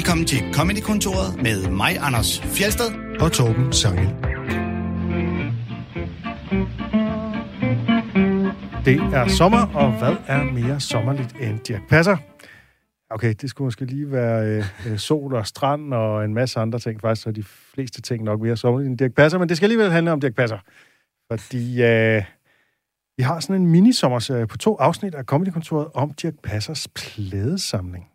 Velkommen 0.00 0.26
til 0.26 0.38
Comedy-kontoret 0.54 1.42
med 1.42 1.70
mig, 1.70 1.98
Anders 1.98 2.40
Fjelsted. 2.40 3.18
og 3.20 3.32
Torben 3.32 3.72
Sangel. 3.72 4.06
Det 8.84 9.14
er 9.14 9.24
sommer, 9.28 9.66
og 9.74 9.98
hvad 9.98 10.16
er 10.26 10.44
mere 10.44 10.80
sommerligt 10.80 11.36
end 11.40 11.58
Dirk 11.58 11.88
Passer? 11.88 12.16
Okay, 13.10 13.34
det 13.40 13.50
skulle 13.50 13.66
måske 13.66 13.84
lige 13.84 14.12
være 14.12 14.46
øh, 14.46 14.64
øh, 14.86 14.98
sol 14.98 15.34
og 15.34 15.46
strand 15.46 15.94
og 15.94 16.24
en 16.24 16.34
masse 16.34 16.60
andre 16.60 16.78
ting. 16.78 17.00
Faktisk 17.00 17.26
er 17.26 17.30
de 17.30 17.42
fleste 17.42 18.02
ting 18.02 18.24
nok 18.24 18.40
mere 18.40 18.56
sommerligt 18.56 18.88
end 18.88 18.98
Dirk 18.98 19.14
Passer, 19.14 19.38
men 19.38 19.48
det 19.48 19.56
skal 19.56 19.64
alligevel 19.64 19.90
handle 19.90 20.12
om 20.12 20.20
Dirk 20.20 20.34
Passer. 20.34 20.58
Fordi 21.32 21.82
øh, 21.82 22.22
vi 23.16 23.22
har 23.22 23.40
sådan 23.40 23.62
en 23.62 23.66
minisommerserie 23.66 24.46
på 24.46 24.58
to 24.58 24.76
afsnit 24.76 25.14
af 25.14 25.24
Comedykontoret 25.24 25.88
om 25.94 26.12
Dirk 26.12 26.34
Passers 26.42 26.88
pladesamling. 26.88 28.09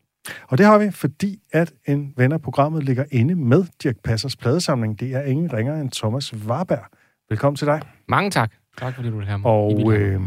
Og 0.48 0.57
det 0.57 0.66
har 0.66 0.78
vi, 0.78 0.92
fordi 0.92 1.39
at 1.52 1.73
en 1.88 2.13
ven 2.18 2.31
af 2.31 2.41
programmet 2.41 2.84
ligger 2.84 3.05
inde 3.12 3.36
med 3.36 3.63
Dirk 3.84 3.95
Passers 4.04 4.36
pladesamling. 4.36 5.00
Det 5.00 5.13
er 5.13 5.22
ingen 5.22 5.54
ringer 5.54 5.81
end 5.81 5.91
Thomas 5.91 6.34
Warberg. 6.34 6.86
Velkommen 7.30 7.55
til 7.58 7.67
dig. 7.67 7.81
Mange 8.08 8.30
tak. 8.31 8.52
Tak 8.77 8.95
fordi 8.95 9.09
du 9.09 9.17
vil 9.17 9.27
have 9.27 9.40
mig. 9.40 9.52
Og 9.52 9.94
øh, 9.94 10.22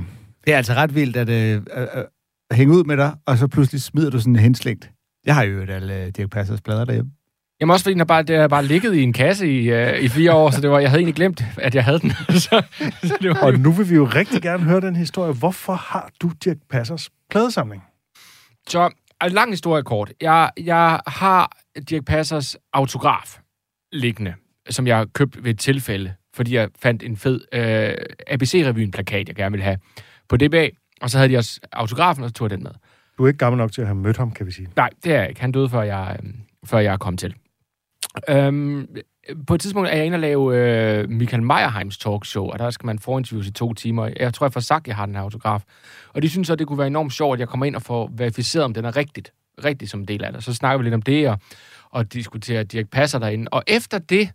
Det 0.44 0.52
er 0.52 0.56
altså 0.56 0.72
ret 0.74 0.94
vildt 0.94 1.16
at 1.16 1.28
øh, 1.28 1.62
øh, 1.76 1.82
øh, 1.82 2.04
hænge 2.52 2.74
ud 2.74 2.84
med 2.84 2.96
dig, 2.96 3.14
og 3.26 3.38
så 3.38 3.48
pludselig 3.48 3.82
smider 3.82 4.10
du 4.10 4.18
sådan 4.18 4.32
en 4.32 4.40
henslængt. 4.40 4.90
Jeg 5.26 5.34
har 5.34 5.42
jo 5.42 5.62
et 5.62 5.70
alle 5.70 6.04
øh, 6.04 6.08
Dirk 6.08 6.30
Passers 6.30 6.60
plader 6.60 6.84
derhjemme. 6.84 7.10
Jamen 7.60 7.72
også 7.72 7.82
fordi 7.82 7.92
den 7.92 8.00
har 8.00 8.04
bare, 8.04 8.22
det 8.22 8.38
har 8.38 8.48
bare 8.48 8.64
ligget 8.64 8.94
i 8.94 9.02
en 9.02 9.12
kasse 9.12 9.46
i, 9.46 9.72
uh, 9.72 9.98
i 9.98 10.08
fire 10.08 10.32
år, 10.32 10.50
så 10.50 10.60
det 10.60 10.70
var, 10.70 10.78
jeg 10.78 10.90
havde 10.90 10.98
egentlig 10.98 11.14
glemt, 11.14 11.44
at 11.56 11.74
jeg 11.74 11.84
havde 11.84 11.98
den. 11.98 12.10
så, 12.46 12.62
så 13.02 13.18
det 13.20 13.30
var 13.30 13.40
Og 13.42 13.52
nu 13.52 13.72
vil 13.72 13.90
vi 13.90 13.94
jo 13.94 14.04
rigtig 14.04 14.42
gerne 14.42 14.64
høre 14.64 14.80
den 14.80 14.96
historie. 14.96 15.32
Hvorfor 15.32 15.72
har 15.72 16.10
du 16.22 16.30
Dirk 16.44 16.56
Passers 16.70 17.10
pladesamling? 17.30 17.82
Så, 18.68 18.90
lang 19.26 19.50
historie 19.50 19.82
kort. 19.82 20.12
Jeg, 20.20 20.50
jeg 20.56 21.00
har 21.06 21.56
Dirk 21.88 22.04
Passers 22.04 22.56
autograf 22.72 23.38
liggende, 23.92 24.34
som 24.70 24.86
jeg 24.86 25.06
købte 25.12 25.44
ved 25.44 25.50
et 25.50 25.58
tilfælde, 25.58 26.14
fordi 26.34 26.54
jeg 26.54 26.68
fandt 26.78 27.02
en 27.02 27.16
fed 27.16 27.40
uh, 27.52 28.04
ABC-revyen-plakat, 28.26 29.28
jeg 29.28 29.36
gerne 29.36 29.50
ville 29.50 29.64
have 29.64 29.78
på 30.28 30.36
DBA. 30.36 30.68
Og 31.00 31.10
så 31.10 31.18
havde 31.18 31.32
de 31.32 31.36
også 31.36 31.60
autografen, 31.72 32.24
og 32.24 32.30
så 32.30 32.34
tog 32.34 32.50
jeg 32.50 32.56
den 32.56 32.62
med. 32.62 32.72
Du 33.18 33.24
er 33.24 33.28
ikke 33.28 33.38
gammel 33.38 33.58
nok 33.58 33.72
til 33.72 33.80
at 33.80 33.86
have 33.86 33.96
mødt 33.96 34.16
ham, 34.16 34.32
kan 34.32 34.46
vi 34.46 34.52
sige. 34.52 34.68
Nej, 34.76 34.90
det 35.04 35.14
er 35.14 35.20
jeg 35.20 35.28
ikke. 35.28 35.40
Han 35.40 35.52
døde, 35.52 35.68
før 35.68 35.82
jeg, 35.82 36.16
øhm, 36.22 36.36
før 36.64 36.78
jeg 36.78 36.98
kom 36.98 37.16
til. 37.16 37.34
Øhm, 38.28 38.88
på 39.46 39.54
et 39.54 39.60
tidspunkt 39.60 39.88
er 39.88 39.96
jeg 39.96 40.06
inde 40.06 40.16
og 40.16 40.20
lave 40.20 40.56
øh, 40.56 41.10
Michael 41.10 41.42
Meyerheims 41.42 41.98
talkshow, 41.98 42.44
og 42.44 42.58
der 42.58 42.70
skal 42.70 42.86
man 42.86 42.98
forinterviews 42.98 43.46
i 43.46 43.52
to 43.52 43.74
timer. 43.74 44.10
Jeg 44.20 44.34
tror, 44.34 44.46
jeg 44.46 44.52
får 44.52 44.60
sagt, 44.60 44.84
at 44.84 44.88
jeg 44.88 44.96
har 44.96 45.06
den 45.06 45.14
her 45.14 45.22
autograf. 45.22 45.62
Og 46.12 46.22
de 46.22 46.28
synes 46.28 46.48
så, 46.48 46.54
det 46.54 46.66
kunne 46.66 46.78
være 46.78 46.86
enormt 46.86 47.12
sjovt, 47.12 47.34
at 47.34 47.40
jeg 47.40 47.48
kommer 47.48 47.66
ind 47.66 47.76
og 47.76 47.82
får 47.82 48.10
verificeret, 48.16 48.64
om 48.64 48.74
den 48.74 48.84
er 48.84 48.96
rigtigt, 48.96 49.32
rigtigt 49.64 49.90
som 49.90 50.00
en 50.00 50.08
del 50.08 50.24
af 50.24 50.32
det. 50.32 50.44
Så 50.44 50.54
snakker 50.54 50.78
vi 50.78 50.84
lidt 50.84 50.94
om 50.94 51.02
det, 51.02 51.28
og, 51.28 51.38
og 51.90 52.12
diskuterer 52.12 52.62
Dirk 52.62 52.90
Passer 52.90 53.18
derinde. 53.18 53.48
Og 53.50 53.62
efter 53.66 53.98
det, 53.98 54.30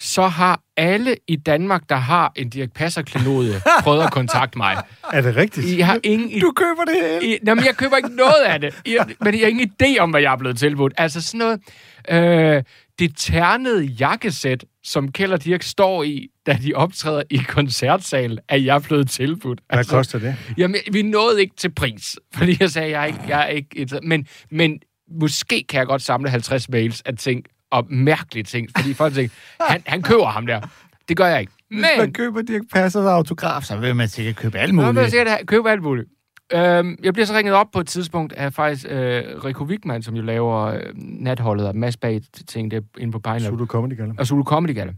så 0.00 0.26
har 0.26 0.60
alle 0.76 1.16
i 1.28 1.36
Danmark, 1.36 1.82
der 1.88 1.96
har 1.96 2.32
en 2.36 2.50
Dirk 2.50 2.72
Passer-klenode, 2.72 3.60
prøvet 3.84 4.02
at 4.02 4.12
kontakte 4.12 4.58
mig. 4.58 4.82
Er 5.12 5.20
det 5.20 5.36
rigtigt? 5.36 5.66
I 5.66 5.80
har 5.80 6.00
ingen 6.02 6.40
Du 6.40 6.52
køber 6.56 6.84
det 6.84 6.94
hele! 7.02 7.34
i, 7.34 7.38
jamen, 7.46 7.64
jeg 7.64 7.76
køber 7.76 7.96
ikke 7.96 8.16
noget 8.16 8.42
af 8.46 8.60
det. 8.60 8.74
I, 8.84 8.98
men 9.20 9.34
jeg 9.34 9.40
har 9.40 9.48
ingen 9.48 9.70
idé 9.82 9.98
om, 9.98 10.10
hvad 10.10 10.20
jeg 10.20 10.32
er 10.32 10.36
blevet 10.36 10.58
tilbudt. 10.58 10.92
Altså 10.96 11.20
sådan 11.22 11.38
noget... 11.38 11.60
Øh, 12.08 12.62
det 12.98 13.12
ternede 13.16 13.84
jakkesæt, 13.84 14.64
som 14.84 15.12
Kjell 15.12 15.32
og 15.32 15.44
Dirk 15.44 15.62
står 15.62 16.02
i, 16.02 16.28
da 16.46 16.58
de 16.62 16.74
optræder 16.74 17.22
i 17.30 17.36
koncertsalen, 17.36 18.38
er 18.48 18.56
jeg 18.56 18.82
blevet 18.82 19.10
tilbudt. 19.10 19.60
Hvad 19.74 19.84
koster 19.84 20.18
det? 20.18 20.36
Jamen, 20.58 20.80
vi 20.92 21.02
nåede 21.02 21.40
ikke 21.40 21.56
til 21.56 21.70
pris, 21.74 22.16
fordi 22.36 22.56
jeg 22.60 22.70
sagde, 22.70 22.90
jeg 22.90 23.02
er 23.02 23.06
ikke... 23.06 23.20
Jeg 23.28 23.42
er 23.42 23.46
ikke 23.46 23.68
et, 23.74 23.98
men, 24.02 24.26
men 24.50 24.80
måske 25.20 25.64
kan 25.68 25.78
jeg 25.78 25.86
godt 25.86 26.02
samle 26.02 26.30
50 26.30 26.68
mails 26.68 27.02
af 27.04 27.16
ting, 27.16 27.44
og 27.70 27.86
mærkelige 27.90 28.44
ting, 28.44 28.68
fordi 28.76 28.94
folk 28.94 29.14
tænker, 29.14 29.34
han, 29.60 29.82
han 29.86 30.02
køber 30.02 30.26
ham 30.26 30.46
der. 30.46 30.60
Det 31.08 31.16
gør 31.16 31.26
jeg 31.26 31.40
ikke. 31.40 31.52
Hvis 31.68 31.80
man 31.80 32.06
Men 32.06 32.12
køber 32.12 32.42
Dirk 32.42 32.62
Passers 32.72 33.06
autograf, 33.06 33.62
så 33.62 33.76
vil 33.76 33.96
man 33.96 34.08
sikkert 34.08 34.36
købe 34.36 34.58
alt 34.58 34.74
men 34.74 34.84
muligt. 34.94 35.10
siger 35.10 35.24
det, 35.24 35.46
køb 35.46 35.66
alt 35.66 35.82
muligt. 35.82 36.08
Øhm, 36.52 36.98
jeg 37.02 37.12
bliver 37.12 37.26
så 37.26 37.34
ringet 37.34 37.54
op 37.54 37.66
på 37.72 37.80
et 37.80 37.86
tidspunkt 37.86 38.32
af 38.32 38.52
faktisk 38.52 38.86
øh, 38.88 39.44
Rico 39.44 39.64
Wigman, 39.64 40.02
som 40.02 40.16
jo 40.16 40.22
laver 40.22 40.58
øh, 40.64 40.80
natholdet 40.96 41.68
og 41.68 41.76
masse 41.76 41.98
bag 41.98 42.20
ting 42.46 42.70
der 42.70 42.80
inde 42.98 43.12
på 43.12 43.18
Pine 43.18 43.40
Zulu 43.40 43.66
Comedy 43.66 43.96
Gala. 43.96 44.14
og 44.18 44.26
Zulu 44.26 44.44
Comedy 44.44 44.74
Gala, 44.74 44.92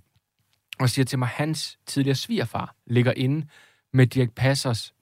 og 0.81 0.89
siger 0.91 1.05
til 1.05 1.19
mig, 1.19 1.29
hans 1.29 1.79
tidligere 1.87 2.15
svigerfar 2.15 2.75
ligger 2.87 3.13
inde 3.17 3.47
med 3.93 4.07
Dirk 4.07 4.31
Passers 4.37 4.93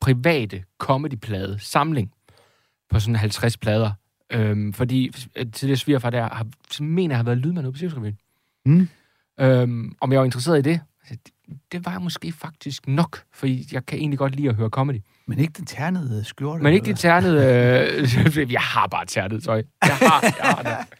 private 0.00 0.64
comedyplade 0.78 1.58
samling 1.60 2.12
på 2.90 3.00
sådan 3.00 3.16
50 3.16 3.56
plader. 3.56 3.90
Øhm, 4.32 4.72
fordi 4.72 5.10
øh, 5.36 5.46
tidligere 5.52 5.76
svigerfar 5.76 6.10
der 6.10 6.22
har, 6.22 6.46
mener, 6.82 7.16
har 7.16 7.22
været 7.22 7.38
lydmand 7.38 7.66
ude 7.66 7.72
på 7.72 7.78
Cirkusrevyen. 7.78 8.18
Mm. 8.66 8.88
Øhm, 9.40 9.96
om 10.00 10.12
jeg 10.12 10.18
var 10.18 10.24
interesseret 10.24 10.58
i 10.58 10.62
det? 10.62 10.80
Altså, 11.00 11.18
det, 11.26 11.58
det 11.72 11.86
var 11.86 11.92
jeg 11.92 12.00
måske 12.00 12.32
faktisk 12.32 12.88
nok, 12.88 13.22
for 13.32 13.46
jeg 13.72 13.86
kan 13.86 13.98
egentlig 13.98 14.18
godt 14.18 14.36
lide 14.36 14.48
at 14.48 14.54
høre 14.54 14.68
comedy. 14.68 15.00
Men 15.26 15.38
ikke 15.38 15.52
den 15.56 15.66
ternede 15.66 16.24
skjorte. 16.24 16.62
Men 16.62 16.74
ikke 16.74 16.86
det 16.86 16.98
ternede... 16.98 17.42
Øh, 18.42 18.52
jeg 18.58 18.60
har 18.60 18.86
bare 18.86 19.06
ternet 19.06 19.44
tøj. 19.44 19.62
Jeg 19.82 19.96
har, 19.96 20.22
jeg 20.22 20.54
har 20.54 20.62
det. 20.62 20.98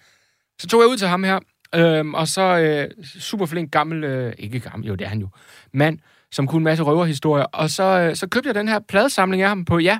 Så 0.58 0.66
tog 0.66 0.80
jeg 0.80 0.88
ud 0.88 0.96
til 0.96 1.08
ham 1.08 1.24
her, 1.24 1.38
øhm, 1.74 2.14
og 2.14 2.28
så 2.28 2.58
øh, 2.58 3.04
super 3.04 3.46
flink 3.46 3.72
gammel... 3.72 4.04
Øh, 4.04 4.32
ikke 4.38 4.60
gammel, 4.60 4.88
jo 4.88 4.94
det 4.94 5.04
er 5.04 5.08
han 5.08 5.20
jo. 5.20 5.28
Mand, 5.72 5.98
som 6.32 6.46
kunne 6.46 6.60
en 6.60 6.64
masse 6.64 6.84
røverhistorier. 6.84 7.44
Og 7.44 7.70
så, 7.70 7.82
øh, 7.82 8.16
så 8.16 8.28
købte 8.28 8.46
jeg 8.46 8.54
den 8.54 8.68
her 8.68 8.78
pladesamling 8.88 9.42
af 9.42 9.48
ham 9.48 9.64
på, 9.64 9.78
ja. 9.78 9.98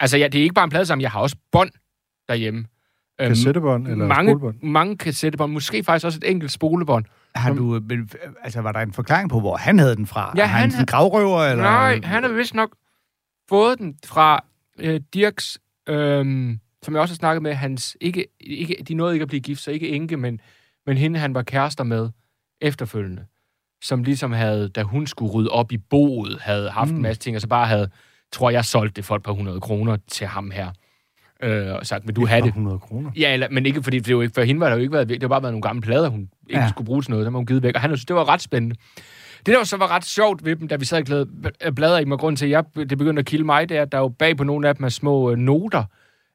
Altså, 0.00 0.16
ja, 0.16 0.28
det 0.28 0.38
er 0.38 0.42
ikke 0.42 0.54
bare 0.54 0.64
en 0.64 0.70
pladesamling, 0.70 1.02
jeg 1.02 1.10
har 1.10 1.20
også 1.20 1.36
bånd 1.52 1.70
derhjemme. 2.28 2.66
Øhm, 3.20 3.28
Kassettebånd 3.28 3.88
eller 3.88 4.06
mange, 4.06 4.30
spolebånd? 4.30 4.62
mange 4.62 4.98
kassettebånd. 4.98 5.52
Måske 5.52 5.84
faktisk 5.84 6.06
også 6.06 6.18
et 6.22 6.30
enkelt 6.30 6.52
spolebånd. 6.52 7.04
Har 7.34 7.52
du, 7.52 7.76
øh, 7.76 7.82
øh, 7.92 8.06
altså, 8.42 8.60
var 8.60 8.72
der 8.72 8.80
en 8.80 8.92
forklaring 8.92 9.30
på, 9.30 9.40
hvor 9.40 9.56
han 9.56 9.78
havde 9.78 9.96
den 9.96 10.06
fra? 10.06 10.32
Ja, 10.36 10.42
er 10.42 10.46
han 10.46 10.70
han 10.70 10.80
en 10.80 10.86
gravrøver, 10.86 11.40
eller? 11.40 11.64
Nej, 11.64 12.00
han 12.04 12.22
har 12.22 12.30
vist 12.30 12.54
nok 12.54 12.70
fået 13.48 13.78
den 13.78 13.96
fra 14.06 14.44
øh, 14.78 15.00
Dirks, 15.14 15.58
øh, 15.88 16.24
som 16.82 16.94
jeg 16.94 17.00
også 17.00 17.14
har 17.14 17.16
snakket 17.16 17.42
med, 17.42 17.54
hans, 17.54 17.96
ikke, 18.00 18.26
ikke, 18.40 18.76
de 18.88 18.94
nåede 18.94 19.14
ikke 19.14 19.22
at 19.22 19.28
blive 19.28 19.40
gift, 19.40 19.60
så 19.60 19.70
ikke 19.70 19.88
enke, 19.88 20.16
men, 20.16 20.40
men 20.86 20.96
hende, 20.96 21.18
han 21.18 21.34
var 21.34 21.42
kærester 21.42 21.84
med 21.84 22.10
efterfølgende, 22.60 23.24
som 23.82 24.02
ligesom 24.02 24.32
havde, 24.32 24.68
da 24.68 24.82
hun 24.82 25.06
skulle 25.06 25.32
rydde 25.32 25.50
op 25.50 25.72
i 25.72 25.76
boet, 25.76 26.38
havde 26.40 26.70
haft 26.70 26.90
mm. 26.90 26.96
en 26.96 27.02
masse 27.02 27.20
ting, 27.20 27.36
og 27.36 27.40
så 27.40 27.48
bare 27.48 27.66
havde, 27.66 27.90
tror 28.32 28.50
jeg, 28.50 28.64
solgt 28.64 28.96
det 28.96 29.04
for 29.04 29.16
et 29.16 29.22
par 29.22 29.32
hundrede 29.32 29.60
kroner 29.60 29.96
til 30.08 30.26
ham 30.26 30.50
her. 30.50 30.70
Øh, 31.42 31.74
og 31.74 31.86
sagt, 31.86 32.06
vil 32.06 32.16
du 32.16 32.26
have 32.26 32.40
det? 32.40 32.46
100 32.48 32.78
kroner. 32.78 33.10
Ja, 33.16 33.32
eller, 33.32 33.48
men 33.50 33.66
ikke 33.66 33.82
fordi, 33.82 33.98
det 33.98 34.16
var 34.16 34.22
ikke, 34.22 34.34
for 34.34 34.42
hende 34.42 34.60
var 34.60 34.68
der 34.68 34.76
jo 34.76 34.80
ikke 34.82 34.92
været, 34.92 35.08
det 35.08 35.22
var 35.22 35.28
bare 35.28 35.42
været 35.42 35.52
nogle 35.52 35.62
gamle 35.62 35.82
plader, 35.82 36.08
hun 36.08 36.28
ikke 36.48 36.60
ja. 36.62 36.68
Skulle 36.68 36.86
bruge 36.86 37.02
til 37.02 37.10
noget, 37.10 37.24
der 37.24 37.30
var 37.32 37.38
hun 37.38 37.46
givet 37.46 37.62
væk, 37.62 37.74
og 37.74 37.80
han 37.80 37.90
synes, 37.90 38.04
det 38.04 38.16
var 38.16 38.28
ret 38.28 38.42
spændende. 38.42 38.76
Det, 39.38 39.46
der 39.46 39.58
jo 39.58 39.64
så 39.64 39.76
var 39.76 39.90
ret 39.96 40.04
sjovt 40.04 40.44
ved 40.44 40.56
dem, 40.56 40.68
da 40.68 40.76
vi 40.76 40.84
sad 40.84 40.98
og 40.98 41.04
glæde 41.04 41.28
bladre 41.76 42.02
i 42.02 42.04
mig, 42.04 42.18
grund 42.18 42.36
til, 42.36 42.44
at 42.44 42.50
jeg, 42.50 42.64
det 42.76 42.98
begyndte 42.98 43.20
at 43.20 43.26
kilde 43.26 43.44
mig, 43.44 43.68
det 43.68 43.76
er, 43.76 43.82
at 43.82 43.92
der 43.92 43.98
jo 43.98 44.08
bag 44.08 44.36
på 44.36 44.44
nogle 44.44 44.68
af 44.68 44.76
dem 44.76 44.84
er 44.84 44.88
små 44.88 45.30
øh, 45.30 45.36
noter, 45.38 45.84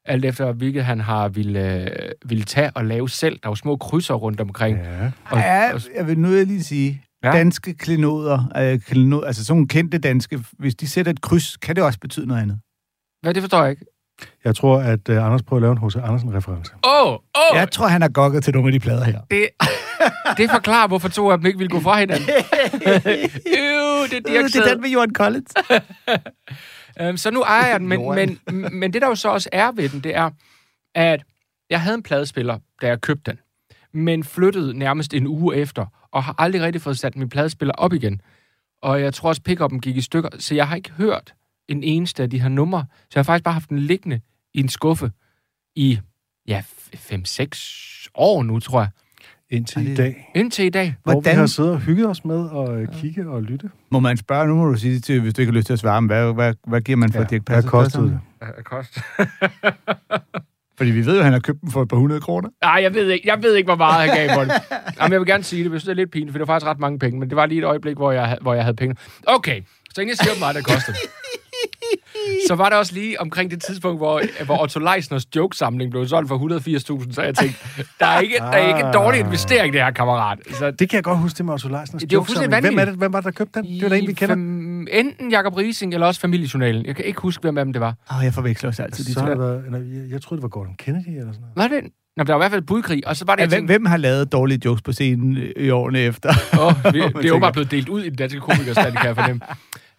alt 0.06 0.26
efter 0.26 0.52
hvilket 0.52 0.86
han 0.86 1.00
har 1.00 1.28
ville, 1.30 1.82
øh, 1.84 1.90
ville 2.26 2.44
tage 2.44 2.72
og 2.76 2.86
lave 2.86 3.10
selv. 3.10 3.34
Der 3.44 3.48
er 3.48 3.52
jo 3.52 3.56
små 3.56 3.76
krydser 3.76 4.14
rundt 4.14 4.42
omkring. 4.42 4.78
Ja. 4.78 5.12
Og, 5.26 5.38
Ja, 5.38 5.74
og, 5.74 5.82
jeg 5.98 6.08
vil 6.08 6.20
nu 6.20 6.28
lige 6.30 6.64
sige, 6.64 7.02
Ja. 7.24 7.28
ja. 7.28 7.38
danske 7.38 7.74
klenoder, 7.74 8.52
øh, 8.58 8.80
klenod, 8.80 9.24
altså 9.26 9.46
sådan 9.46 9.58
nogle 9.58 9.68
kendte 9.68 9.98
danske, 9.98 10.40
hvis 10.60 10.76
de 10.76 10.88
sætter 10.88 11.12
et 11.12 11.22
kryds, 11.22 11.58
kan 11.58 11.76
det 11.76 11.84
også 11.84 12.00
betyde 12.00 12.28
noget 12.28 12.42
andet. 12.42 12.60
hvad, 13.22 13.34
det 13.34 13.44
forstår 13.44 13.62
jeg 13.62 13.72
ikke. 13.72 13.86
Jeg 14.46 14.56
tror, 14.56 14.80
at 14.80 15.10
uh, 15.10 15.26
Anders 15.26 15.44
prøver 15.44 15.58
at 15.58 15.62
lave 15.62 15.72
en 15.72 15.90
H.C. 15.90 15.96
Andersen-reference. 15.96 16.74
Åh, 16.84 17.08
oh, 17.08 17.12
åh! 17.14 17.18
Oh, 17.52 17.58
Jeg 17.58 17.72
tror, 17.72 17.88
han 17.88 18.02
har 18.02 18.10
gokket 18.10 18.44
til 18.44 18.54
nogle 18.54 18.68
af 18.68 18.72
de 18.72 18.80
plader 18.80 19.04
her. 19.04 19.20
det, 19.32 19.48
det 20.38 20.50
forklarer, 20.50 20.88
hvorfor 20.88 21.10
to 21.10 21.32
af 21.32 21.38
dem 21.38 21.46
ikke 21.46 21.58
ville 21.58 21.70
gå 21.70 21.80
fra 21.80 22.00
hinanden. 22.00 22.30
Øv, 23.60 24.08
det 24.10 24.18
er 24.18 24.22
Dirk 24.26 24.46
det 24.46 24.56
er 24.56 24.74
den 24.74 24.82
med 24.82 24.90
Johan 24.90 25.16
Collins. 25.16 25.54
Øhm, 27.02 27.18
så 27.18 27.32
nu 27.32 27.42
ejer 27.42 27.68
jeg 27.68 27.80
den, 27.80 27.88
men, 27.88 28.16
men, 28.16 28.40
men 28.80 28.94
det 28.94 29.02
der 29.02 29.08
jo 29.08 29.16
så 29.16 29.30
også 29.30 29.50
er 29.52 29.72
ved 29.72 29.90
den, 29.90 30.00
det 30.00 30.16
er, 30.16 30.30
at 30.96 31.24
jeg 31.70 31.82
havde 31.82 31.96
en 31.96 32.04
pladespiller, 32.04 32.60
da 32.82 32.88
jeg 32.88 33.02
købte 33.02 33.32
den, 33.32 33.40
men 33.94 34.24
flyttede 34.24 34.78
nærmest 34.80 35.14
en 35.14 35.28
uge 35.28 35.56
efter, 35.56 35.86
og 36.12 36.24
har 36.24 36.36
aldrig 36.38 36.62
rigtig 36.62 36.82
fået 36.82 37.00
sat 37.00 37.16
min 37.16 37.30
pladespiller 37.30 37.74
op 37.78 37.94
igen. 37.94 38.22
Og 38.82 39.02
jeg 39.02 39.14
tror 39.14 39.30
også, 39.30 39.42
pick 39.42 39.62
gik 39.82 39.98
i 39.98 40.02
stykker, 40.02 40.30
så 40.40 40.56
jeg 40.56 40.68
har 40.68 40.76
ikke 40.76 40.92
hørt 40.92 41.34
en 41.68 41.84
eneste 41.84 42.24
af 42.24 42.30
de 42.30 42.42
her 42.42 42.50
numre. 42.50 42.86
Så 43.02 43.08
jeg 43.16 43.20
har 43.20 43.24
faktisk 43.24 43.44
bare 43.44 43.54
haft 43.54 43.70
den 43.70 43.80
liggende 43.80 44.22
i 44.54 44.60
en 44.60 44.70
skuffe 44.70 45.12
i, 45.76 46.00
ja, 46.48 46.64
5-6 46.96 48.08
år 48.16 48.44
nu, 48.44 48.60
tror 48.60 48.80
jeg. 48.80 48.90
Indtil 49.50 49.78
Ej, 49.78 49.84
i 49.86 49.90
det- 49.90 49.98
dag, 49.98 50.32
Indtil 50.36 50.66
i 50.66 50.70
dag. 50.70 50.96
hvor 51.04 51.12
vi 51.12 51.16
Hvordan- 51.16 51.36
har 51.38 51.46
siddet 51.46 51.72
og 51.72 51.80
hygget 51.80 52.08
os 52.10 52.26
med 52.26 52.50
at 52.58 52.70
øh, 52.70 52.88
kigge 53.02 53.30
og 53.30 53.44
lytte. 53.44 53.70
Må 53.92 54.00
man 54.00 54.18
spørge, 54.18 54.48
nu 54.48 54.56
må 54.56 54.66
du 54.66 54.78
sige 54.78 55.00
til, 55.00 55.22
hvis 55.22 55.34
du 55.34 55.42
ikke 55.42 55.52
har 55.52 55.58
lyst 55.58 55.66
til 55.66 55.74
at 55.74 55.80
svare, 55.80 56.02
men 56.02 56.08
hvad, 56.08 56.34
hvad, 56.34 56.54
hvad 56.68 56.82
giver 56.82 56.96
man 56.98 57.12
for 57.12 57.20
Ja, 57.20 57.24
ja, 57.24 57.28
Dirk 57.30 57.42
hvad 57.48 57.56
Passer? 57.56 57.70
kostede 57.72 58.04
det? 58.04 58.66
Kost. 58.66 58.98
Fordi 60.78 60.92
vi 60.92 61.06
ved 61.06 61.14
jo, 61.14 61.18
at 61.20 61.24
han 61.24 61.34
har 61.34 61.40
købt 61.40 61.62
dem 61.62 61.72
for 61.72 61.82
et 61.82 61.88
par 61.90 61.98
hundrede 61.98 62.22
kroner. 62.22 62.50
Nej, 62.62 62.80
jeg 62.84 62.94
ved 62.94 63.10
ikke, 63.10 63.28
jeg 63.28 63.44
ved 63.44 63.56
ikke 63.56 63.68
hvor 63.68 63.76
meget 63.76 64.10
han 64.10 64.18
gav 64.18 64.30
for 64.34 64.42
det. 64.44 64.52
Jamen, 65.00 65.12
jeg 65.12 65.20
vil 65.20 65.28
gerne 65.28 65.44
sige 65.44 65.64
det, 65.64 65.72
synes, 65.72 65.84
det 65.84 65.92
er 65.92 65.96
lidt 65.96 66.12
pinligt, 66.12 66.32
for 66.32 66.38
det 66.38 66.48
var 66.48 66.54
faktisk 66.54 66.68
ret 66.68 66.80
mange 66.80 67.00
penge, 67.00 67.20
men 67.20 67.30
det 67.30 67.36
var 67.36 67.46
lige 67.46 67.58
et 67.60 67.64
øjeblik, 67.66 67.96
hvor 67.98 68.12
jeg, 68.12 68.38
hvor 68.42 68.54
jeg 68.54 68.64
havde 68.64 68.76
penge. 68.76 68.96
Okay, 69.28 69.62
så 69.94 70.02
inden 70.02 70.10
jeg 70.10 70.18
siger, 70.18 70.34
hvor 70.36 70.40
meget 70.40 70.56
det 70.56 70.66
kostede. 70.66 70.98
så 72.48 72.56
var 72.56 72.70
der 72.70 72.76
også 72.76 72.94
lige 72.94 73.22
omkring 73.22 73.52
det 73.52 73.62
tidspunkt, 73.64 74.00
hvor, 74.00 74.22
hvor 74.46 74.62
Otto 74.64 74.80
Leisners 74.80 75.36
jokesamling 75.36 75.92
blev 75.92 76.08
solgt 76.08 76.28
for 76.28 76.38
180.000, 77.04 77.14
så 77.14 77.22
jeg 77.22 77.36
tænkte, 77.36 77.60
der 78.00 78.06
er 78.06 78.20
ikke, 78.20 78.36
der 78.38 78.44
er 78.46 78.68
ikke 78.68 78.88
en 78.88 78.94
dårlig 78.94 79.20
investering, 79.20 79.74
det 79.74 79.82
her 79.84 79.92
kammerat. 79.92 80.40
Så 80.52 80.72
Det 80.72 80.90
kan 80.90 80.96
jeg 80.98 81.04
godt 81.04 81.20
huske, 81.20 81.38
det 81.38 81.46
med 81.46 81.54
Otto 81.54 81.68
Leisners 81.68 82.02
Det 82.02 82.14
jo 82.14 82.18
jokesamling. 82.18 82.62
Hvem, 82.62 82.80
er 82.80 82.86
det, 82.86 82.94
hvem 82.96 83.14
var 83.14 83.20
det, 83.20 83.26
der 83.26 83.32
købte 83.32 83.60
den? 83.62 83.70
Det 83.70 83.84
er 83.84 83.90
der 83.90 83.96
en, 83.96 84.08
vi 84.08 84.14
kender. 84.14 84.36
Fam- 84.36 85.00
enten 85.00 85.32
Jacob 85.32 85.58
Rising 85.58 85.94
eller 85.94 86.08
også 86.08 86.22
Familiejournalen. 86.22 86.86
Jeg 86.86 86.96
kan 86.96 87.06
ikke 87.06 87.22
huske, 87.22 87.42
hvem 87.42 87.58
af 87.58 87.66
dem 87.66 87.74
det 87.74 87.82
var. 87.82 87.96
Åh, 88.18 88.24
jeg 88.26 88.34
forveksler 88.34 88.70
også 88.70 88.84
altid 88.84 89.04
de 89.06 89.14
Så 89.14 89.20
der 89.20 89.28
jeg, 89.78 90.12
jeg 90.12 90.22
troede, 90.22 90.40
det 90.40 90.44
var 90.44 90.50
Gordon 90.50 90.76
Kennedy 90.80 91.08
eller 91.08 91.32
sådan 91.34 91.46
noget. 91.56 91.72
Var 91.72 91.78
det? 91.82 91.92
Nå, 92.18 92.24
der 92.24 92.34
var 92.34 92.40
i 92.40 92.42
hvert 92.44 92.52
fald 92.52 92.62
budkrig, 92.62 93.08
og 93.08 93.16
så 93.16 93.26
var 93.26 93.36
det, 93.36 93.40
Ja, 93.40 93.44
jeg 93.44 93.50
hvem, 93.50 93.58
tænkte, 93.58 93.72
hvem 93.74 93.86
har 93.86 93.98
lavet 93.98 94.32
dårlige 94.32 94.62
jokes 94.66 94.82
på 94.82 94.92
scenen 94.92 95.38
øh, 95.38 95.52
i 95.66 95.70
årene 95.70 96.00
efter? 96.00 96.30
åh, 96.60 96.94
vi, 96.94 97.00
det 97.00 97.06
er 97.06 97.12
tænker- 97.12 97.32
åbenbart 97.32 97.54
blevet 97.54 97.72
delt 97.72 97.90
ud 97.90 98.02
i 98.04 98.10
den 98.10 98.16
danske 98.18 98.40
komikerstand, 98.40 98.94
kan 98.96 99.06
jeg 99.08 99.16
fornemme. 99.16 99.42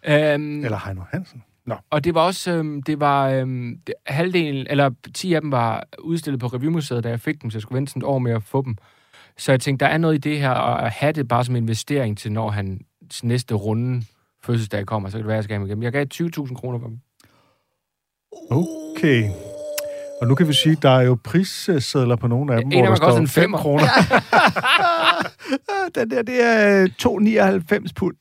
Øhm, 0.07 0.65
Eller 0.65 0.79
Heino 0.85 1.01
Hansen. 1.13 1.43
Nå, 1.65 1.75
Og 1.89 2.03
det 2.03 2.15
var 2.15 2.21
også, 2.21 2.51
øhm, 2.51 2.83
det 2.83 2.99
var 2.99 3.29
øhm, 3.29 3.77
det, 3.87 3.95
halvdelen, 4.05 4.67
eller 4.69 4.89
10 5.13 5.33
af 5.33 5.41
dem 5.41 5.51
var 5.51 5.83
udstillet 5.99 6.39
på 6.39 6.47
Revymuseet, 6.47 7.03
da 7.03 7.09
jeg 7.09 7.19
fik 7.19 7.41
dem, 7.41 7.51
så 7.51 7.57
jeg 7.57 7.61
skulle 7.61 7.77
vente 7.77 7.89
sådan 7.89 8.01
et 8.01 8.05
år 8.07 8.19
med 8.19 8.31
at 8.31 8.43
få 8.43 8.61
dem. 8.61 8.75
Så 9.37 9.51
jeg 9.51 9.61
tænkte, 9.61 9.85
der 9.85 9.91
er 9.91 9.97
noget 9.97 10.15
i 10.15 10.17
det 10.17 10.39
her, 10.39 10.49
og 10.49 10.85
at 10.85 10.91
have 10.91 11.11
det 11.11 11.27
bare 11.27 11.45
som 11.45 11.55
investering 11.55 12.17
til, 12.17 12.31
når 12.31 12.49
han 12.49 12.79
næste 13.23 13.53
runde 13.55 14.03
fødselsdag 14.43 14.85
kommer, 14.85 15.09
så 15.09 15.13
kan 15.17 15.19
det 15.19 15.27
være, 15.27 15.35
at 15.35 15.37
jeg 15.37 15.43
skal 15.43 15.53
have 15.53 15.59
dem 15.59 15.67
igennem. 15.67 15.83
Jeg 15.83 15.91
gav 15.91 16.05
20.000 16.13 16.55
kroner 16.55 16.79
for 16.79 16.87
dem. 16.87 16.99
okay. 18.51 19.29
Og 20.21 20.27
nu 20.27 20.35
kan 20.35 20.47
vi 20.47 20.53
sige, 20.53 20.73
at 20.73 20.81
der 20.83 20.89
er 20.89 21.01
jo 21.01 21.17
prissedler 21.23 22.15
på 22.15 22.27
nogle 22.27 22.53
af 22.53 22.61
dem, 22.61 22.71
En 22.71 22.73
af 22.73 22.79
hvor 22.79 22.95
dem 22.95 23.01
der 23.01 23.09
står 23.09 23.17
en 23.17 23.27
5 23.27 23.43
femmer. 23.43 23.57
kroner. 23.57 23.83
Den 25.95 26.11
der, 26.11 26.21
det 26.21 26.43
er 26.43 26.83
øh, 26.83 26.89
2,99 27.85 27.87
pund. 27.95 28.15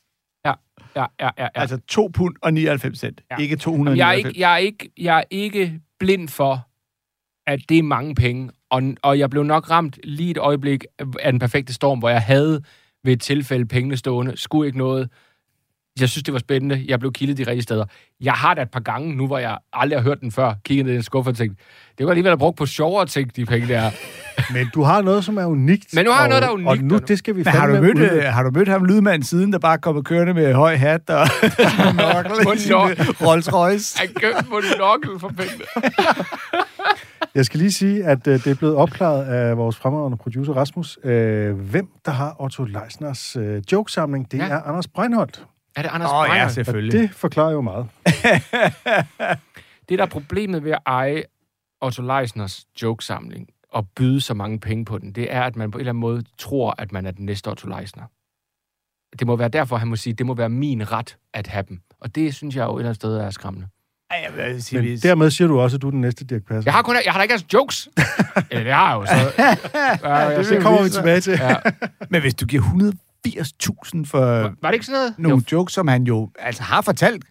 Ja, 0.97 1.05
ja, 1.21 1.25
ja. 1.39 1.43
ja. 1.43 1.49
Altså 1.55 1.79
2 1.89 2.11
pund 2.15 2.37
og 2.43 2.55
99 2.55 2.99
cent. 2.99 3.21
Ja. 3.31 3.37
Ikke 3.37 3.57
299. 3.57 3.99
Jeg 3.99 4.09
er, 4.09 4.17
ikke, 4.17 4.41
jeg, 4.41 4.53
er 4.53 4.57
ikke, 4.57 4.91
jeg 4.99 5.19
er 5.19 5.25
ikke 5.31 5.81
blind 6.01 6.29
for, 6.29 6.69
at 7.47 7.61
det 7.69 7.79
er 7.79 7.83
mange 7.83 8.15
penge. 8.15 8.51
Og, 8.71 8.83
og 9.03 9.19
jeg 9.19 9.31
blev 9.31 9.43
nok 9.43 9.71
ramt 9.71 9.99
lige 10.05 10.31
et 10.31 10.39
øjeblik 10.39 10.85
af 10.99 11.33
den 11.33 11.39
perfekte 11.39 11.73
storm, 11.75 11.99
hvor 11.99 12.09
jeg 12.09 12.23
havde 12.23 12.63
ved 13.05 13.13
et 13.13 13.21
tilfælde 13.21 13.67
pengene 13.67 13.97
stående. 13.97 14.37
Skulle 14.37 14.67
ikke 14.67 14.79
noget. 14.79 15.11
Jeg 16.01 16.09
synes, 16.09 16.23
det 16.23 16.33
var 16.35 16.39
spændende. 16.41 16.85
Jeg 16.89 16.99
blev 17.01 17.13
kildet 17.13 17.37
de 17.39 17.43
rigtige 17.43 17.63
steder. 17.63 17.85
Jeg 18.21 18.33
har 18.33 18.55
da 18.55 18.63
et 18.63 18.71
par 18.71 18.81
gange 18.81 19.15
nu, 19.17 19.27
hvor 19.27 19.39
jeg 19.39 19.59
aldrig 19.73 19.99
har 19.99 20.05
hørt 20.05 20.21
den 20.21 20.33
før, 20.33 20.55
kigget 20.65 20.85
ned 20.87 20.93
i 20.93 20.95
den 20.95 21.03
skuffe 21.03 21.31
og 21.31 21.37
tænkt, 21.37 21.59
det 21.99 22.07
var 22.07 22.13
alligevel 22.13 22.31
have 22.31 22.39
brugt 22.39 22.57
på 22.57 22.67
sjovere 22.67 23.07
ting, 23.07 23.37
de 23.37 23.47
penge 23.47 23.69
der. 23.69 23.91
Men 24.55 24.67
du 24.75 24.83
har 24.83 25.03
noget, 25.03 25.25
som 25.25 25.37
er 25.37 25.45
unikt. 25.45 25.95
Men 25.95 26.05
nu 26.05 26.11
har 26.11 26.19
jeg 26.19 26.25
og, 26.25 26.29
noget, 26.29 26.43
der 26.43 26.49
er 26.49 26.53
unikt, 26.53 26.69
Og 26.69 26.79
nu, 26.79 26.99
det 27.09 27.19
skal 27.19 27.37
vi 27.37 27.43
Men 27.45 27.47
har 27.53 27.67
du, 27.67 27.81
mødt, 27.81 27.99
øh, 27.99 28.23
har 28.23 28.43
du 28.43 28.51
mødt 28.51 28.69
ham 28.69 28.85
lydmanden 28.85 29.23
siden, 29.27 29.53
der 29.53 29.59
bare 29.59 29.79
kommer 29.79 30.03
kørende 30.03 30.35
med 30.35 30.55
høj 30.55 30.77
hat 30.77 31.11
og 31.11 31.27
monokkel 31.95 32.33
øh, 32.33 33.27
Rolls 33.27 33.53
Royce? 33.55 33.99
Jeg 34.03 34.09
købte 34.15 34.45
monokkel 34.51 35.21
for 35.21 35.29
pengene. 35.29 35.65
Jeg 37.35 37.45
skal 37.45 37.61
lige 37.61 37.73
sige, 37.73 38.05
at 38.05 38.27
øh, 38.27 38.35
det 38.45 38.47
er 38.47 38.55
blevet 38.55 38.75
opklaret 38.77 39.25
af 39.25 39.57
vores 39.57 39.77
fremragende 39.77 40.17
producer 40.17 40.53
Rasmus, 40.53 40.99
øh, 41.05 41.55
hvem 41.59 41.89
der 42.05 42.13
har 42.13 42.37
Otto 42.43 42.65
Leisners 42.65 43.37
øh, 43.37 43.63
jokesamling. 43.73 44.33
Det 44.33 44.39
Ja. 44.39 44.45
er 44.49 44.61
Anders 44.63 44.89
Breinholt. 44.89 45.45
Er 45.77 45.83
det 45.83 45.89
Anders 45.93 46.11
oh, 46.13 46.25
ja, 46.27 46.31
Breyer? 46.33 46.45
Og 46.45 46.51
selvfølgelig. 46.51 47.01
det 47.01 47.11
forklarer 47.11 47.53
jo 47.53 47.61
meget. 47.61 47.87
Det, 49.89 49.99
der 49.99 50.05
er 50.05 50.09
problemet 50.09 50.65
ved 50.65 50.73
at 50.73 50.79
eje 50.87 51.23
Otto 51.81 52.03
Leisners 52.03 52.65
jokesamling 52.83 53.49
og 53.73 53.89
byde 53.97 54.21
så 54.21 54.35
mange 54.35 54.61
penge 54.61 54.85
på 54.85 54.99
den, 54.99 55.13
det 55.13 55.33
er, 55.33 55.43
at 55.43 55.57
man 55.57 55.71
på 55.71 55.79
en 55.79 55.81
eller 55.81 55.91
anden 55.91 56.01
måde 56.01 56.25
tror, 56.39 56.75
at 56.79 56.93
man 56.93 57.07
er 57.07 57.11
den 57.11 57.27
næste 57.27 57.49
Otto 57.49 57.69
Leisner. 57.69 58.03
Det 59.19 59.27
må 59.27 59.37
være 59.37 59.49
derfor, 59.49 59.77
han 59.77 59.89
må 59.89 59.97
sige, 59.97 60.13
det 60.15 60.27
må 60.27 60.35
være 60.35 60.49
min 60.49 60.93
ret 60.93 61.17
at 61.35 61.47
have 61.47 61.65
dem. 61.69 61.81
Og 62.01 62.15
det 62.15 62.35
synes 62.35 62.57
jeg 62.57 62.65
jo 62.65 62.77
et 62.77 62.81
eller 62.81 62.89
andet 62.89 62.97
sted 62.97 63.17
er 63.17 63.31
skræmmende. 63.31 63.69
Ej, 64.11 64.27
jeg 64.39 64.47
vil 64.55 64.63
sige, 64.63 64.81
Men 64.81 64.89
hvis- 64.89 65.01
dermed 65.01 65.31
siger 65.31 65.49
du 65.49 65.61
også, 65.61 65.77
at 65.77 65.83
du 65.83 65.87
er 65.87 65.91
den 65.91 66.01
næste 66.01 66.25
Dirk 66.25 66.43
Passer. 66.43 66.63
Jeg 66.71 66.73
har 66.73 66.83
kun 66.83 66.97
jeg 67.05 67.13
har 67.13 67.19
da 67.19 67.23
ikke 67.23 67.33
hans 67.33 67.47
jokes. 67.55 67.89
Eller 68.51 68.65
det 68.65 68.73
har 68.73 68.89
jeg 68.89 69.01
jo 69.01 69.07
så. 69.07 69.43
Ja, 70.09 70.15
jeg 70.15 70.39
det 70.39 70.47
ser- 70.47 70.61
kommer 70.61 70.83
vi 70.83 70.89
tilbage 70.91 71.21
til. 71.21 71.33
ja. 71.33 71.57
Men 72.11 72.21
hvis 72.21 72.35
du 72.35 72.47
giver 72.47 72.63
180.000 73.29 74.05
for 74.07 74.19
Var 74.63 74.69
det 74.69 74.73
ikke 74.73 74.87
sådan 74.87 74.99
noget? 75.01 75.15
nogle 75.19 75.45
Jo. 75.53 75.57
jokes, 75.59 75.75
som 75.75 75.89
han 75.89 76.03
jo 76.05 76.31
altså 76.39 76.63
har 76.63 76.81
fortalt, 76.83 77.25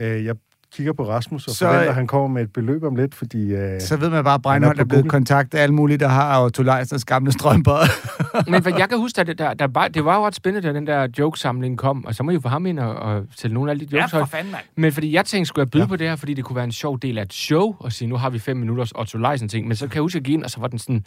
Øh, 0.00 0.24
jeg 0.24 0.34
kigger 0.72 0.92
på 0.92 1.08
Rasmus 1.08 1.46
og 1.48 1.54
Så, 1.54 1.64
forventer, 1.64 1.88
at 1.88 1.94
han 1.94 2.06
kommer 2.06 2.28
med 2.28 2.42
et 2.42 2.52
beløb 2.52 2.82
om 2.82 2.96
lidt, 2.96 3.14
fordi... 3.14 3.54
Øh, 3.54 3.80
så 3.80 3.96
ved 3.96 4.10
man 4.10 4.24
bare, 4.24 4.34
at 4.34 4.42
Breinholt 4.42 4.76
på 4.76 4.80
er 4.80 4.84
blevet 4.84 5.08
kontaktet 5.08 5.58
af 5.58 5.62
alle 5.62 5.74
mulige, 5.74 5.98
der 5.98 6.08
har 6.08 6.42
Otto 6.44 6.62
Leisners 6.62 7.04
gamle 7.04 7.32
strømper. 7.32 7.76
Men 8.50 8.62
for 8.62 8.78
jeg 8.78 8.88
kan 8.88 8.98
huske, 8.98 9.20
at 9.20 9.26
det, 9.26 9.38
der, 9.38 9.54
der 9.54 9.66
bare, 9.66 9.88
det 9.88 10.04
var 10.04 10.16
jo 10.16 10.26
ret 10.26 10.34
spændende, 10.34 10.68
da 10.68 10.74
den 10.74 10.86
der 10.86 11.08
jokesamling 11.18 11.78
kom, 11.78 12.04
og 12.04 12.14
så 12.14 12.22
må 12.22 12.30
I 12.30 12.34
jo 12.34 12.40
få 12.40 12.48
ham 12.48 12.66
ind 12.66 12.78
og, 12.78 12.94
og 12.94 13.26
sætte 13.36 13.54
nogle 13.54 13.70
af 13.70 13.78
de 13.78 13.86
jokes 13.92 14.12
højt. 14.12 14.28
fanden, 14.28 14.52
mand. 14.52 14.64
Men 14.76 14.92
fordi 14.92 15.12
jeg 15.12 15.24
tænkte, 15.24 15.48
skulle 15.48 15.62
jeg 15.64 15.70
byde 15.70 15.80
Ja. 15.80 15.84
ja. 15.84 15.88
på 15.88 15.96
det 15.96 16.08
her, 16.08 16.16
fordi 16.16 16.34
det 16.34 16.44
kunne 16.44 16.56
være 16.56 16.64
en 16.64 16.72
sjov 16.72 16.98
del 17.02 17.18
af 17.18 17.22
et 17.22 17.32
show, 17.32 17.76
og 17.78 17.92
sige, 17.92 18.08
nu 18.08 18.16
har 18.16 18.30
vi 18.30 18.38
fem 18.38 18.56
minutters 18.56 18.92
Otto 18.92 19.18
Leisen 19.18 19.48
ting. 19.48 19.66
Men 19.68 19.76
så 19.76 19.86
kan 19.88 19.94
jeg 19.94 20.02
huske, 20.02 20.16
at 20.16 20.20
jeg 20.20 20.24
gik 20.24 20.34
ind, 20.34 20.44
og 20.44 20.50
så 20.50 20.60
var 20.60 20.68
den 20.68 20.78
sådan 20.78 21.04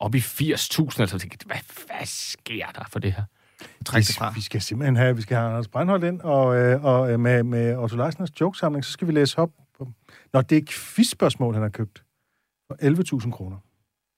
op 0.00 0.14
i 0.14 0.18
80.000, 0.18 0.80
og 0.84 0.92
så 0.92 1.06
tænkte 1.18 1.26
jeg, 1.30 1.36
hvad, 1.46 1.86
hvad 1.96 2.06
sker 2.06 2.66
der 2.74 2.82
for 2.92 2.98
det 2.98 3.12
her? 3.12 3.22
Træk 3.84 4.00
vi, 4.00 4.04
det 4.04 4.16
fra. 4.16 4.32
vi 4.34 4.40
skal 4.40 4.60
simpelthen 4.60 4.96
have, 4.96 5.16
vi 5.16 5.22
skal 5.22 5.36
have 5.36 5.48
Anders 5.48 5.68
Breinholt 5.68 6.04
ind, 6.04 6.20
og, 6.20 6.56
øh, 6.56 6.84
og 6.84 7.12
øh, 7.12 7.20
med, 7.20 7.42
med 7.42 7.76
Otto 7.76 7.96
Leisners 7.96 8.40
jokesamling, 8.40 8.84
så 8.84 8.92
skal 8.92 9.08
vi 9.08 9.12
læse 9.12 9.38
op. 9.38 9.50
Nå, 10.32 10.40
det 10.40 10.58
er 10.58 10.62
quizspørgsmål, 10.68 11.54
han 11.54 11.62
har 11.62 11.70
købt. 11.70 12.04
For 12.68 13.22
11.000 13.24 13.30
kroner. 13.30 13.56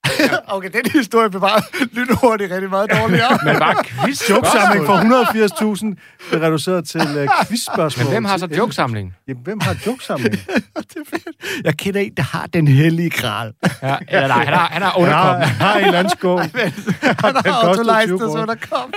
Okay, 0.55 0.69
den 0.73 0.91
historie 0.91 1.29
blev 1.29 1.41
bare 1.41 1.61
lynhurtigt 1.91 2.51
rigtig 2.51 2.69
meget 2.69 2.91
dårligere. 2.91 3.39
Men 3.45 3.59
bare 3.59 3.83
quiz 3.83 4.29
Jokesamling 4.29 4.85
for 4.85 4.97
180.000 4.97 6.29
blev 6.29 6.41
reduceret 6.41 6.87
til 6.87 7.01
øh, 7.17 7.27
quizspørgsmål. 7.47 8.03
Men 8.05 8.11
hvem 8.13 8.25
har 8.25 8.37
så 8.37 8.47
jokesamling? 8.57 9.09
11.000. 9.19 9.23
Jamen, 9.27 9.43
hvem 9.43 9.59
har 9.59 9.75
jokesamling? 9.87 10.31
det 10.33 10.95
er 10.95 11.09
fedt. 11.09 11.63
Jeg 11.63 11.77
kender 11.77 11.99
en, 12.01 12.13
der 12.17 12.23
har 12.23 12.47
den 12.47 12.67
hellige 12.67 13.09
gral. 13.09 13.53
Ja, 13.81 13.97
eller 14.07 14.27
nej, 14.27 14.45
han 14.45 14.53
har, 14.53 14.59
han 14.59 14.59
har 14.59 14.69
Han 14.71 14.81
har, 14.81 14.97
underkommen. 14.97 15.41
han 15.47 15.55
har 15.67 15.77
en 15.77 15.85
eller 15.85 15.99
anden 15.99 16.11
skål. 16.17 16.39
Han 16.39 16.51
Den 16.51 17.51
har 17.51 17.69
Otto 17.69 17.83
koster 17.83 17.83
20 17.83 17.93
Leisners 17.93 18.19
kroner. 18.19 18.41
underkom. 18.41 18.93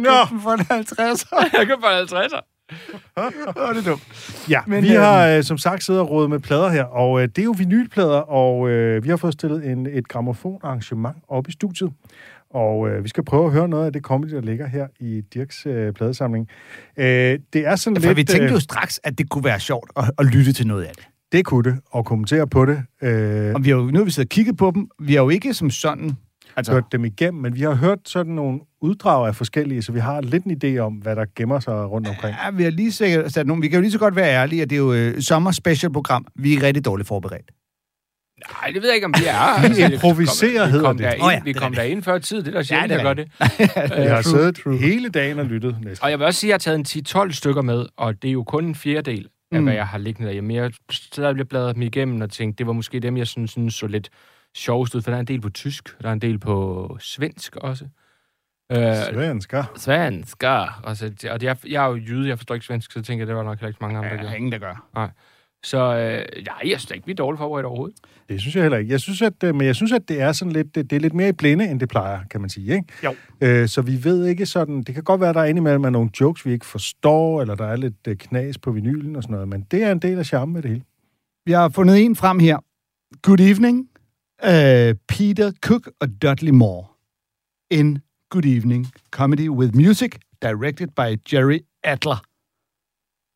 Nå, 0.00 0.40
For 0.42 0.52
en 0.52 0.60
50'er. 0.60 1.58
Jeg 1.58 1.66
kan 1.66 1.76
få 1.80 1.86
50'er. 1.86 2.53
Åh, 3.16 3.74
det 3.74 3.86
er 3.86 3.90
dumt. 3.90 4.02
Ja, 4.50 4.60
Men, 4.66 4.82
vi 4.82 4.92
øhm, 4.92 5.00
har 5.02 5.26
øh, 5.28 5.42
som 5.42 5.58
sagt 5.58 5.84
siddet 5.84 6.02
og 6.02 6.10
rådet 6.10 6.30
med 6.30 6.38
plader 6.38 6.68
her, 6.68 6.84
og 6.84 7.22
øh, 7.22 7.28
det 7.28 7.38
er 7.38 7.44
jo 7.44 7.54
vinylplader, 7.58 8.18
og 8.18 8.68
øh, 8.70 9.04
vi 9.04 9.08
har 9.08 9.16
fået 9.16 9.32
stillet 9.32 9.66
en, 9.66 9.86
et 9.86 10.08
gramofonarrangement 10.08 11.16
op 11.28 11.48
i 11.48 11.52
studiet. 11.52 11.92
Og 12.50 12.88
øh, 12.88 13.04
vi 13.04 13.08
skal 13.08 13.24
prøve 13.24 13.46
at 13.46 13.52
høre 13.52 13.68
noget 13.68 13.86
af 13.86 13.92
det 13.92 14.02
comedy, 14.02 14.30
der 14.30 14.40
ligger 14.40 14.66
her 14.66 14.86
i 15.00 15.20
Dirks 15.34 15.66
øh, 15.66 15.92
pladesamling. 15.92 16.48
Øh, 16.96 17.04
det 17.52 17.66
er 17.66 17.76
sådan 17.76 18.02
For 18.02 18.08
lidt... 18.08 18.16
vi 18.16 18.24
tænkte 18.24 18.46
øh, 18.46 18.52
jo 18.52 18.60
straks, 18.60 19.00
at 19.04 19.18
det 19.18 19.28
kunne 19.28 19.44
være 19.44 19.60
sjovt 19.60 19.90
at, 19.96 20.10
at 20.18 20.26
lytte 20.26 20.52
til 20.52 20.66
noget 20.66 20.82
af 20.84 20.92
det. 20.96 21.04
Det 21.32 21.44
kunne 21.44 21.70
det, 21.70 21.78
og 21.90 22.04
kommentere 22.04 22.46
på 22.46 22.66
det. 22.66 22.82
Øh, 23.02 23.54
Og 23.54 23.64
vi 23.64 23.70
har 23.70 23.76
jo, 23.76 23.82
nu 23.84 23.98
har 23.98 24.04
vi 24.04 24.10
siddet 24.10 24.26
og 24.26 24.30
kigget 24.30 24.56
på 24.56 24.70
dem. 24.74 24.88
Vi 25.00 25.14
har 25.14 25.22
jo 25.22 25.28
ikke 25.28 25.54
som 25.54 25.70
sådan... 25.70 26.16
Altså, 26.56 26.72
hørt 26.72 26.84
dem 26.92 27.04
igennem, 27.04 27.42
men 27.42 27.54
vi 27.54 27.60
har 27.62 27.74
hørt 27.74 27.98
sådan 28.06 28.32
nogle 28.32 28.60
uddrag 28.80 29.26
af 29.28 29.34
forskellige, 29.36 29.82
så 29.82 29.92
vi 29.92 29.98
har 30.00 30.20
lidt 30.20 30.44
en 30.44 30.60
idé 30.64 30.78
om, 30.78 30.92
hvad 30.94 31.16
der 31.16 31.24
gemmer 31.36 31.60
sig 31.60 31.90
rundt 31.90 32.08
omkring. 32.08 32.36
ja, 32.44 32.50
vi 32.50 32.62
har 32.62 32.70
lige 32.70 32.92
sikkert 32.92 33.32
sat 33.32 33.46
nogle... 33.46 33.60
Vi 33.62 33.68
kan 33.68 33.76
jo 33.76 33.80
lige 33.80 33.92
så 33.92 33.98
godt 33.98 34.16
være 34.16 34.28
ærlige, 34.30 34.62
at 34.62 34.70
det 34.70 34.76
er 34.76 34.80
jo 34.80 34.92
øh, 34.92 35.20
sommer 35.22 35.50
special 35.52 35.92
program. 35.92 36.26
Vi 36.34 36.54
er 36.54 36.62
rigtig 36.62 36.84
dårligt 36.84 37.08
forberedt. 37.08 37.50
Nej, 38.62 38.70
det 38.74 38.82
ved 38.82 38.88
jeg 38.88 38.94
ikke, 38.94 39.04
om 39.04 39.14
vi 39.18 39.24
er. 39.28 39.34
Altså, 39.64 39.86
Vi 39.88 39.94
improviserer, 39.94 40.66
vi 40.66 40.70
hedder 40.72 40.92
det. 40.92 40.98
Derind, 40.98 41.22
Åh 41.22 41.32
ja, 41.32 41.40
vi 41.44 41.50
det 41.50 41.56
er 41.56 41.60
kom 41.60 41.68
rigtigt. 41.70 41.82
derind 41.86 42.02
før 42.02 42.18
tid, 42.18 42.38
det 42.42 42.48
er 42.48 42.52
der 42.52 42.62
sjældent, 42.62 42.90
det 42.90 43.00
er 43.00 43.08
jeg 43.08 43.16
gør 43.16 43.22
det. 43.94 44.00
Vi 44.04 44.08
har 44.08 44.22
siddet 44.22 44.56
true. 44.56 44.76
hele 44.78 45.08
dagen 45.08 45.38
og 45.38 45.44
lyttet 45.46 45.76
næsten. 45.84 46.04
Og 46.04 46.10
jeg 46.10 46.18
vil 46.18 46.26
også 46.26 46.40
sige, 46.40 46.54
at 46.54 46.66
jeg 46.66 46.72
har 46.72 46.76
taget 46.76 47.24
en 47.26 47.28
10-12 47.30 47.32
stykker 47.32 47.62
med, 47.62 47.86
og 47.96 48.22
det 48.22 48.28
er 48.28 48.32
jo 48.32 48.42
kun 48.44 48.64
en 48.64 48.74
fjerdedel 48.74 49.28
af, 49.52 49.58
Mm. 49.58 49.64
hvad 49.64 49.74
jeg 49.74 49.86
har 49.86 49.98
liggende 49.98 50.26
derhjemme. 50.26 50.54
Jeg 50.54 50.72
stadig 50.90 51.34
bliver 51.34 51.46
bladret 51.46 51.74
dem 51.74 51.82
igennem 51.82 52.20
og 52.20 52.30
tænkt, 52.30 52.58
det 52.58 52.66
var 52.66 52.72
måske 52.72 53.00
dem, 53.00 53.16
jeg 53.16 53.26
synes, 53.26 53.50
synes 53.50 53.74
så 53.74 53.86
lidt 53.86 54.08
sjovest 54.56 54.94
ud, 54.94 55.02
for 55.02 55.10
der 55.10 55.16
er 55.16 55.20
en 55.20 55.26
del 55.26 55.40
på 55.40 55.50
tysk, 55.50 56.02
der 56.02 56.08
er 56.08 56.12
en 56.12 56.18
del 56.18 56.38
på 56.38 56.96
svensk 57.00 57.56
også. 57.56 57.84
Øh, 58.72 58.94
Svensker. 59.12 59.64
svensker. 59.76 60.80
Og, 60.84 60.96
så, 60.96 61.06
og 61.30 61.40
det 61.40 61.48
er, 61.48 61.54
jeg 61.68 61.84
er 61.84 61.88
jo 61.88 61.96
jyde, 61.96 62.28
jeg 62.28 62.38
forstår 62.38 62.54
ikke 62.54 62.66
svensk, 62.66 62.92
så 62.92 63.02
tænker 63.02 63.22
jeg, 63.22 63.28
det 63.28 63.36
var 63.36 63.42
nok 63.42 63.58
heller 63.58 63.68
ikke 63.68 63.78
mange 63.80 63.98
andre, 63.98 64.10
der 64.10 64.16
er 64.16 64.20
gjorde. 64.20 64.36
ingen, 64.36 64.52
der 64.52 64.58
gør. 64.58 64.86
Så 65.64 65.78
øh, 65.78 66.42
ja, 66.46 66.70
jeg 66.70 66.80
synes 66.80 66.90
ikke, 66.90 67.06
vi 67.06 67.12
er 67.12 67.16
dårligt 67.16 67.38
forberedt 67.38 67.66
overhovedet. 67.66 67.96
Det 68.28 68.40
synes 68.40 68.54
jeg 68.54 68.64
heller 68.64 68.78
ikke. 68.78 68.92
Jeg 68.92 69.00
synes, 69.00 69.22
at, 69.22 69.44
øh, 69.44 69.54
men 69.54 69.66
jeg 69.66 69.74
synes, 69.76 69.92
at 69.92 70.08
det 70.08 70.20
er 70.20 70.32
sådan 70.32 70.52
lidt, 70.52 70.74
det, 70.74 70.90
det 70.90 70.96
er 70.96 71.00
lidt 71.00 71.14
mere 71.14 71.28
i 71.28 71.32
blinde, 71.32 71.68
end 71.70 71.80
det 71.80 71.88
plejer, 71.88 72.20
kan 72.30 72.40
man 72.40 72.50
sige, 72.50 72.72
ikke? 72.74 72.84
Jo. 73.04 73.14
Øh, 73.40 73.68
så 73.68 73.82
vi 73.82 74.04
ved 74.04 74.26
ikke 74.26 74.46
sådan, 74.46 74.82
det 74.82 74.94
kan 74.94 75.04
godt 75.04 75.20
være, 75.20 75.28
at 75.30 75.34
der 75.34 75.40
er 75.40 75.44
indimellem 75.44 75.84
er 75.84 75.90
nogle 75.90 76.10
jokes, 76.20 76.46
vi 76.46 76.52
ikke 76.52 76.66
forstår, 76.66 77.40
eller 77.40 77.54
der 77.54 77.66
er 77.66 77.76
lidt 77.76 77.94
øh, 78.08 78.16
knas 78.16 78.58
på 78.58 78.72
vinylen 78.72 79.16
og 79.16 79.22
sådan 79.22 79.32
noget, 79.34 79.48
men 79.48 79.66
det 79.70 79.82
er 79.82 79.92
en 79.92 79.98
del 79.98 80.18
af 80.18 80.26
charmen 80.26 80.52
med 80.52 80.62
det 80.62 80.70
hele. 80.70 80.82
Vi 81.46 81.52
har 81.52 81.68
fundet 81.68 82.04
en 82.04 82.16
frem 82.16 82.38
her. 82.38 82.58
Good 83.22 83.40
evening. 83.40 83.88
Uh, 84.48 84.94
Peter 85.08 85.52
Cook 85.66 85.90
og 86.00 86.08
Dudley 86.22 86.50
Moore. 86.52 86.86
In 87.70 87.98
Good 88.30 88.44
Evening. 88.44 88.86
Comedy 89.10 89.48
with 89.48 89.76
Music. 89.76 90.12
Directed 90.42 90.86
by 90.88 91.32
Jerry 91.32 91.58
Adler. 91.84 92.22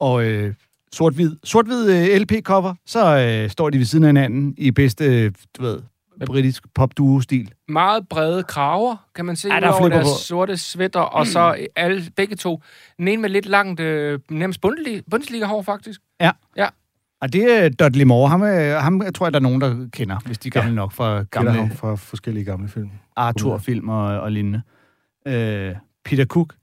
Og 0.00 0.24
øh, 0.24 0.54
sort-hvid, 0.92 1.36
sort-hvid 1.44 1.90
øh, 1.90 2.20
LP-cover. 2.20 2.74
Så 2.86 3.18
øh, 3.18 3.50
står 3.50 3.70
de 3.70 3.78
ved 3.78 3.84
siden 3.84 4.04
af 4.04 4.08
hinanden 4.08 4.54
i 4.58 4.70
bedste, 4.70 5.04
øh, 5.04 5.32
du 5.58 5.62
ved, 5.62 5.80
britisk 6.26 6.62
popduo-stil. 6.74 7.52
Meget 7.68 8.08
brede 8.08 8.42
kraver, 8.42 8.96
kan 9.14 9.24
man 9.24 9.36
se, 9.36 9.48
Ja, 9.54 9.60
der 9.60 9.68
er 9.68 9.80
flipper 9.80 9.96
deres 9.96 10.08
på. 10.08 10.18
sorte 10.22 10.56
sweater, 10.56 11.00
og 11.00 11.26
så 11.26 11.66
alle, 11.76 12.02
begge 12.16 12.36
to. 12.36 12.62
Den 12.98 13.08
ene 13.08 13.22
med 13.22 13.30
lidt 13.30 13.46
langt, 13.46 13.80
øh, 13.80 14.20
nærmest 14.30 14.60
Bundesliga- 14.66 15.02
Bundesliga-hår, 15.10 15.62
faktisk. 15.62 16.00
Og 17.20 17.32
det 17.32 17.64
er 17.64 17.68
Dudley 17.68 18.04
Moore. 18.04 18.28
Ham, 18.28 18.42
er, 18.42 18.78
ham 18.78 19.02
jeg 19.02 19.14
tror 19.14 19.26
jeg, 19.26 19.32
der 19.32 19.38
er 19.38 19.42
nogen, 19.42 19.60
der 19.60 19.88
kender, 19.92 20.18
hvis 20.26 20.38
de 20.38 20.48
er 20.48 20.50
gamle 20.50 20.68
ja. 20.68 20.74
nok 20.74 20.92
fra 20.92 21.22
Gamle 21.22 21.50
ham 21.50 21.60
gamle 21.60 21.76
fra 21.76 21.94
forskellige 21.94 22.44
gamle 22.44 22.68
film. 22.68 22.90
Arthur-film 23.16 23.88
og, 23.88 24.20
og 24.20 24.32
lignende. 24.32 24.62
Øh, 25.26 25.74
Peter 26.04 26.24
Cook 26.24 26.54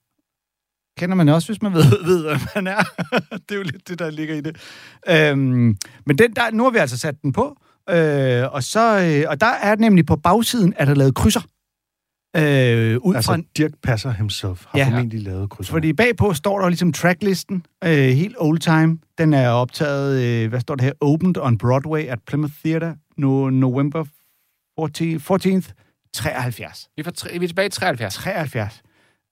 kender 0.98 1.16
man 1.16 1.30
også, 1.30 1.48
hvis 1.48 1.62
man 1.62 1.74
ved, 1.74 1.84
ved 2.10 2.24
hvem 2.24 2.40
han 2.54 2.68
er. 2.68 2.84
det 3.50 3.52
er 3.52 3.56
jo 3.56 3.64
lidt 3.64 3.88
det, 3.90 4.00
der 4.00 4.10
ligger 4.10 4.36
i 4.36 4.42
det. 4.42 4.58
Øhm, 5.10 5.78
men 6.06 6.18
den 6.18 6.34
der, 6.36 6.52
nu 6.52 6.64
har 6.64 6.70
vi 6.70 6.78
altså 6.78 6.98
sat 6.98 7.22
den 7.22 7.34
på, 7.34 7.58
øh, 7.90 8.54
og, 8.54 8.64
så, 8.64 9.00
øh, 9.00 9.30
og 9.30 9.42
der 9.42 9.54
er 9.62 9.76
nemlig 9.76 10.06
på 10.06 10.16
bagsiden, 10.16 10.74
er 10.78 10.86
der 10.86 10.94
lavet 10.94 11.16
krydser. 11.16 11.42
Øh, 12.38 12.98
ud 13.02 13.16
Altså, 13.16 13.30
fra 13.32 13.36
en, 13.36 13.46
Dirk 13.58 13.72
Passer 13.84 14.12
himself 14.12 14.66
har 14.68 14.80
Ja. 14.80 14.86
formentlig 14.90 15.22
lavet 15.22 15.50
krydser. 15.50 15.72
fordi 15.74 15.94
bagpå 15.94 16.34
står 16.34 16.60
der 16.60 16.68
ligesom 16.70 16.94
tracklisten, 16.94 17.66
øh, 17.84 17.90
helt 17.92 18.36
old 18.40 18.60
time. 18.60 18.98
Den 19.18 19.34
er 19.34 19.50
optaget, 19.50 20.24
øh, 20.24 20.50
hvad 20.50 20.60
står 20.60 20.76
der 20.76 20.84
her, 20.84 20.92
Opened 21.02 21.38
on 21.38 21.58
Broadway 21.58 22.04
at 22.06 22.20
Plymouth 22.28 22.54
Theatre, 22.66 22.96
no, 23.18 23.50
November 23.50 24.04
14, 24.80 25.20
14th, 25.20 25.72
73. 26.14 26.90
Vi 26.98 27.04
er, 27.06 27.12
tre- 27.12 27.38
vi 27.40 27.44
er 27.46 27.48
tilbage 27.48 27.66
i 27.66 27.70
73. 27.70 28.14
73. 28.16 28.82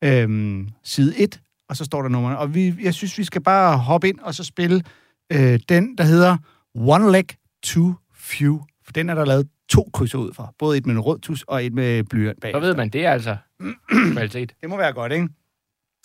Øhm, 0.04 0.70
side 0.84 1.18
1, 1.18 1.40
og 1.70 1.76
så 1.78 1.84
står 1.86 2.02
der 2.02 2.10
nummerne. 2.10 2.38
Og 2.38 2.56
vi, 2.56 2.74
jeg 2.84 2.94
synes, 2.94 3.18
vi 3.18 3.24
skal 3.24 3.42
bare 3.44 3.78
hoppe 3.78 4.10
ind 4.10 4.20
og 4.20 4.36
så 4.36 4.44
spille 4.44 4.82
øh, 5.32 5.60
den, 5.70 5.98
der 5.98 6.04
hedder 6.04 6.38
One 6.76 7.12
Leg 7.12 7.26
Too 7.64 7.94
Few. 8.16 8.62
For 8.86 8.92
den 8.94 9.10
er 9.10 9.16
der 9.16 9.26
lavet 9.26 9.48
to 9.70 9.90
krydser 9.94 10.18
ud 10.18 10.34
fra. 10.34 10.54
Både 10.60 10.78
et 10.78 10.86
med 10.86 10.96
en 10.96 11.00
rød 11.02 11.20
tus 11.20 11.44
og 11.48 11.66
et 11.66 11.74
med 11.74 12.04
blyant 12.04 12.42
bag. 12.42 12.52
Så 12.54 12.60
ved 12.60 12.76
man, 12.76 12.90
det 12.90 13.06
er 13.06 13.12
altså 13.12 13.38
kvalitet. 14.14 14.54
Det 14.62 14.70
må 14.70 14.78
være 14.78 14.94
godt, 14.94 15.12
ikke? 15.12 15.30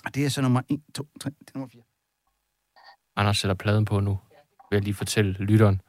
Og 0.04 0.14
det 0.14 0.24
er 0.24 0.28
så 0.28 0.42
nummer 0.42 0.60
1, 0.70 0.80
2, 0.94 1.06
3, 1.20 1.30
det 1.30 1.36
er 1.48 1.50
nummer 1.54 1.68
4. 1.72 1.82
Anders 3.16 3.38
sætter 3.38 3.54
pladen 3.54 3.84
på 3.84 4.00
nu, 4.00 4.18
vil 4.70 4.76
jeg 4.76 4.82
lige 4.84 4.94
fortælle 4.94 5.32
lytteren. 5.32 5.80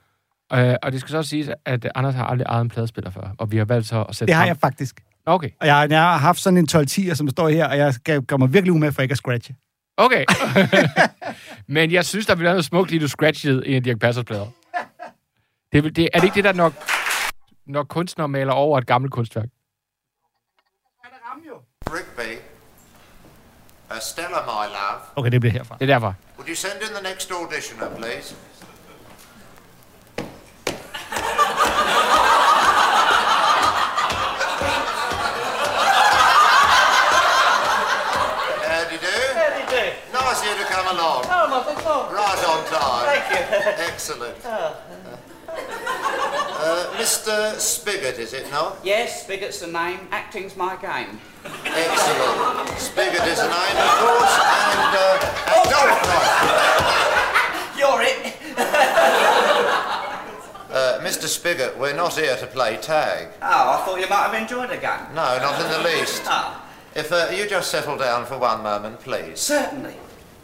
Øh, 0.53 0.75
og 0.83 0.91
det 0.91 0.99
skal 0.99 1.11
så 1.11 1.17
også 1.17 1.29
siges, 1.29 1.49
at 1.65 1.87
Anders 1.95 2.15
har 2.15 2.25
aldrig 2.25 2.45
ejet 2.45 2.61
en 2.61 2.69
pladespiller 2.69 3.09
før, 3.11 3.35
og 3.37 3.51
vi 3.51 3.57
har 3.57 3.65
valgt 3.65 3.87
så 3.87 4.03
at 4.03 4.15
sætte 4.15 4.29
Det 4.29 4.35
har 4.35 4.41
ham- 4.41 4.47
jeg 4.47 4.57
faktisk. 4.57 5.03
Okay, 5.25 5.49
Og 5.61 5.67
jeg, 5.67 5.87
jeg 5.89 5.99
har 6.01 6.17
haft 6.17 6.39
sådan 6.39 6.57
en 6.57 6.67
12-10'er, 6.71 7.13
som 7.13 7.29
står 7.29 7.49
her, 7.49 7.67
og 7.67 7.77
jeg 7.77 7.93
skal 7.93 8.21
gøre 8.21 8.39
mig 8.39 8.53
virkelig 8.53 8.73
umage 8.73 8.91
for 8.91 9.01
ikke 9.01 9.11
at 9.11 9.17
scratche. 9.17 9.55
okay. 9.97 10.25
Men 11.67 11.91
jeg 11.91 12.05
synes, 12.05 12.25
der 12.25 12.35
ville 12.35 12.43
være 12.45 12.53
noget 12.53 12.65
smukt, 12.65 12.89
lige 12.91 12.99
du 13.01 13.07
scratchede 13.07 13.67
en 13.67 13.75
af 13.75 13.83
Dirk 13.83 13.99
Passers 13.99 14.25
plader. 14.25 14.45
Det, 15.71 15.95
det, 15.95 16.09
er 16.13 16.19
det 16.19 16.23
ikke 16.23 16.35
det, 16.35 16.43
der 16.43 16.53
nok, 16.53 16.73
når 17.69 17.83
kunstnere 17.83 18.27
maler 18.27 18.53
over 18.53 18.77
et 18.77 18.87
gammelt 18.87 19.13
kunstværk? 19.13 19.49
Rigby. 21.87 22.37
Uh, 23.91 23.97
Stella, 23.99 24.41
my 24.45 24.67
love. 24.77 25.01
Okay, 25.15 25.31
det 25.31 25.41
bliver 25.41 25.53
herfra. 25.53 25.75
Det 25.79 25.89
er 25.89 25.93
derfor. 25.93 26.15
Would 26.37 26.49
you 26.49 26.55
send 26.55 26.81
in 26.81 26.93
the 26.95 27.03
next 27.03 27.31
auditioner, 27.31 27.95
please? 27.95 28.35
Nice 40.13 40.43
you 40.45 40.55
to 40.57 40.65
come 40.73 40.87
along. 40.95 41.23
Oh, 41.25 41.47
not 41.49 41.67
at 41.67 41.85
all. 41.85 42.03
Right 42.13 42.43
on 42.51 42.59
time. 42.65 43.05
Thank 43.09 43.25
you. 43.33 43.83
Excellent. 43.93 45.28
Uh, 46.69 46.85
Mr. 46.97 47.57
Spigot, 47.59 48.19
is 48.19 48.33
it 48.33 48.47
not? 48.51 48.77
Yes, 48.83 49.23
Spigot's 49.23 49.59
the 49.59 49.65
name. 49.65 50.01
Acting's 50.11 50.55
my 50.55 50.75
game. 50.75 51.19
Excellent. 51.65 52.69
Spigot 52.77 53.25
is 53.25 53.39
the 53.41 53.49
name, 53.49 53.75
of 53.75 53.89
course, 53.97 54.37
and... 54.37 54.93
Uh, 54.93 55.17
no, 55.65 55.81
right. 55.89 57.73
You're 57.77 58.03
it. 58.03 58.35
Uh, 60.69 60.99
Mr. 61.01 61.25
Spigot, 61.27 61.75
we're 61.79 61.95
not 61.95 62.13
here 62.13 62.35
to 62.37 62.45
play 62.45 62.77
tag. 62.77 63.29
Oh, 63.41 63.71
I 63.71 63.77
thought 63.83 63.99
you 63.99 64.07
might 64.07 64.27
have 64.29 64.35
enjoyed 64.39 64.69
the 64.69 64.77
game. 64.77 64.99
No, 65.15 65.39
not 65.39 65.59
in 65.59 65.67
the 65.71 65.79
least. 65.79 66.21
Ah, 66.27 66.63
If 66.93 67.11
uh, 67.11 67.29
you 67.33 67.47
just 67.49 67.71
settle 67.71 67.97
down 67.97 68.27
for 68.27 68.37
one 68.37 68.61
moment, 68.61 68.99
please. 68.99 69.39
certainly. 69.39 69.95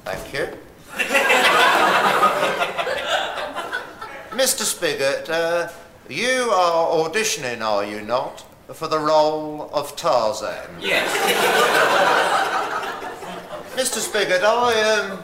Thank 0.03 0.34
you. 0.34 0.48
Mr. 4.36 4.63
Spigot, 4.63 5.29
uh, 5.29 5.70
you 6.09 6.50
are 6.51 7.07
auditioning, 7.09 7.62
are 7.62 7.85
you 7.85 8.01
not, 8.01 8.43
for 8.74 8.88
the 8.88 8.97
role 9.00 9.69
of 9.74 9.95
Tarzan? 9.95 10.69
Yes. 10.79 11.09
Mr. 13.75 14.00
Spigot, 14.00 14.43
I 14.43 15.00
um, 15.00 15.19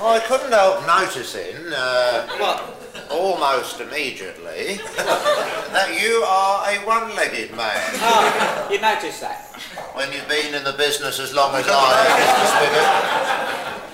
I 0.00 0.20
couldn't 0.26 0.52
help 0.52 0.86
noticing, 0.86 1.56
uh, 1.72 2.68
almost 3.10 3.80
immediately, 3.80 4.80
that 4.96 5.98
you 6.00 6.22
are 6.26 6.68
a 6.70 6.76
one-legged 6.86 7.54
man. 7.56 7.80
Oh, 8.02 8.68
you 8.70 8.80
noticed 8.80 9.20
that? 9.20 9.46
When 9.94 10.10
you've 10.12 10.28
been 10.28 10.54
in 10.54 10.64
the 10.64 10.72
business 10.72 11.18
as 11.20 11.32
long 11.34 11.54
as 11.54 11.66
I 11.68 11.94
have, 11.94 12.18
Mr. 12.18 12.46
Spigot, 12.50 13.51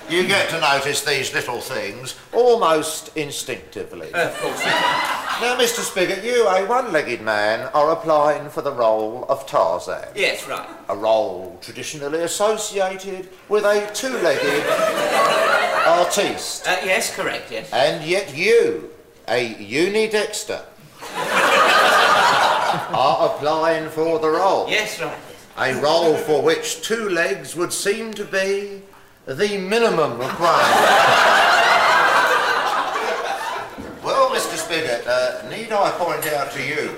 you 0.09 0.25
get 0.27 0.49
to 0.49 0.59
notice 0.59 1.01
these 1.03 1.33
little 1.33 1.59
things 1.61 2.15
almost 2.33 3.15
instinctively. 3.17 4.11
Of 4.13 4.35
course. 4.39 4.63
Now, 4.65 5.55
Mr. 5.57 5.79
Spigot, 5.81 6.23
you, 6.23 6.47
a 6.47 6.65
one-legged 6.65 7.21
man, 7.21 7.69
are 7.73 7.91
applying 7.91 8.49
for 8.49 8.61
the 8.61 8.71
role 8.71 9.25
of 9.29 9.45
Tarzan, 9.47 10.09
Yes, 10.15 10.47
right. 10.47 10.67
a 10.89 10.95
role 10.95 11.57
traditionally 11.61 12.19
associated 12.23 13.29
with 13.47 13.63
a 13.63 13.89
two-legged 13.93 14.65
artiste. 15.87 16.67
Uh, 16.67 16.77
yes, 16.83 17.15
correct, 17.15 17.51
yes. 17.51 17.71
And 17.71 18.03
yet 18.03 18.35
you, 18.35 18.89
a 19.27 19.53
unidexter, 19.55 20.61
are 22.93 23.27
applying 23.35 23.89
for 23.89 24.19
the 24.19 24.29
role. 24.29 24.69
Yes, 24.69 24.99
right. 25.01 25.17
A 25.57 25.73
role 25.81 26.15
for 26.15 26.41
which 26.41 26.81
two 26.81 27.09
legs 27.09 27.55
would 27.55 27.73
seem 27.73 28.13
to 28.13 28.23
be 28.25 28.81
the 29.35 29.59
minimum 29.59 30.17
requirement. 30.17 30.35
well, 34.03 34.31
Mr. 34.31 34.57
Spigot, 34.57 35.05
uh, 35.05 35.47
need 35.49 35.71
I 35.71 35.91
point 35.91 36.25
out 36.33 36.51
to 36.53 36.63
you, 36.63 36.95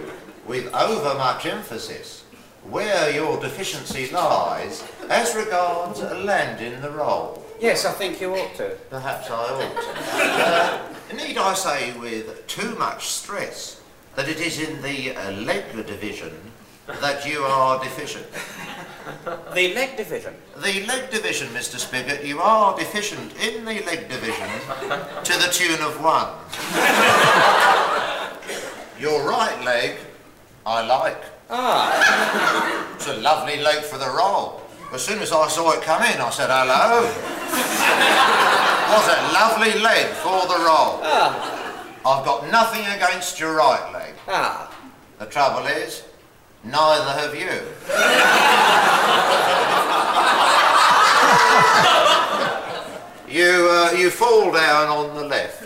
with 0.47 0.73
overmuch 0.73 1.45
emphasis, 1.45 2.23
where 2.69 3.13
your 3.13 3.37
deficiency 3.41 4.09
lies 4.11 4.81
as 5.09 5.35
regards 5.35 6.01
landing 6.01 6.79
the 6.79 6.91
role? 6.91 7.45
Yes, 7.59 7.83
I 7.85 7.91
think 7.91 8.21
you 8.21 8.33
ought 8.33 8.55
to. 8.55 8.77
Perhaps 8.89 9.29
I 9.29 9.33
ought 9.33 9.75
to. 9.75 11.13
Uh, 11.13 11.17
need 11.17 11.37
I 11.37 11.53
say 11.53 11.91
with 11.99 12.47
too 12.47 12.75
much 12.75 13.07
stress 13.07 13.81
that 14.15 14.29
it 14.29 14.39
is 14.39 14.57
in 14.61 14.81
the 14.81 15.17
uh, 15.17 15.31
leg 15.31 15.65
division 15.73 16.31
that 16.87 17.27
you 17.27 17.41
are 17.41 17.83
deficient? 17.83 18.27
The 19.53 19.73
leg 19.73 19.97
division. 19.97 20.33
The 20.57 20.85
leg 20.85 21.09
division, 21.11 21.47
Mr. 21.49 21.77
Spigot, 21.77 22.23
you 22.25 22.39
are 22.39 22.77
deficient 22.77 23.33
in 23.37 23.65
the 23.65 23.81
leg 23.85 24.07
division 24.09 24.47
to 25.23 25.33
the 25.39 25.49
tune 25.51 25.81
of 25.81 26.01
one. 26.01 26.27
Your 28.99 29.27
right 29.27 29.59
leg, 29.65 29.97
I 30.65 30.85
like. 30.85 31.17
Ah, 31.49 32.93
It's 32.95 33.07
a 33.07 33.15
lovely 33.17 33.57
leg 33.61 33.83
for 33.83 33.97
the 33.97 34.09
role. 34.09 34.61
As 34.93 35.03
soon 35.03 35.19
as 35.19 35.31
I 35.31 35.47
saw 35.47 35.71
it 35.71 35.81
come 35.81 36.03
in, 36.03 36.21
I 36.21 36.29
said, 36.29 36.49
hello. 36.49 37.01
what 38.91 39.05
a 39.07 39.19
lovely 39.33 39.79
leg 39.81 40.05
for 40.21 40.41
the 40.47 40.59
role. 40.63 41.01
I've 42.05 42.25
got 42.25 42.49
nothing 42.51 42.85
against 42.87 43.39
your 43.39 43.55
right 43.55 43.91
leg. 43.93 44.13
ah. 44.27 44.69
The 45.19 45.25
trouble 45.27 45.65
is, 45.67 46.03
neither 46.63 47.11
have 47.19 47.35
you. 47.35 47.49
you, 53.39 53.67
uh, 53.71 53.91
you 53.97 54.09
fall 54.09 54.51
down 54.51 54.87
on 54.89 55.15
the 55.15 55.25
left. 55.25 55.61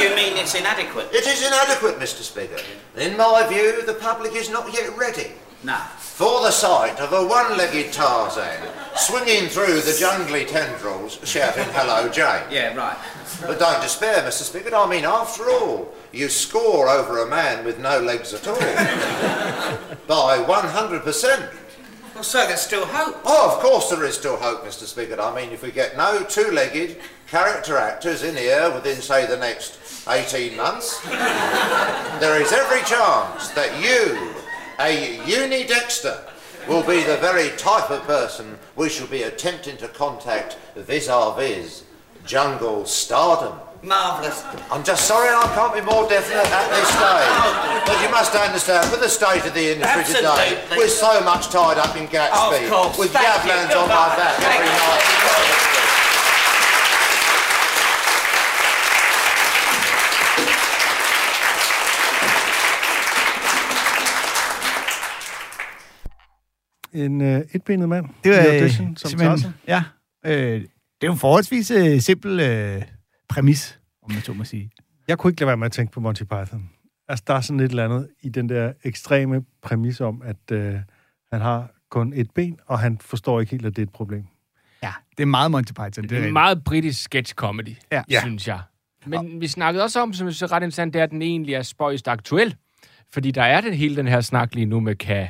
You 0.00 0.14
mean 0.14 0.36
it's 0.36 0.54
inadequate? 0.54 1.08
It 1.12 1.26
is 1.26 1.46
inadequate, 1.46 1.96
Mr. 1.98 2.22
Spigot. 2.22 2.64
In 2.96 3.16
my 3.16 3.46
view, 3.48 3.82
the 3.84 3.94
public 3.94 4.34
is 4.34 4.48
not 4.50 4.72
yet 4.72 4.96
ready 4.96 5.32
No. 5.64 5.76
for 5.98 6.40
the 6.42 6.50
sight 6.50 6.98
of 7.00 7.12
a 7.12 7.26
one-legged 7.26 7.92
Tarzan 7.92 8.60
swinging 8.96 9.48
through 9.48 9.80
the 9.80 9.96
jungly 9.98 10.44
tendrils, 10.44 11.18
shouting, 11.24 11.64
hello, 11.72 12.08
Jane. 12.08 12.42
Yeah, 12.50 12.74
right. 12.76 12.96
But 13.46 13.58
don't 13.58 13.82
despair, 13.82 14.22
Mr. 14.22 14.42
Spigot. 14.42 14.72
I 14.72 14.88
mean, 14.88 15.04
after 15.04 15.50
all, 15.50 15.92
you 16.12 16.28
score 16.28 16.88
over 16.88 17.22
a 17.22 17.28
man 17.28 17.64
with 17.64 17.78
no 17.78 17.98
legs 18.00 18.32
at 18.32 18.46
all 18.46 18.54
by 20.06 20.38
100%. 20.38 21.52
Well, 22.14 22.22
so 22.22 22.46
there's 22.46 22.60
still 22.60 22.86
hope. 22.86 23.20
Oh, 23.24 23.56
of 23.56 23.62
course 23.62 23.90
there 23.90 24.04
is 24.04 24.16
still 24.16 24.36
hope, 24.36 24.64
Mr. 24.64 24.84
Spigot. 24.84 25.18
I 25.18 25.34
mean, 25.34 25.50
if 25.50 25.62
we 25.62 25.70
get 25.70 25.96
no 25.96 26.22
two-legged 26.22 26.98
character 27.26 27.76
actors 27.76 28.22
in 28.22 28.36
here 28.36 28.70
within, 28.70 29.00
say, 29.00 29.26
the 29.26 29.36
next 29.36 30.06
18 30.08 30.56
months, 30.56 31.00
there 32.20 32.40
is 32.40 32.52
every 32.52 32.82
chance 32.82 33.48
that 33.50 33.72
you, 33.82 34.34
a 34.78 35.18
unidexter, 35.24 36.28
will 36.68 36.82
be 36.82 37.02
the 37.02 37.16
very 37.16 37.50
type 37.56 37.90
of 37.90 38.02
person 38.04 38.58
we 38.76 38.88
shall 38.88 39.08
be 39.08 39.24
attempting 39.24 39.76
to 39.78 39.88
contact 39.88 40.58
vis-a-vis 40.76 41.84
jungle 42.26 42.84
stardom. 42.86 43.54
Marvellous. 43.82 44.44
I'm 44.70 44.84
just 44.84 45.06
sorry 45.08 45.28
I 45.28 45.42
can't 45.56 45.74
be 45.74 45.80
more 45.80 46.08
definite 46.08 46.46
at 46.60 46.66
this 46.70 46.86
stage. 46.86 47.30
Oh. 47.34 47.82
But 47.86 47.96
you 48.02 48.08
must 48.10 48.32
understand, 48.34 48.90
with 48.92 49.00
the 49.00 49.08
state 49.08 49.44
of 49.44 49.54
the 49.54 49.66
industry 49.74 50.04
today, 50.14 50.48
we're 50.78 50.86
so 51.06 51.20
much 51.24 51.48
tied 51.48 51.78
up 51.78 51.96
in 51.96 52.06
Gatsby, 52.06 52.62
Of 52.64 52.70
course. 52.70 52.98
with 52.98 53.10
Thank. 53.12 53.26
Gavlands 53.26 53.74
on 53.74 53.88
my 53.88 54.08
back 54.16 54.34
Thank 54.38 54.54
every 54.54 54.66
you. 54.70 54.78
night. 54.86 55.02
En 66.92 67.20
øh, 67.20 67.40
etbenet 67.54 67.88
mand 67.88 68.06
Det 68.24 68.32
var 68.32 68.38
i 68.38 68.46
øh, 68.48 68.54
audition 68.62 68.96
som 68.96 69.10
simpelthen- 69.10 69.36
Tarzan. 69.38 69.54
Ja, 69.66 69.82
øh, 70.26 70.62
det 71.02 71.06
er 71.06 71.10
jo 71.10 71.12
en 71.12 71.18
forholdsvis 71.18 71.70
øh, 71.70 72.00
simpel 72.00 72.40
øh, 72.40 72.82
præmis, 73.28 73.80
om 74.02 74.12
man 74.12 74.22
så 74.22 74.32
må 74.32 74.44
sige. 74.44 74.70
Jeg 75.08 75.18
kunne 75.18 75.30
ikke 75.30 75.40
lade 75.40 75.46
være 75.48 75.56
med 75.56 75.66
at 75.66 75.72
tænke 75.72 75.92
på 75.92 76.00
Monty 76.00 76.22
Python. 76.22 76.70
Altså, 77.08 77.24
der 77.26 77.34
er 77.34 77.40
sådan 77.40 77.60
et 77.60 77.70
eller 77.70 77.84
andet 77.84 78.08
i 78.22 78.28
den 78.28 78.48
der 78.48 78.72
ekstreme 78.84 79.42
præmis 79.62 80.00
om, 80.00 80.22
at 80.24 80.50
øh, 80.52 80.74
han 81.32 81.40
har 81.40 81.70
kun 81.90 82.12
et 82.16 82.30
ben, 82.34 82.58
og 82.66 82.78
han 82.78 82.98
forstår 82.98 83.40
ikke 83.40 83.50
helt, 83.50 83.66
at 83.66 83.76
det 83.76 83.82
er 83.82 83.86
et 83.86 83.92
problem. 83.92 84.24
Ja, 84.82 84.92
det 85.16 85.22
er 85.22 85.26
meget 85.26 85.50
Monty 85.50 85.72
Python. 85.72 85.90
Det 86.02 86.10
Det 86.10 86.18
er 86.18 86.26
en 86.26 86.32
meget 86.32 86.64
britisk 86.64 87.02
sketch 87.02 87.34
comedy, 87.34 87.76
Ja. 87.92 88.02
synes 88.20 88.48
jeg. 88.48 88.60
Men 89.06 89.40
vi 89.40 89.46
snakkede 89.46 89.84
også 89.84 90.00
om, 90.00 90.12
som 90.12 90.26
jeg 90.26 90.34
synes 90.34 90.50
er 90.52 90.56
ret 90.56 90.62
interessant, 90.62 90.94
det 90.94 91.00
er, 91.00 91.04
at 91.04 91.10
den 91.10 91.22
egentlig 91.22 91.54
er 91.54 91.62
spøjst 91.62 92.08
aktuel. 92.08 92.56
Fordi 93.12 93.30
der 93.30 93.42
er 93.42 93.60
den 93.60 93.74
hele 93.74 93.96
den 93.96 94.08
her 94.08 94.20
snak 94.20 94.54
lige 94.54 94.66
nu 94.66 94.80
med, 94.80 94.94
kan, 94.94 95.28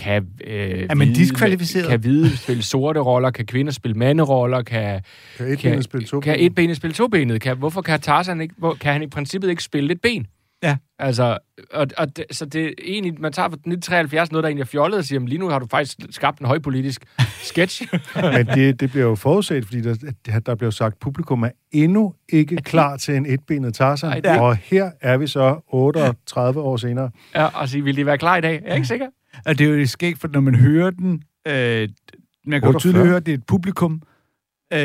kan, 0.00 0.26
øh, 0.46 0.86
Er 0.90 0.94
man 0.94 1.08
hvide- 1.08 1.20
diskvalificeret? 1.20 1.88
Kan 1.88 2.00
hvide 2.00 2.36
spille 2.36 2.62
sorte 2.62 3.00
roller? 3.00 3.30
Kan 3.30 3.46
kvinder 3.46 3.72
spille 3.72 3.94
manderoller? 3.98 4.62
Kan, 4.62 5.00
Kan 5.36 5.46
et 5.48 5.58
kan, 5.58 5.72
ben 5.72 5.82
spille 5.82 6.06
to 6.06 6.20
kan 6.20 6.36
et 6.38 6.54
benet 6.54 6.76
spille 6.76 6.94
tobenet? 6.94 7.40
Kan, 7.40 7.56
hvorfor 7.58 7.82
kan 7.82 8.00
Tarzan 8.00 8.40
ikke, 8.40 8.54
hvor, 8.58 8.74
kan 8.74 8.92
han 8.92 9.02
i 9.02 9.06
princippet 9.06 9.50
ikke 9.50 9.62
spille 9.62 9.92
et 9.92 10.00
ben? 10.00 10.26
Ja. 10.62 10.76
Altså, 10.98 11.38
og, 11.72 11.86
og 11.98 12.16
det, 12.16 12.24
så 12.30 12.44
det 12.44 12.64
er 12.66 12.70
egentlig, 12.84 13.20
man 13.20 13.32
tager 13.32 13.48
fra 13.48 13.54
1973 13.54 14.32
noget, 14.32 14.42
der 14.42 14.48
egentlig 14.48 14.62
er 14.62 14.66
fjollet, 14.66 14.98
og 14.98 15.04
siger, 15.04 15.18
"Men 15.20 15.28
lige 15.28 15.38
nu 15.38 15.48
har 15.48 15.58
du 15.58 15.66
faktisk 15.70 15.96
skabt 16.10 16.38
en 16.40 16.46
højpolitisk 16.46 17.04
sketch. 17.42 17.82
Men 18.36 18.46
det, 18.46 18.80
det 18.80 18.90
bliver 18.90 19.06
jo 19.06 19.14
forudset, 19.14 19.64
fordi 19.66 19.80
der, 19.80 20.38
der 20.46 20.54
bliver 20.54 20.70
sagt, 20.70 20.92
at 20.94 20.98
publikum 20.98 21.42
er 21.42 21.50
endnu 21.72 22.14
ikke 22.28 22.56
klar 22.56 22.96
til 22.96 23.14
en 23.16 23.26
etbenet 23.26 23.74
Tarzan. 23.74 24.10
Ej, 24.10 24.20
det- 24.20 24.40
Og 24.40 24.56
her 24.56 24.90
er 25.00 25.16
vi 25.16 25.26
så 25.26 25.60
38 25.68 26.60
år 26.60 26.76
senere. 26.76 27.10
ja, 27.34 27.44
og 27.44 27.68
sige, 27.68 27.84
vil 27.84 27.96
de 27.96 28.06
være 28.06 28.18
klar 28.18 28.36
i 28.36 28.40
dag? 28.40 28.52
Jeg 28.64 28.70
er 28.70 28.74
ikke 28.74 28.88
sikker. 28.88 29.06
Og 29.46 29.58
det 29.58 29.66
er 29.66 29.74
jo 29.74 29.86
skægt, 29.86 30.18
for 30.18 30.28
når 30.28 30.40
man 30.40 30.54
hører 30.54 30.90
den, 30.90 31.22
øh, 31.46 31.88
man 32.46 32.60
kan 32.60 32.68
jo 32.68 32.74
48. 32.74 32.80
tydeligt 32.80 33.06
høre, 33.06 33.16
at 33.16 33.26
det 33.26 33.32
er 33.32 33.38
et 33.38 33.46
publikum, 33.46 34.02
øh, 34.72 34.78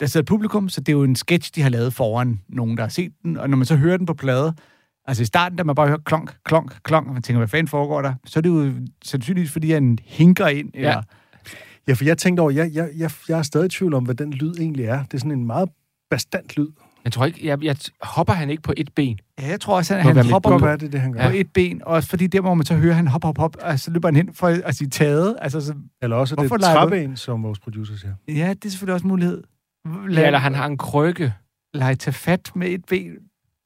der 0.00 0.06
sidder 0.06 0.22
et 0.22 0.26
publikum, 0.26 0.68
så 0.68 0.80
det 0.80 0.88
er 0.88 0.96
jo 0.96 1.04
en 1.04 1.16
sketch, 1.16 1.54
de 1.54 1.62
har 1.62 1.70
lavet 1.70 1.94
foran 1.94 2.40
nogen, 2.48 2.76
der 2.76 2.82
har 2.82 2.90
set 2.90 3.12
den, 3.22 3.36
og 3.36 3.50
når 3.50 3.56
man 3.56 3.66
så 3.66 3.76
hører 3.76 3.96
den 3.96 4.06
på 4.06 4.14
plade, 4.14 4.54
altså 5.04 5.22
i 5.22 5.26
starten, 5.26 5.58
da 5.58 5.64
man 5.64 5.74
bare 5.74 5.86
hører 5.86 5.98
klonk, 6.04 6.36
klonk, 6.44 6.82
klonk, 6.82 7.06
og 7.06 7.12
man 7.12 7.22
tænker, 7.22 7.38
hvad 7.38 7.48
fanden 7.48 7.68
foregår 7.68 8.02
der, 8.02 8.14
så 8.24 8.38
er 8.38 8.40
det 8.40 8.48
jo 8.48 8.72
sandsynligvis, 9.04 9.52
fordi 9.52 9.70
han 9.70 9.98
hinker 10.04 10.46
ind, 10.46 10.70
ja. 10.74 10.80
eller, 10.80 11.02
Ja, 11.88 11.92
for 11.92 12.04
jeg 12.04 12.18
tænkte 12.18 12.40
over, 12.40 12.50
jeg, 12.50 12.70
jeg, 12.74 12.90
jeg, 12.96 13.10
jeg 13.28 13.38
er 13.38 13.42
stadig 13.42 13.66
i 13.66 13.68
tvivl 13.68 13.94
om, 13.94 14.04
hvad 14.04 14.14
den 14.14 14.32
lyd 14.32 14.54
egentlig 14.60 14.84
er. 14.84 15.02
Det 15.02 15.14
er 15.14 15.18
sådan 15.18 15.38
en 15.38 15.46
meget 15.46 15.68
bastant 16.10 16.56
lyd. 16.56 16.68
Jeg 17.06 17.12
tror 17.12 17.26
ikke, 17.26 17.46
jeg, 17.46 17.64
jeg 17.64 17.76
hopper 18.02 18.32
han 18.32 18.50
ikke 18.50 18.62
på 18.62 18.72
et 18.76 18.94
ben. 18.94 19.18
ja, 19.40 19.46
jeg 19.48 19.60
tror 19.60 19.76
også, 19.76 19.94
han 19.94 20.16
mit 20.16 20.30
hopper 20.30 20.50
Godt 20.50 20.60
på, 20.60 20.66
være, 20.66 20.76
det 20.76 20.92
det, 20.92 21.00
han 21.00 21.12
gør. 21.12 21.22
på 21.22 21.28
Ja. 21.34 21.40
et 21.40 21.52
ben, 21.52 21.82
og 21.84 21.94
også 21.94 22.08
fordi 22.08 22.26
der, 22.26 22.40
hvor 22.40 22.54
man 22.54 22.66
så 22.66 22.74
hører, 22.76 22.94
han 22.94 23.06
hopper, 23.06 23.28
hop, 23.28 23.38
hop, 23.38 23.56
og 23.62 23.78
så 23.80 23.90
løber 23.90 24.08
han 24.08 24.16
hen 24.16 24.34
for 24.34 24.46
at 24.64 24.74
sige 24.74 24.90
taget, 24.90 25.36
altså, 25.40 25.60
så, 25.60 25.74
Eller 26.02 26.16
også 26.16 26.34
er 26.38 26.42
det 26.42 26.52
et 26.52 26.60
træben, 26.60 27.16
som 27.16 27.42
vores 27.42 27.58
producer 27.58 27.96
siger. 27.96 28.14
ja, 28.28 28.48
det 28.54 28.64
er 28.64 28.68
selvfølgelig 28.70 28.94
også 28.94 29.04
en 29.04 29.08
mulighed. 29.08 29.42
Ja, 30.10 30.26
eller 30.26 30.38
han 30.38 30.54
har 30.54 30.66
en 30.66 30.76
krykke. 30.78 31.32
lege 31.74 31.94
tage 31.94 32.14
fat 32.14 32.50
med 32.54 32.68
et 32.68 32.84
ben. 32.84 33.10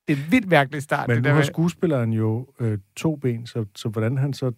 Det 0.08 0.18
er 0.18 0.22
en 0.26 0.32
vildt 0.32 0.48
mærkelig 0.48 0.82
start. 0.82 1.08
Men 1.08 1.14
det 1.16 1.22
nu 1.22 1.24
der 1.24 1.30
har 1.34 1.38
med- 1.40 1.44
skuespilleren 1.46 2.12
jo 2.12 2.46
øh, 2.60 2.78
to 2.96 3.16
ben, 3.16 3.46
så, 3.46 3.64
så 3.76 3.88
hvordan 3.88 4.18
han 4.18 4.32
så... 4.32 4.52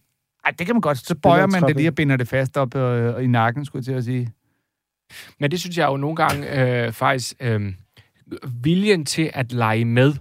Ej, 0.44 0.50
det 0.58 0.66
kan 0.66 0.74
man 0.74 0.80
godt. 0.80 0.98
Så 0.98 1.14
bøjer 1.14 1.46
man 1.46 1.62
det 1.62 1.76
lige 1.76 1.88
og 1.88 1.94
binder 1.94 2.16
det 2.16 2.28
fast 2.28 2.56
op 2.56 2.74
øh, 2.76 3.24
i 3.24 3.26
nakken, 3.26 3.64
skulle 3.64 3.80
jeg 3.80 3.84
til 3.84 3.92
at 3.92 4.04
sige. 4.04 4.32
Men 5.40 5.50
det 5.50 5.60
synes 5.60 5.78
jeg 5.78 5.86
jo 5.88 5.96
nogle 5.96 6.16
gange 6.16 6.60
øh, 6.86 6.92
faktisk... 6.92 7.34
Øh, 7.40 7.72
viljen 8.62 9.04
til 9.04 9.30
at 9.34 9.52
lege 9.52 9.84
med, 9.84 10.14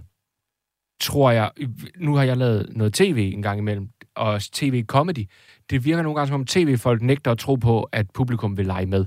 tror 1.00 1.30
jeg... 1.30 1.50
Nu 1.98 2.14
har 2.16 2.22
jeg 2.22 2.36
lavet 2.36 2.66
noget 2.76 2.94
tv 2.94 3.30
en 3.34 3.42
gang 3.42 3.58
imellem, 3.58 3.88
og 4.16 4.40
tv-comedy. 4.42 5.26
Det 5.70 5.84
virker 5.84 6.02
nogle 6.02 6.16
gange 6.16 6.28
som 6.28 6.34
om 6.34 6.46
tv-folk 6.46 7.02
nægter 7.02 7.30
at 7.30 7.38
tro 7.38 7.54
på, 7.54 7.82
at 7.82 8.10
publikum 8.10 8.56
vil 8.56 8.66
lege 8.66 8.86
med. 8.86 9.04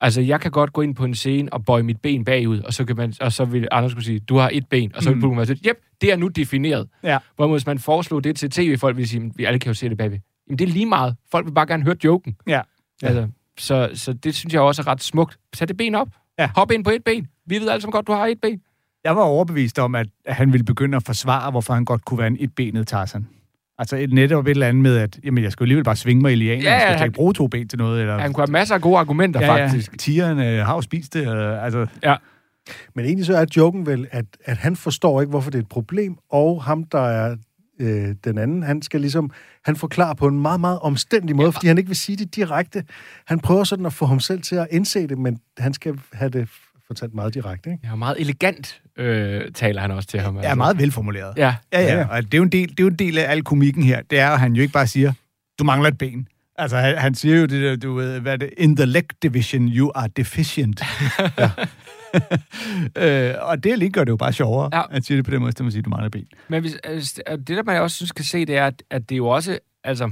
Altså, 0.00 0.20
jeg 0.20 0.40
kan 0.40 0.50
godt 0.50 0.72
gå 0.72 0.80
ind 0.80 0.94
på 0.94 1.04
en 1.04 1.14
scene 1.14 1.52
og 1.52 1.64
bøje 1.64 1.82
mit 1.82 2.00
ben 2.00 2.24
bagud, 2.24 2.60
og 2.60 2.72
så, 2.72 2.84
kan 2.84 2.96
man, 2.96 3.14
og 3.20 3.32
så 3.32 3.44
vil 3.44 3.68
Anders 3.70 3.90
skulle 3.92 4.04
sige, 4.04 4.20
du 4.20 4.36
har 4.36 4.50
et 4.52 4.68
ben, 4.68 4.94
og 4.94 5.02
så 5.02 5.08
vil 5.08 5.16
Mm. 5.16 5.20
publikum 5.20 5.36
være 5.36 5.46
sådan, 5.46 5.70
yep, 5.70 5.76
det 6.00 6.12
er 6.12 6.16
nu 6.16 6.28
defineret. 6.28 6.88
Ja. 7.02 7.18
Hvor 7.36 7.48
hvis 7.48 7.66
man 7.66 7.78
foreslog 7.78 8.24
det 8.24 8.36
til 8.36 8.50
tv-folk, 8.50 8.96
vil 8.96 9.08
sige, 9.08 9.32
vi 9.36 9.44
alle 9.44 9.58
kan 9.58 9.70
jo 9.70 9.74
se 9.74 9.88
det 9.88 9.98
bagved. 9.98 10.18
Jamen, 10.48 10.58
det 10.58 10.68
er 10.68 10.72
lige 10.72 10.86
meget. 10.86 11.16
Folk 11.30 11.46
vil 11.46 11.52
bare 11.52 11.66
gerne 11.66 11.82
høre 11.82 11.96
joken. 12.04 12.36
Ja. 12.46 12.60
Altså, 13.02 13.28
så, 13.58 13.90
så 13.94 14.12
det 14.12 14.34
synes 14.34 14.54
jeg 14.54 14.62
også 14.62 14.82
er 14.82 14.86
ret 14.86 15.02
smukt. 15.02 15.38
Tag 15.52 15.68
det 15.68 15.76
ben 15.76 15.94
op. 15.94 16.08
Ja. 16.38 16.50
Hop 16.56 16.70
ind 16.70 16.84
på 16.84 16.90
et 16.90 17.04
ben. 17.04 17.26
Vi 17.46 17.58
ved 17.58 17.68
alle 17.68 17.80
sammen 17.82 17.92
godt, 17.92 18.06
du 18.06 18.12
har 18.12 18.26
et 18.26 18.38
ben. 18.42 18.60
Jeg 19.04 19.16
var 19.16 19.22
overbevist 19.22 19.78
om, 19.78 19.94
at 19.94 20.06
han 20.26 20.52
ville 20.52 20.64
begynde 20.64 20.96
at 20.96 21.02
forsvare, 21.02 21.50
hvorfor 21.50 21.74
han 21.74 21.84
godt 21.84 22.04
kunne 22.04 22.18
være 22.18 22.26
en 22.26 22.36
etbenet 22.40 22.86
Tarzan. 22.86 23.26
Altså 23.78 23.96
et 23.96 24.12
netop 24.12 24.46
et 24.46 24.50
eller 24.50 24.68
andet 24.68 24.82
med, 24.82 24.96
at 24.96 25.18
jamen, 25.24 25.44
jeg 25.44 25.52
skal 25.52 25.62
jo 25.62 25.64
alligevel 25.64 25.84
bare 25.84 25.96
svinge 25.96 26.22
mig 26.22 26.32
i 26.32 26.34
lianen. 26.34 26.62
Ja, 26.62 26.72
jeg 26.72 26.80
skal 26.82 26.96
han- 26.98 27.06
ikke 27.06 27.14
bruge 27.14 27.34
to 27.34 27.46
ben 27.46 27.68
til 27.68 27.78
noget. 27.78 28.00
Eller, 28.00 28.18
Han 28.18 28.32
kunne 28.32 28.42
have 28.46 28.52
masser 28.52 28.74
af 28.74 28.80
gode 28.80 28.98
argumenter, 28.98 29.40
ja, 29.40 29.54
faktisk. 29.64 29.92
Ja, 29.92 29.96
tigeren 29.96 30.38
øh, 30.38 30.66
har 30.66 30.74
jo 30.74 30.80
spist 30.80 31.14
det. 31.14 31.28
Øh, 31.36 31.64
altså, 31.64 31.86
Men 32.94 33.04
egentlig 33.04 33.26
så 33.26 33.36
er 33.36 33.46
joken 33.56 33.86
vel, 33.86 34.08
at, 34.10 34.24
at 34.44 34.56
han 34.56 34.76
forstår 34.76 35.20
ikke, 35.20 35.30
hvorfor 35.30 35.50
det 35.50 35.58
er 35.58 35.62
et 35.62 35.68
problem, 35.68 36.16
og 36.30 36.62
ham, 36.64 36.84
der 36.84 37.00
er 37.00 37.36
øh, 37.80 38.14
den 38.24 38.38
anden, 38.38 38.62
han 38.62 38.82
skal 38.82 39.00
ligesom, 39.00 39.30
han 39.64 39.76
forklarer 39.76 40.14
på 40.14 40.26
en 40.26 40.40
meget, 40.40 40.60
meget 40.60 40.78
omstændig 40.78 41.36
måde, 41.36 41.46
ja. 41.46 41.50
fordi 41.50 41.66
han 41.66 41.78
ikke 41.78 41.88
vil 41.88 41.96
sige 41.96 42.16
det 42.16 42.36
direkte. 42.36 42.84
Han 43.26 43.40
prøver 43.40 43.64
sådan 43.64 43.86
at 43.86 43.92
få 43.92 44.06
ham 44.06 44.20
selv 44.20 44.42
til 44.42 44.56
at 44.56 44.66
indse 44.70 45.06
det, 45.06 45.18
men 45.18 45.38
han 45.58 45.74
skal 45.74 45.94
have 46.12 46.30
det 46.30 46.48
fortalt 46.86 47.14
meget 47.14 47.34
direkte, 47.34 47.70
ikke? 47.70 47.88
Ja, 47.88 47.94
meget 47.94 48.20
elegant 48.20 48.82
øh, 48.98 49.52
taler 49.54 49.80
han 49.80 49.90
også 49.90 50.08
til 50.08 50.20
ham. 50.20 50.36
altså. 50.36 50.50
er 50.50 50.54
meget 50.54 50.78
velformuleret. 50.78 51.34
Ja, 51.36 51.54
Ja, 51.72 51.80
Ja, 51.80 51.86
ja, 51.86 51.98
ja. 51.98 52.06
og 52.06 52.22
det 52.22 52.34
er, 52.34 52.38
jo 52.38 52.44
en 52.44 52.52
del, 52.52 52.68
det 52.68 52.80
er 52.80 52.84
jo 52.84 52.88
en 52.88 52.96
del 52.96 53.18
af 53.18 53.30
al 53.30 53.42
komikken 53.42 53.82
her. 53.82 54.02
Det 54.10 54.18
er, 54.18 54.30
at 54.30 54.40
han 54.40 54.52
jo 54.52 54.62
ikke 54.62 54.72
bare 54.72 54.86
siger, 54.86 55.12
du 55.58 55.64
mangler 55.64 55.88
et 55.88 55.98
ben. 55.98 56.28
Altså, 56.58 56.76
han, 56.76 56.98
han 56.98 57.14
siger 57.14 57.36
jo 57.36 57.46
det 57.46 57.62
der, 57.62 57.76
du 57.76 57.94
ved, 57.94 58.20
hvad 58.20 58.32
er 58.32 58.36
det, 58.36 58.50
in 58.56 58.76
the 58.76 58.86
leg 58.86 59.04
division, 59.22 59.68
you 59.68 59.92
are 59.94 60.08
deficient. 60.16 60.82
øh, 63.02 63.34
og 63.40 63.64
det 63.64 63.78
lige 63.78 63.90
gør 63.90 64.04
det 64.04 64.10
jo 64.10 64.16
bare 64.16 64.32
sjovere. 64.32 64.70
Ja. 64.72 64.82
Han 64.90 65.02
siger 65.02 65.18
det 65.18 65.24
på 65.24 65.30
den 65.30 65.40
måde, 65.40 65.48
at 65.48 65.60
man 65.60 65.72
siger, 65.72 65.82
du 65.82 65.90
mangler 65.90 66.08
ben. 66.08 66.26
Men 66.48 66.60
hvis, 66.60 66.76
altså, 66.84 67.22
det, 67.28 67.48
der 67.48 67.62
man 67.62 67.80
også 67.80 67.96
synes 67.96 68.12
kan 68.12 68.24
se, 68.24 68.44
det 68.44 68.56
er, 68.56 68.66
at, 68.66 68.82
at 68.90 69.08
det 69.08 69.14
er 69.14 69.16
jo 69.16 69.28
også... 69.28 69.58
Altså, 69.84 70.10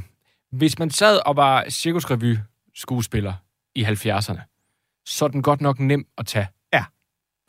hvis 0.53 0.79
man 0.79 0.91
sad 0.91 1.19
og 1.27 1.37
var 1.37 1.65
cirkusrevy-skuespiller 1.69 3.33
i 3.75 3.85
70'erne, 3.85 5.03
så 5.07 5.25
er 5.25 5.29
den 5.29 5.43
godt 5.43 5.61
nok 5.61 5.81
nem 5.81 6.07
at 6.19 6.27
tage. 6.27 6.47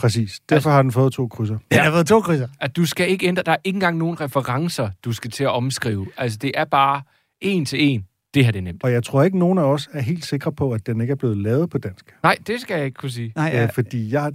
Præcis. 0.02 0.40
Derfor 0.50 0.70
har 0.70 0.82
den 0.82 0.92
fået 0.92 1.14
to 1.14 1.28
krydser. 1.28 1.58
Ja, 1.72 1.76
der 1.76 1.84
har 1.84 1.92
været 1.92 2.08
to 2.08 2.22
krydser. 2.22 2.48
At 2.60 2.76
du 2.76 2.86
skal 2.86 3.10
ikke 3.10 3.28
ændre... 3.28 3.44
Der 3.44 3.52
er 3.52 3.58
ikke 3.64 3.76
engang 3.78 3.98
nogen 3.98 4.22
referencer, 4.22 4.90
du 5.06 5.14
skal 5.14 5.32
til 5.32 5.44
at 5.44 5.50
omskrive. 5.50 6.08
Altså, 6.18 6.38
det 6.42 6.52
er 6.56 6.66
bare 6.66 7.02
en 7.42 7.66
til 7.66 7.84
en. 7.84 8.06
Det 8.34 8.46
her, 8.46 8.52
det 8.52 8.60
er 8.60 8.64
nemt. 8.64 8.84
Og 8.84 8.92
jeg 8.92 9.04
tror 9.04 9.24
ikke, 9.24 9.40
nogen 9.40 9.58
af 9.58 9.64
os 9.64 9.90
er 9.94 10.02
helt 10.02 10.26
sikre 10.26 10.52
på, 10.52 10.72
at 10.72 10.86
den 10.86 11.02
ikke 11.02 11.12
er 11.12 11.16
blevet 11.16 11.38
lavet 11.38 11.70
på 11.70 11.78
dansk. 11.78 12.16
Nej, 12.24 12.38
det 12.48 12.62
skal 12.62 12.76
jeg 12.76 12.86
ikke 12.86 12.96
kunne 12.96 13.10
sige. 13.10 13.34
Nej, 13.36 13.50
Ja. 13.54 13.58
ja. 13.58 13.64
Øh, 13.64 13.70
fordi 13.74 14.14
jeg, 14.14 14.32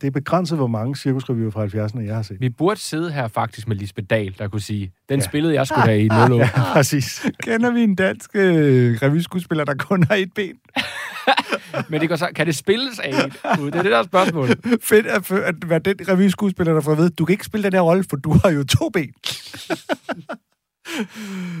det 0.00 0.06
er 0.06 0.10
begrænset, 0.10 0.58
hvor 0.58 0.66
mange 0.66 0.96
cirkusrevyer 0.96 1.50
fra 1.50 1.66
70'erne, 1.66 2.00
jeg 2.00 2.14
har 2.14 2.22
set. 2.22 2.40
Vi 2.40 2.48
burde 2.48 2.80
sidde 2.80 3.12
her 3.12 3.28
faktisk 3.28 3.68
med 3.68 3.76
Lisbeth 3.76 4.06
Dahl, 4.10 4.34
der 4.38 4.48
kunne 4.48 4.60
sige, 4.60 4.92
den 5.08 5.20
Ja. 5.20 5.24
spillede 5.26 5.54
jeg 5.54 5.66
skulle 5.66 5.82
have 5.82 6.00
i 6.02 6.08
08. 6.10 6.36
Ja, 6.36 6.48
præcis. 6.72 7.26
Kender 7.42 7.70
vi 7.70 7.80
en 7.82 7.94
dansk 7.94 8.30
øh, 8.34 8.98
revyskuespiller, 9.02 9.64
der 9.64 9.74
kun 9.74 10.02
har 10.02 10.14
et 10.14 10.32
ben? 10.34 10.54
Men 11.90 12.00
det 12.00 12.08
går 12.08 12.16
så, 12.16 12.28
kan 12.36 12.46
det 12.46 12.56
spilles 12.56 12.98
af 12.98 13.24
ud? 13.60 13.66
Det 13.70 13.74
er 13.78 13.82
det, 13.82 13.92
der 13.92 13.98
er 13.98 14.02
spørgsmålet. 14.02 14.58
Fedt 14.82 15.06
at, 15.06 15.30
at 15.32 15.54
være 15.70 15.78
den 15.78 15.94
revyskuespiller, 16.08 16.72
der 16.74 16.80
får 16.80 16.92
at 16.92 16.98
vide, 16.98 17.10
du 17.10 17.24
kan 17.24 17.32
ikke 17.32 17.44
spille 17.44 17.64
den 17.64 17.72
her 17.72 17.80
rolle, 17.80 18.04
for 18.10 18.16
du 18.16 18.32
har 18.44 18.50
jo 18.50 18.64
to 18.64 18.88
ben. 18.88 19.10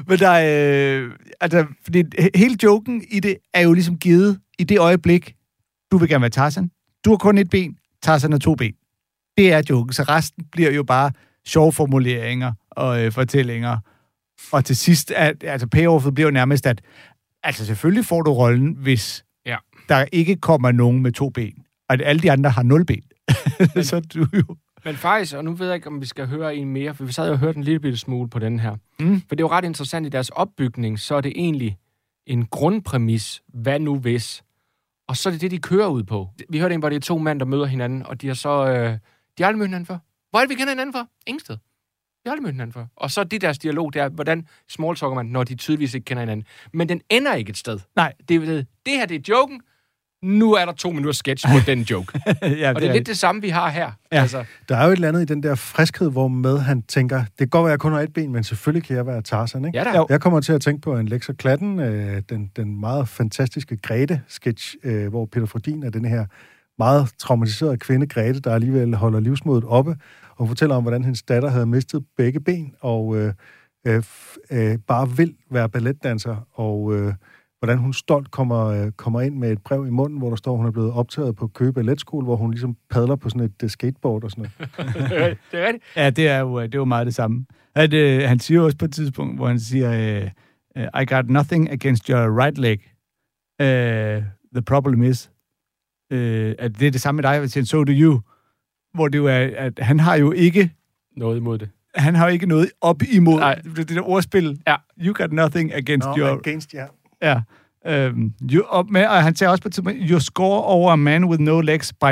Men 0.08 0.18
der 0.18 0.28
er, 0.28 1.00
øh, 1.02 1.10
altså, 1.40 1.66
fordi 1.84 2.02
he- 2.20 2.28
hele 2.34 2.56
joken 2.62 3.04
i 3.10 3.20
det 3.20 3.36
er 3.54 3.60
jo 3.60 3.72
ligesom 3.72 3.98
givet 3.98 4.38
i 4.58 4.64
det 4.64 4.78
øjeblik, 4.78 5.34
du 5.92 5.98
vil 5.98 6.08
gerne 6.08 6.22
være 6.22 6.30
Tarzan. 6.30 6.70
Du 7.04 7.10
har 7.10 7.16
kun 7.16 7.38
et 7.38 7.50
ben, 7.50 7.76
Tarzan 8.06 8.40
to 8.40 8.54
ben. 8.54 8.72
Det 9.36 9.52
er 9.52 9.62
joken, 9.70 9.92
så 9.92 10.02
resten 10.02 10.44
bliver 10.52 10.70
jo 10.70 10.82
bare 10.82 11.10
sjove 11.46 11.72
formuleringer 11.72 12.52
og 12.70 13.04
øh, 13.04 13.12
fortællinger. 13.12 13.78
Og 14.52 14.64
til 14.64 14.76
sidst, 14.76 15.10
at, 15.10 15.44
altså 15.44 15.66
payoffet 15.66 16.14
bliver 16.14 16.28
jo 16.28 16.32
nærmest, 16.32 16.66
at 16.66 16.80
Altså, 17.42 17.66
selvfølgelig 17.66 18.04
får 18.04 18.22
du 18.22 18.32
rollen, 18.32 18.72
hvis 18.78 19.24
Ja. 19.46 19.56
der 19.88 20.04
ikke 20.12 20.36
kommer 20.36 20.72
nogen 20.72 21.02
med 21.02 21.12
to 21.12 21.30
ben, 21.30 21.52
og 21.88 21.94
at 21.94 22.02
alle 22.04 22.22
de 22.22 22.32
andre 22.32 22.50
har 22.50 22.62
nul 22.62 22.84
ben. 22.84 23.02
så 23.82 23.96
er 23.96 24.00
du 24.00 24.26
jo... 24.34 24.56
Men 24.84 24.96
faktisk, 24.96 25.34
og 25.34 25.44
nu 25.44 25.52
ved 25.52 25.66
jeg 25.66 25.74
ikke, 25.74 25.86
om 25.86 26.00
vi 26.00 26.06
skal 26.06 26.26
høre 26.26 26.56
en 26.56 26.68
mere, 26.72 26.94
for 26.94 27.04
vi 27.04 27.12
sad 27.12 27.26
jo 27.26 27.32
og 27.32 27.38
hørte 27.38 27.56
en 27.58 27.64
lille 27.64 27.80
bitte 27.80 27.98
smule 27.98 28.28
på 28.30 28.38
den 28.38 28.60
her. 28.60 28.76
Mm. 29.00 29.20
For 29.20 29.34
det 29.36 29.40
er 29.40 29.44
jo 29.44 29.50
ret 29.50 29.64
interessant 29.64 30.06
i 30.06 30.08
deres 30.08 30.28
opbygning, 30.28 31.00
så 31.00 31.14
er 31.14 31.20
det 31.20 31.32
egentlig 31.36 31.76
en 32.26 32.46
grundpræmis, 32.46 33.42
hvad 33.54 33.78
nu 33.80 33.98
hvis? 33.98 34.42
Og 35.08 35.16
så 35.16 35.28
er 35.28 35.30
det 35.30 35.40
det, 35.40 35.50
de 35.50 35.58
kører 35.58 35.86
ud 35.86 36.02
på. 36.02 36.28
Vi 36.48 36.58
hørte 36.58 36.74
en, 36.74 36.80
hvor 36.80 36.88
det 36.88 36.96
er 36.96 37.00
to 37.00 37.18
mænd, 37.18 37.40
der 37.40 37.46
møder 37.46 37.66
hinanden, 37.66 38.06
og 38.06 38.20
de 38.20 38.26
har 38.26 38.34
så... 38.34 38.66
Øh, 38.66 38.90
de 39.38 39.42
har 39.42 39.46
aldrig 39.46 39.58
mødt 39.58 39.68
hinanden 39.68 39.86
før. 39.86 39.98
Hvor 40.30 40.38
er 40.38 40.42
det, 40.42 40.50
vi 40.50 40.54
kender 40.54 40.72
hinanden 40.72 40.92
fra? 40.92 41.06
Ingen 41.26 41.40
sted. 41.40 41.56
Vi 41.56 42.28
har 42.28 42.32
aldrig 42.32 42.42
mødt 42.42 42.54
hinanden 42.54 42.72
før. 42.72 42.86
Og 42.96 43.10
så 43.10 43.20
er 43.20 43.24
det 43.24 43.40
deres 43.40 43.58
dialog, 43.58 43.92
det 43.92 44.02
er, 44.02 44.08
hvordan 44.08 44.48
smalltalker 44.68 45.14
man, 45.14 45.26
når 45.26 45.44
de 45.44 45.54
tydeligvis 45.54 45.94
ikke 45.94 46.04
kender 46.04 46.22
hinanden. 46.22 46.46
Men 46.72 46.88
den 46.88 47.00
ender 47.10 47.34
ikke 47.34 47.50
et 47.50 47.56
sted. 47.56 47.78
Nej. 47.96 48.12
Det, 48.28 48.36
er, 48.36 48.64
det 48.86 48.92
her, 48.92 49.06
det 49.06 49.14
er 49.14 49.34
joken. 49.34 49.60
Nu 50.22 50.52
er 50.52 50.64
der 50.64 50.72
to 50.72 50.90
minutter 50.90 51.12
sketch 51.12 51.46
på 51.48 51.58
den 51.66 51.80
joke. 51.80 52.20
ja, 52.42 52.72
Og 52.74 52.80
det 52.80 52.88
er 52.88 52.92
lidt 52.92 53.06
det 53.06 53.18
samme, 53.18 53.40
vi 53.40 53.48
har 53.48 53.70
her. 53.70 53.90
Ja. 54.12 54.20
Altså, 54.20 54.44
Der 54.68 54.76
er 54.76 54.84
jo 54.84 54.90
et 54.90 54.94
eller 54.96 55.08
andet 55.08 55.22
i 55.22 55.24
den 55.24 55.42
der 55.42 55.54
friskhed, 55.54 56.10
hvor 56.10 56.28
med 56.28 56.58
han 56.58 56.82
tænker, 56.82 57.18
det 57.18 57.38
kan 57.38 57.48
godt 57.48 57.62
være, 57.64 57.70
at 57.70 57.72
jeg 57.72 57.80
kun 57.80 57.92
har 57.92 58.00
et 58.00 58.12
ben, 58.12 58.32
men 58.32 58.44
selvfølgelig 58.44 58.84
kan 58.86 58.96
jeg 58.96 59.06
være 59.06 59.22
Tarzan, 59.22 59.64
ikke? 59.64 59.78
ja 59.78 59.84
da. 59.84 60.04
Jeg 60.08 60.20
kommer 60.20 60.40
til 60.40 60.52
at 60.52 60.60
tænke 60.60 60.80
på 60.80 60.96
en 60.96 61.08
Lex 61.08 61.28
og 61.28 61.36
Klatten, 61.36 61.80
øh, 61.80 62.22
den, 62.28 62.50
den 62.56 62.80
meget 62.80 63.08
fantastiske 63.08 63.76
Grete-sketch, 63.76 64.74
øh, 64.84 65.08
hvor 65.08 65.26
Peter 65.32 65.46
Frodin 65.46 65.82
er 65.82 65.90
den 65.90 66.04
her 66.04 66.26
meget 66.78 67.08
traumatiserede 67.18 67.76
kvinde, 67.76 68.06
Grete, 68.06 68.40
der 68.40 68.54
alligevel 68.54 68.94
holder 68.94 69.20
livsmodet 69.20 69.64
oppe, 69.64 69.96
og 70.36 70.48
fortæller 70.48 70.76
om, 70.76 70.82
hvordan 70.82 71.04
hendes 71.04 71.22
datter 71.22 71.48
havde 71.48 71.66
mistet 71.66 72.04
begge 72.16 72.40
ben, 72.40 72.74
og 72.80 73.16
øh, 73.16 73.32
øh, 73.86 74.02
øh, 74.50 74.78
bare 74.88 75.08
vil 75.08 75.34
være 75.50 75.68
balletdanser, 75.68 76.36
og 76.54 76.94
øh, 76.94 77.14
hvordan 77.58 77.78
hun 77.78 77.92
stolt 77.92 78.30
kommer, 78.30 78.66
øh, 78.66 78.92
kommer 78.92 79.20
ind 79.20 79.36
med 79.36 79.52
et 79.52 79.62
brev 79.62 79.86
i 79.86 79.90
munden, 79.90 80.18
hvor 80.18 80.28
der 80.28 80.36
står, 80.36 80.52
at 80.52 80.56
hun 80.58 80.66
er 80.66 80.70
blevet 80.70 80.92
optaget 80.92 81.36
på 81.36 81.46
Køge 81.46 81.72
Balletskole, 81.72 82.24
hvor 82.24 82.36
hun 82.36 82.50
ligesom 82.50 82.76
padler 82.90 83.16
på 83.16 83.28
sådan 83.28 83.42
et 83.42 83.62
øh, 83.62 83.70
skateboard 83.70 84.24
og 84.24 84.30
sådan 84.30 84.50
noget. 84.58 84.78
det 85.52 85.60
er 85.60 85.66
rigtigt. 85.66 85.84
Ja, 85.96 86.10
det 86.10 86.28
er 86.28 86.38
jo, 86.38 86.62
det 86.62 86.74
er 86.74 86.78
jo 86.78 86.84
meget 86.84 87.06
det 87.06 87.14
samme. 87.14 87.46
At, 87.74 87.92
øh, 87.92 88.22
han 88.28 88.38
siger 88.38 88.60
også 88.60 88.76
på 88.76 88.84
et 88.84 88.92
tidspunkt, 88.92 89.38
hvor 89.38 89.48
han 89.48 89.60
siger, 89.60 89.92
øh, 89.92 90.30
øh, 90.76 91.02
I 91.02 91.04
got 91.04 91.30
nothing 91.30 91.70
against 91.70 92.06
your 92.06 92.40
right 92.42 92.58
leg. 92.58 92.78
Uh, 93.62 93.66
the 94.54 94.62
problem 94.66 95.02
is, 95.02 95.30
øh, 96.12 96.54
at 96.58 96.78
det 96.80 96.86
er 96.86 96.90
det 96.90 97.00
samme 97.00 97.16
med 97.16 97.30
dig, 97.30 97.40
hvis 97.40 97.54
han 97.54 97.66
so 97.66 97.84
do 97.84 97.92
you. 97.92 98.20
Hvor 98.94 99.08
det 99.08 99.18
jo 99.18 99.26
er, 99.26 99.48
at 99.56 99.78
han 99.78 100.00
har 100.00 100.14
jo 100.16 100.32
ikke, 100.32 100.70
Noget 101.16 101.36
imod 101.36 101.58
det. 101.58 101.70
han 101.94 102.14
har 102.14 102.26
jo 102.26 102.32
ikke 102.32 102.46
noget 102.46 102.70
op 102.80 103.02
imod 103.12 103.38
Nej. 103.38 103.54
det, 103.76 103.88
der 103.88 104.02
ordspil. 104.08 104.60
Ja. 104.66 104.76
You 105.00 105.14
got 105.14 105.32
nothing 105.32 105.74
against 105.74 106.08
Nå, 106.08 106.14
your... 106.18 106.38
against, 106.38 106.74
ja. 106.74 106.84
Ja. 107.22 107.40
Um, 108.08 108.34
you, 108.52 108.64
og, 108.68 108.86
med, 108.90 109.06
og 109.06 109.22
han 109.22 109.36
sagde 109.36 109.50
også 109.50 109.62
på 109.62 109.68
et 109.68 109.74
tidspunkt, 109.74 109.98
you 110.10 110.18
score 110.20 110.62
over 110.64 110.92
a 110.92 110.96
man 110.96 111.24
with 111.24 111.40
no 111.40 111.60
legs 111.60 111.92
by 111.92 112.04
100%. 112.04 112.10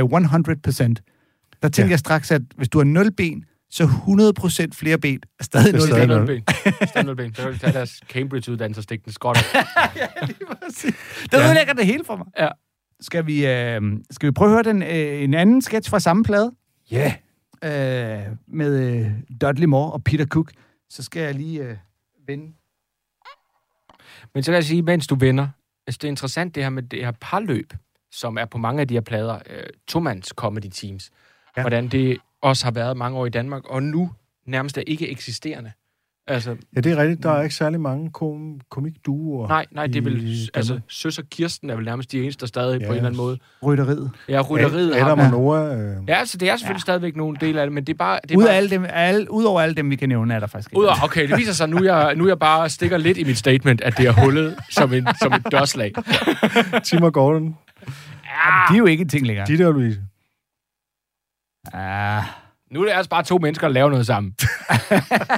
Der 1.63 1.69
tænker 1.69 1.83
Ja. 1.83 1.85
ja. 1.85 1.91
jeg 1.91 1.99
straks, 1.99 2.31
at 2.31 2.43
hvis 2.57 2.69
du 2.69 2.79
har 2.79 2.85
0 2.85 3.13
ben, 3.13 3.45
så 3.71 3.85
100% 3.85 4.67
flere 4.73 4.99
ben 4.99 5.21
er 5.41 5.45
stadig 5.45 5.67
Det 5.75 5.75
er 5.75 5.79
0 5.79 5.89
stadig 5.89 6.09
ben. 6.09 6.17
nul. 6.17 6.27
ben. 6.27 6.43
Stadig 6.89 7.17
ben. 7.17 7.35
Så 7.35 7.43
kan 7.43 7.53
de 7.53 7.59
tage 7.59 7.73
deres 7.73 8.01
Cambridge-uddannelse 8.13 8.79
og 8.79 8.83
stikke 8.83 9.05
den 9.05 9.13
skot 9.13 9.37
op. 9.39 9.45
Der 11.33 11.39
Ja. 11.41 11.45
ødelægger 11.47 11.73
det 11.73 11.87
hele 11.87 12.05
for 12.05 12.17
mig. 12.17 12.27
Ja. 12.39 12.49
Skal 13.01 13.27
vi, 13.27 13.47
øh, 13.47 13.81
skal 14.11 14.27
vi 14.27 14.31
prøve 14.33 14.49
at 14.49 14.53
høre 14.55 14.75
den, 14.75 14.83
øh, 14.83 15.23
en 15.23 15.35
anden 15.35 15.63
sketch 15.63 15.91
fra 15.91 16.01
samme 16.01 16.25
plade? 16.25 16.53
Ja. 16.91 17.15
Øh, 17.65 18.23
med 18.49 18.79
øh, 19.05 19.11
Dudley 19.41 19.67
Moore 19.67 19.93
og 19.93 20.05
Peter 20.05 20.27
Cook. 20.27 20.51
Så 20.91 21.03
skal 21.03 21.23
jeg 21.23 21.35
lige 21.35 21.63
øh, 21.63 21.77
vende. 22.27 22.53
Men 24.35 24.43
så 24.43 24.51
kan 24.51 24.55
jeg 24.55 24.65
sige, 24.65 24.83
mens 24.83 25.07
du 25.07 25.15
vinder, 25.15 25.49
altså 25.87 25.99
det 26.03 26.05
er 26.05 26.11
interessant 26.11 26.55
det 26.55 26.63
her 26.63 26.71
med 26.71 26.83
det 26.83 27.05
her 27.05 27.13
parløb, 27.21 27.73
som 28.13 28.39
er 28.39 28.45
på 28.45 28.59
mange 28.59 28.81
af 28.81 28.89
de 28.89 28.95
her 28.95 29.01
plader, 29.01 29.39
øh, 29.51 29.67
tomands 29.89 30.29
comedy 30.29 30.71
teams. 30.73 31.11
Ja. 31.57 31.63
Hvordan 31.63 31.89
det 31.89 32.19
også 32.41 32.67
har 32.67 32.71
været 32.71 32.97
mange 32.97 33.19
år 33.19 33.27
i 33.27 33.31
Danmark, 33.31 33.65
og 33.65 33.83
nu 33.83 34.11
nærmest 34.47 34.79
er 34.79 34.83
ikke 34.87 35.09
eksisterende. 35.09 35.73
Altså, 36.27 36.57
Ja, 36.77 36.81
det 36.81 36.93
er 36.93 36.97
rigtigt. 36.97 37.23
Der 37.23 37.31
er 37.33 37.43
ikke 37.43 37.55
særlig 37.55 37.81
mange 37.81 38.11
kom- 38.11 38.61
komikduoer. 38.71 39.49
nej, 39.49 39.67
nej, 39.71 39.87
det 39.87 39.97
er 39.97 40.01
vel, 40.03 40.37
altså, 40.55 40.81
Søs 40.89 41.19
og 41.19 41.25
Kirsten 41.31 41.71
er 41.71 41.77
vel 41.77 41.85
nærmest 41.85 42.13
de 42.13 42.23
eneste, 42.23 42.41
der 42.41 42.47
stadig 42.47 42.81
Ja. 42.81 42.87
på 42.87 42.93
en 42.93 42.97
eller 42.97 43.07
anden 43.09 43.17
måde. 43.17 43.39
Rytteriet. 43.63 44.11
Ja, 44.29 44.41
rytteriet 44.41 44.95
Adam 44.97 45.19
og 45.19 45.31
Nora. 45.31 45.75
Øh, 45.75 45.97
Ja, 46.09 46.15
altså, 46.15 46.39
det 46.39 46.51
er 46.51 46.57
selvfølgelig 46.57 46.79
ja. 46.81 46.85
stadigvæk 46.85 47.17
nogle 47.17 47.37
dele 47.41 47.61
af 47.61 47.67
det, 47.67 47.73
men 47.73 47.85
det 47.85 47.93
er 47.93 47.97
bare... 47.97 48.19
Det 48.23 48.31
er 48.31 48.37
Ud 48.39 48.43
bare, 48.43 48.53
af 48.53 48.57
alle 48.57 48.71
dem, 48.71 48.85
alle, 48.89 49.31
Udover 49.33 49.61
alle 49.61 49.75
dem, 49.75 49.91
vi 49.91 49.97
kan 49.97 50.09
nævne, 50.09 50.35
er 50.35 50.41
der 50.41 50.47
faktisk 50.47 50.71
ikke. 50.73 50.79
Udover, 50.81 50.95
okay, 51.05 51.29
det 51.29 51.37
viser 51.39 51.53
sig, 51.53 51.69
nu 51.69 51.85
jeg, 51.85 52.15
nu 52.17 52.29
jeg 52.29 52.39
bare 52.39 52.69
stikker 52.71 52.97
lidt 52.99 53.19
i 53.19 53.25
mit 53.25 53.39
statement, 53.39 53.81
at 53.81 53.97
det 53.99 54.07
er 54.07 54.13
hullet 54.13 54.57
som, 54.71 54.93
en, 54.93 55.09
som 55.23 55.33
et 55.33 55.47
dørslag. 55.53 55.93
Tim 56.85 57.03
og 57.03 57.13
Gordon. 57.13 57.57
Ja, 58.25 58.69
de 58.69 58.75
er 58.75 58.79
jo 58.79 58.87
ikke 58.87 59.03
en 59.03 59.09
ting 59.09 59.27
længere. 59.27 59.47
Ditte 59.47 59.67
og 59.67 59.73
Louise. 59.75 60.01
Ah, 61.73 62.23
Nu 62.71 62.81
er 62.81 62.85
det 62.85 62.93
altså 62.93 63.11
bare 63.11 63.23
to 63.23 63.39
mennesker, 63.39 63.67
der 63.67 63.75
laver 63.75 63.91
noget 63.91 64.07
sammen. 64.07 64.35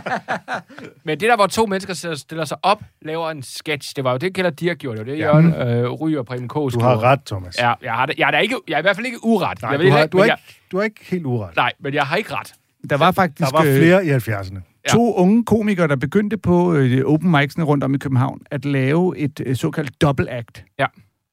Men 1.05 1.21
det 1.21 1.29
der, 1.29 1.37
hvor 1.37 1.47
to 1.47 1.67
mennesker 1.67 1.95
stiller- 1.95 2.17
stiller 2.17 2.45
sig 2.45 2.57
op, 2.62 2.83
laver 3.03 3.31
en 3.31 3.43
sketch, 3.43 3.93
det 3.97 4.05
var 4.05 4.12
jo 4.12 4.19
det, 4.19 4.35
Kjeld 4.35 4.53
Dirk 4.53 4.79
gjorde. 4.79 4.99
Det 4.99 5.07
var 5.07 5.12
det, 5.12 5.19
Ja. 5.19 5.27
Jørgen 5.27 5.85
øh, 5.85 5.91
Ry 5.91 6.15
og 6.17 6.27
Preben 6.27 6.49
Kås 6.49 6.73
Du 6.73 6.81
har 6.81 7.03
ret, 7.03 7.21
Thomas. 7.27 7.59
Ja, 7.59 7.73
jeg, 7.83 7.93
har 7.93 8.07
det, 8.07 8.19
jeg, 8.19 8.27
er 8.27 8.31
da 8.31 8.39
ikke, 8.39 8.57
jeg 8.69 8.75
er 8.75 8.79
i 8.79 8.83
hvert 8.83 8.97
fald 8.97 9.07
ikke 9.07 9.19
uret. 9.25 9.62
Nej, 9.62 9.71
jeg 9.71 9.81
du 9.81 9.91
har, 9.91 9.99
ikke, 10.03 10.12
du, 10.12 10.19
har 10.19 10.25
ikke, 10.25 10.37
du 10.73 10.77
har 10.77 10.85
ikke 10.85 11.01
helt 11.11 11.27
uret. 11.27 11.57
Nej, 11.57 11.73
men 11.81 11.95
jeg 11.95 12.03
har 12.03 12.17
ikke 12.17 12.35
ret. 12.35 12.53
der 12.91 12.97
var 12.97 13.12
faktisk 13.12 13.51
Der 13.51 13.59
var 13.59 13.65
øh, 13.67 13.79
flere 13.79 14.07
i 14.07 14.11
70'erne. 14.11 14.61
to 14.89 15.15
unge 15.15 15.45
komikere, 15.45 15.89
der 15.89 15.97
begyndte 15.97 16.37
på 16.39 16.75
øh, 16.75 17.03
open 17.07 17.35
mics'ene 17.35 17.62
rundt 17.62 17.85
om 17.85 17.95
i 17.95 17.99
København 17.99 18.41
at 18.51 18.65
lave 18.65 19.19
et 19.19 19.41
øh, 19.47 19.57
såkaldt 19.57 20.01
double 20.03 20.31
act. 20.31 20.65
Ja. 20.79 20.87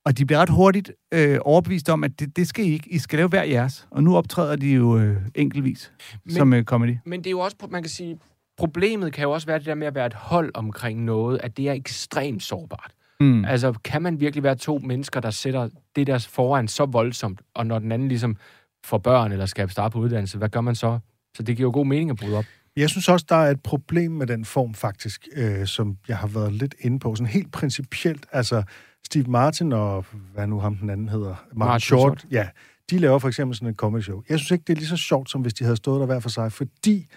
Og 0.06 0.18
de 0.18 0.26
blev 0.26 0.38
ret 0.38 0.50
hurtigt 0.50 0.92
øh, 1.14 1.38
overbevist 1.42 1.90
om, 1.90 2.04
at 2.04 2.20
det, 2.20 2.36
det 2.36 2.48
skal 2.48 2.66
I 2.66 2.70
ikke. 2.74 2.90
I 2.92 2.98
skal 2.98 3.18
lave 3.18 3.30
hver 3.30 3.44
jeres. 3.44 3.88
Og 3.92 4.04
nu 4.04 4.18
optræder 4.18 4.56
de 4.56 4.68
jo 4.74 4.98
øh, 4.98 5.18
enkeltvis 5.36 5.92
Men- 6.26 6.36
som 6.36 6.54
øh, 6.54 6.64
comedy. 6.64 6.98
Men 7.06 7.20
det 7.20 7.28
er 7.28 7.32
jo 7.32 7.40
også, 7.40 7.56
man 7.70 7.84
kan 7.84 7.90
sige, 7.90 8.20
problemet 8.58 9.14
kan 9.14 9.24
jo 9.24 9.32
også 9.32 9.48
være 9.48 9.58
det 9.60 9.66
der 9.66 9.76
med 9.76 9.88
at 9.88 9.96
være 9.96 10.06
et 10.06 10.14
hold 10.14 10.52
omkring 10.54 11.04
noget, 11.04 11.40
at 11.44 11.58
det 11.58 11.70
er 11.70 11.74
ekstremt 11.74 12.44
sårbart. 12.44 12.92
Mm. 13.20 13.46
Altså, 13.46 13.74
kan 13.84 14.02
man 14.02 14.20
virkelig 14.20 14.44
være 14.44 14.56
to 14.56 14.78
mennesker, 14.78 15.20
der 15.20 15.30
sætter 15.32 15.70
det 15.96 16.08
der 16.08 16.28
foran 16.30 16.68
så 16.68 16.86
voldsomt, 16.86 17.42
og 17.56 17.66
når 17.68 17.80
den 17.80 17.92
anden 17.92 18.08
ligesom 18.08 18.38
får 18.86 18.98
børn 18.98 19.32
eller 19.32 19.46
skal 19.46 19.70
starte 19.70 19.94
på 19.94 20.00
uddannelse, 20.00 20.38
hvad 20.38 20.50
gør 20.50 20.62
man 20.62 20.76
så? 20.76 21.00
Så 21.38 21.44
det 21.44 21.58
giver 21.58 21.68
jo 21.68 21.72
god 21.74 21.86
mening 21.86 22.10
at 22.10 22.16
bryde 22.18 22.38
op. 22.38 22.46
Jeg 22.76 22.90
synes 22.90 23.10
også, 23.10 23.26
der 23.30 23.36
er 23.36 23.52
et 23.52 23.62
problem 23.64 24.12
med 24.12 24.28
den 24.28 24.46
form, 24.46 24.74
faktisk, 24.74 25.28
øh, 25.36 25.68
som 25.68 25.98
jeg 26.08 26.18
har 26.18 26.28
været 26.28 26.54
lidt 26.54 26.76
inde 26.80 27.00
på. 27.00 27.16
Sådan 27.16 27.28
helt 27.28 27.52
principielt. 27.52 28.26
Altså, 28.32 28.64
Steve 29.06 29.26
Martin 29.28 29.74
og, 29.74 30.06
hvad 30.34 30.48
nu 30.48 30.60
ham 30.60 30.76
den 30.78 30.90
anden 30.90 31.10
hedder, 31.10 31.30
Martin, 31.30 31.58
Martin 31.60 31.86
Short, 31.86 32.20
Short. 32.20 32.32
ja, 32.32 32.48
de 32.90 32.98
laver 32.98 33.20
for 33.20 33.28
eksempel 33.28 33.56
sådan 33.56 33.68
et 33.68 33.76
comedy 33.76 34.02
show. 34.02 34.22
Jeg 34.30 34.40
synes 34.40 34.52
ikke, 34.52 34.64
det 34.68 34.74
er 34.74 34.78
lige 34.78 34.88
så 34.88 34.98
sjovt, 34.98 35.30
som 35.30 35.42
hvis 35.42 35.54
de 35.54 35.64
havde 35.64 35.78
stået 35.78 36.00
der 36.00 36.06
hver 36.06 36.20
for 36.20 36.30
sig, 36.30 36.52
fordi 36.52 37.08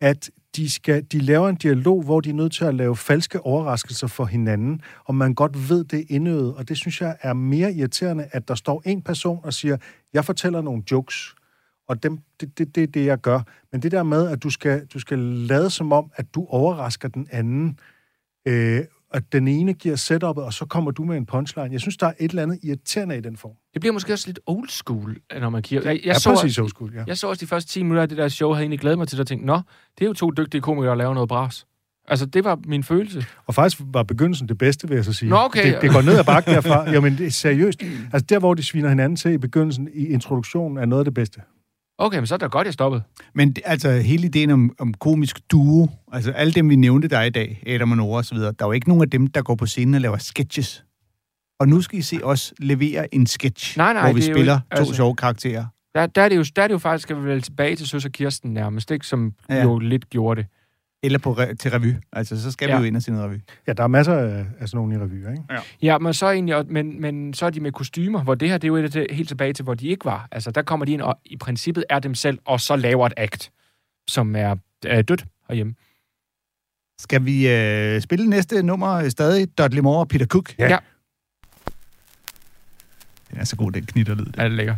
at 0.00 0.30
de, 0.56 0.70
skal, 0.70 1.04
de 1.04 1.18
laver 1.18 1.48
en 1.48 1.56
dialog, 1.56 2.02
hvor 2.02 2.20
de 2.20 2.30
er 2.30 2.34
nødt 2.34 2.52
til 2.52 2.64
at 2.64 2.74
lave 2.74 2.96
falske 2.96 3.40
overraskelser 3.40 4.06
for 4.06 4.24
hinanden, 4.24 4.80
og 5.04 5.14
man 5.14 5.34
godt 5.34 5.68
ved 5.70 5.84
det 5.84 6.06
indøvet, 6.08 6.54
og 6.54 6.68
det 6.68 6.76
synes 6.76 7.00
jeg 7.00 7.16
er 7.20 7.32
mere 7.32 7.72
irriterende, 7.72 8.28
at 8.32 8.48
der 8.48 8.54
står 8.54 8.82
en 8.86 9.02
person 9.02 9.40
og 9.42 9.54
siger, 9.54 9.76
jeg 10.12 10.24
fortæller 10.24 10.60
nogle 10.60 10.82
jokes, 10.90 11.34
og 11.88 12.02
dem, 12.02 12.18
det, 12.40 12.58
det, 12.58 12.74
det 12.74 12.82
er 12.82 12.86
det, 12.86 13.06
jeg 13.06 13.18
gør. 13.18 13.40
Men 13.72 13.82
det 13.82 13.92
der 13.92 14.02
med, 14.02 14.28
at 14.28 14.42
du 14.42 14.50
skal, 14.50 14.86
du 14.86 14.98
skal 14.98 15.18
lade 15.18 15.70
som 15.70 15.92
om, 15.92 16.10
at 16.14 16.34
du 16.34 16.46
overrasker 16.48 17.08
den 17.08 17.28
anden, 17.30 17.78
øh, 18.48 18.84
at 19.10 19.32
den 19.32 19.48
ene 19.48 19.72
giver 19.72 19.96
setup'et, 19.96 20.44
og 20.44 20.52
så 20.52 20.66
kommer 20.66 20.90
du 20.90 21.04
med 21.04 21.16
en 21.16 21.26
punchline. 21.26 21.72
Jeg 21.72 21.80
synes, 21.80 21.96
der 21.96 22.06
er 22.06 22.12
et 22.20 22.28
eller 22.30 22.42
andet 22.42 22.58
irriterende 22.62 23.18
i 23.18 23.20
den 23.20 23.36
form. 23.36 23.52
Det 23.72 23.80
bliver 23.80 23.92
måske 23.92 24.12
også 24.12 24.28
lidt 24.28 24.40
old 24.46 24.68
school, 24.68 25.16
når 25.40 25.50
man 25.50 25.62
kigger. 25.62 25.90
Jeg, 25.90 25.96
jeg, 25.96 26.06
Jeg 26.06 26.16
så, 26.16 26.34
præcis 26.34 26.58
old 26.58 26.68
school, 26.68 26.94
ja. 26.94 27.04
jeg 27.06 27.18
så 27.18 27.28
også 27.28 27.40
de 27.40 27.46
første 27.46 27.72
10 27.72 27.82
minutter 27.82 28.02
af 28.02 28.08
det 28.08 28.18
der 28.18 28.28
show, 28.28 28.52
havde 28.52 28.62
egentlig 28.62 28.80
glædet 28.80 28.98
mig 28.98 29.08
til 29.08 29.20
at 29.20 29.26
tænke, 29.26 29.46
nå, 29.46 29.60
det 29.98 30.04
er 30.04 30.06
jo 30.06 30.12
to 30.12 30.30
dygtige 30.30 30.60
komikere, 30.60 30.90
der 30.90 30.96
laver 30.96 31.14
noget 31.14 31.28
bras. 31.28 31.66
Altså, 32.08 32.26
det 32.26 32.44
var 32.44 32.58
min 32.64 32.84
følelse. 32.84 33.26
Og 33.46 33.54
faktisk 33.54 33.82
var 33.84 34.02
begyndelsen 34.02 34.48
det 34.48 34.58
bedste, 34.58 34.88
vil 34.88 34.94
jeg 34.94 35.04
så 35.04 35.12
sige. 35.12 35.28
Nå, 35.28 35.36
okay. 35.36 35.74
Det, 35.74 35.82
det 35.82 35.92
går 35.92 36.02
ned 36.02 36.18
ad 36.18 36.24
bakken 36.24 36.54
derfra. 36.54 36.90
Jamen, 36.90 37.18
det 37.18 37.26
er 37.26 37.30
seriøst. 37.30 37.82
Altså, 38.12 38.26
der, 38.28 38.38
hvor 38.38 38.54
de 38.54 38.62
sviner 38.62 38.88
hinanden 38.88 39.16
til 39.16 39.30
i 39.30 39.38
begyndelsen, 39.38 39.88
i 39.94 40.06
introduktionen, 40.06 40.78
er 40.78 40.86
noget 40.86 41.00
af 41.00 41.04
det 41.04 41.14
bedste. 41.14 41.40
Okay, 42.02 42.18
men 42.18 42.26
så 42.26 42.34
er 42.34 42.38
det 42.38 42.50
godt, 42.50 42.64
jeg 42.66 42.72
stoppede. 42.74 43.02
Men 43.34 43.56
altså, 43.64 43.90
hele 43.90 44.24
ideen 44.26 44.50
om, 44.50 44.74
om 44.78 44.94
komisk 44.94 45.40
duo, 45.50 45.88
altså 46.12 46.30
alle 46.30 46.52
dem, 46.52 46.68
vi 46.70 46.76
nævnte 46.76 47.08
der 47.08 47.22
i 47.22 47.30
dag, 47.30 47.62
Adam 47.66 47.90
og 47.90 47.96
Nora 47.96 48.16
og 48.16 48.24
så 48.24 48.34
videre, 48.34 48.52
der 48.58 48.64
er 48.64 48.68
jo 48.68 48.72
ikke 48.72 48.88
nogen 48.88 49.02
af 49.02 49.10
dem, 49.10 49.26
der 49.26 49.42
går 49.42 49.54
på 49.54 49.66
scenen 49.66 49.94
og 49.94 50.00
laver 50.00 50.18
sketches. 50.18 50.84
Og 51.60 51.68
nu 51.68 51.80
skal 51.80 51.98
I 51.98 52.02
se 52.02 52.18
os 52.22 52.54
levere 52.58 53.14
en 53.14 53.26
sketch, 53.26 53.78
Nej, 53.78 53.92
nej, 53.92 54.02
hvor 54.02 54.12
vi 54.12 54.20
er 54.28 54.34
spiller 54.34 54.54
ikke- 54.56 54.76
to 54.76 54.78
altså- 54.80 54.94
sjove 54.94 55.14
karakterer. 55.16 55.64
Der, 55.94 56.06
der, 56.06 56.22
er 56.22 56.28
det 56.28 56.36
jo, 56.36 56.44
der 56.56 56.62
er 56.62 56.66
det 56.66 56.72
jo 56.72 56.78
faktisk, 56.78 57.02
skal 57.02 57.16
vi 57.16 57.22
vel 57.22 57.42
tilbage 57.42 57.76
til 57.76 57.86
Søs 57.88 58.04
og 58.04 58.12
Kirsten 58.12 58.54
nærmest, 58.54 58.90
ikke? 58.90 59.06
Som 59.06 59.32
ja. 59.48 59.62
jo 59.62 59.78
lidt 59.78 60.10
gjorde 60.10 60.40
det. 60.42 60.50
Eller 61.02 61.18
på 61.18 61.32
re- 61.32 61.54
til 61.54 61.70
revy. 61.70 61.94
Altså, 62.12 62.42
så 62.42 62.50
skal 62.52 62.66
ja. 62.66 62.72
Ja. 62.72 62.78
vi 62.78 62.84
jo 62.84 62.86
ind 62.86 62.96
og 62.96 63.02
se 63.02 63.10
noget 63.10 63.26
revy. 63.26 63.40
Ja, 63.66 63.72
der 63.72 63.82
er 63.82 63.86
masser 63.88 64.14
af, 64.14 64.46
af 64.60 64.68
sådan 64.68 64.76
nogle 64.78 64.94
i 64.94 64.98
revyer, 64.98 65.30
ikke? 65.30 65.42
Ja, 65.82 65.98
men 65.98 66.14
så, 66.14 66.30
egentlig, 66.30 66.64
men, 66.68 67.00
men 67.00 67.34
så 67.34 67.46
er 67.46 67.50
de 67.50 67.60
med 67.60 67.72
kostymer, 67.72 68.22
hvor 68.22 68.34
det 68.34 68.48
her, 68.48 68.58
det 68.58 68.64
er 68.64 68.68
jo 68.68 68.76
et, 68.76 69.06
helt 69.10 69.28
tilbage 69.28 69.52
til, 69.52 69.62
hvor 69.62 69.74
de 69.74 69.88
ikke 69.88 70.04
var. 70.04 70.28
Altså, 70.32 70.50
der 70.50 70.62
kommer 70.62 70.86
de 70.86 70.92
ind, 70.92 71.02
og 71.02 71.20
i 71.24 71.36
princippet 71.36 71.84
er 71.90 71.98
dem 71.98 72.14
selv, 72.14 72.38
og 72.44 72.60
så 72.60 72.76
laver 72.76 73.06
et 73.06 73.12
act, 73.16 73.50
som 74.08 74.36
er 74.36 74.56
øh, 74.86 75.04
dødt 75.04 75.26
herhjemme. 75.48 75.74
Skal 76.98 77.24
vi 77.24 77.48
øh, 77.48 78.00
spille 78.00 78.26
næste 78.26 78.62
nummer 78.62 79.08
stadig? 79.08 79.58
Dudley 79.58 79.82
Moore 79.82 80.00
og 80.00 80.08
Peter 80.08 80.26
Cook? 80.26 80.58
Ja. 80.58 80.68
Ja. 80.68 80.78
Den 83.30 83.38
er 83.40 83.44
så 83.44 83.56
god, 83.56 83.72
den 83.72 83.86
knitterlyd. 83.86 84.26
Er 84.38 84.42
det 84.48 84.52
lækker? 84.52 84.76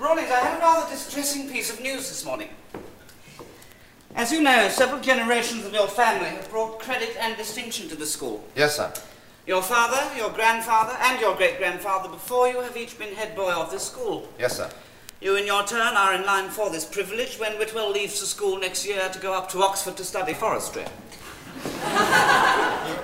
Rawlings, 0.00 0.30
I 0.30 0.40
have 0.40 0.58
a 0.58 0.60
rather 0.60 0.90
distressing 0.90 1.48
piece 1.48 1.72
of 1.72 1.80
news 1.80 2.08
this 2.08 2.24
morning. 2.24 2.48
As 4.16 4.32
you 4.32 4.42
know, 4.42 4.68
several 4.68 5.00
generations 5.00 5.64
of 5.64 5.72
your 5.72 5.86
family 5.86 6.26
have 6.30 6.50
brought 6.50 6.80
credit 6.80 7.16
and 7.20 7.36
distinction 7.36 7.88
to 7.88 7.94
the 7.94 8.04
school. 8.04 8.42
Yes, 8.56 8.74
sir. 8.76 8.92
Your 9.46 9.62
father, 9.62 10.12
your 10.16 10.30
grandfather, 10.30 10.96
and 11.02 11.20
your 11.20 11.36
great 11.36 11.58
grandfather 11.58 12.08
before 12.08 12.48
you 12.48 12.60
have 12.60 12.76
each 12.76 12.98
been 12.98 13.14
head 13.14 13.36
boy 13.36 13.52
of 13.52 13.70
this 13.70 13.84
school. 13.84 14.28
Yes, 14.40 14.56
sir. 14.56 14.68
You, 15.20 15.36
in 15.36 15.46
your 15.46 15.64
turn, 15.64 15.94
are 15.94 16.14
in 16.14 16.26
line 16.26 16.50
for 16.50 16.68
this 16.70 16.84
privilege 16.84 17.38
when 17.38 17.52
Whitwell 17.58 17.92
leaves 17.92 18.18
the 18.18 18.26
school 18.26 18.58
next 18.58 18.84
year 18.84 19.08
to 19.08 19.20
go 19.20 19.34
up 19.34 19.48
to 19.50 19.62
Oxford 19.62 19.96
to 19.98 20.04
study 20.04 20.34
forestry. 20.34 20.84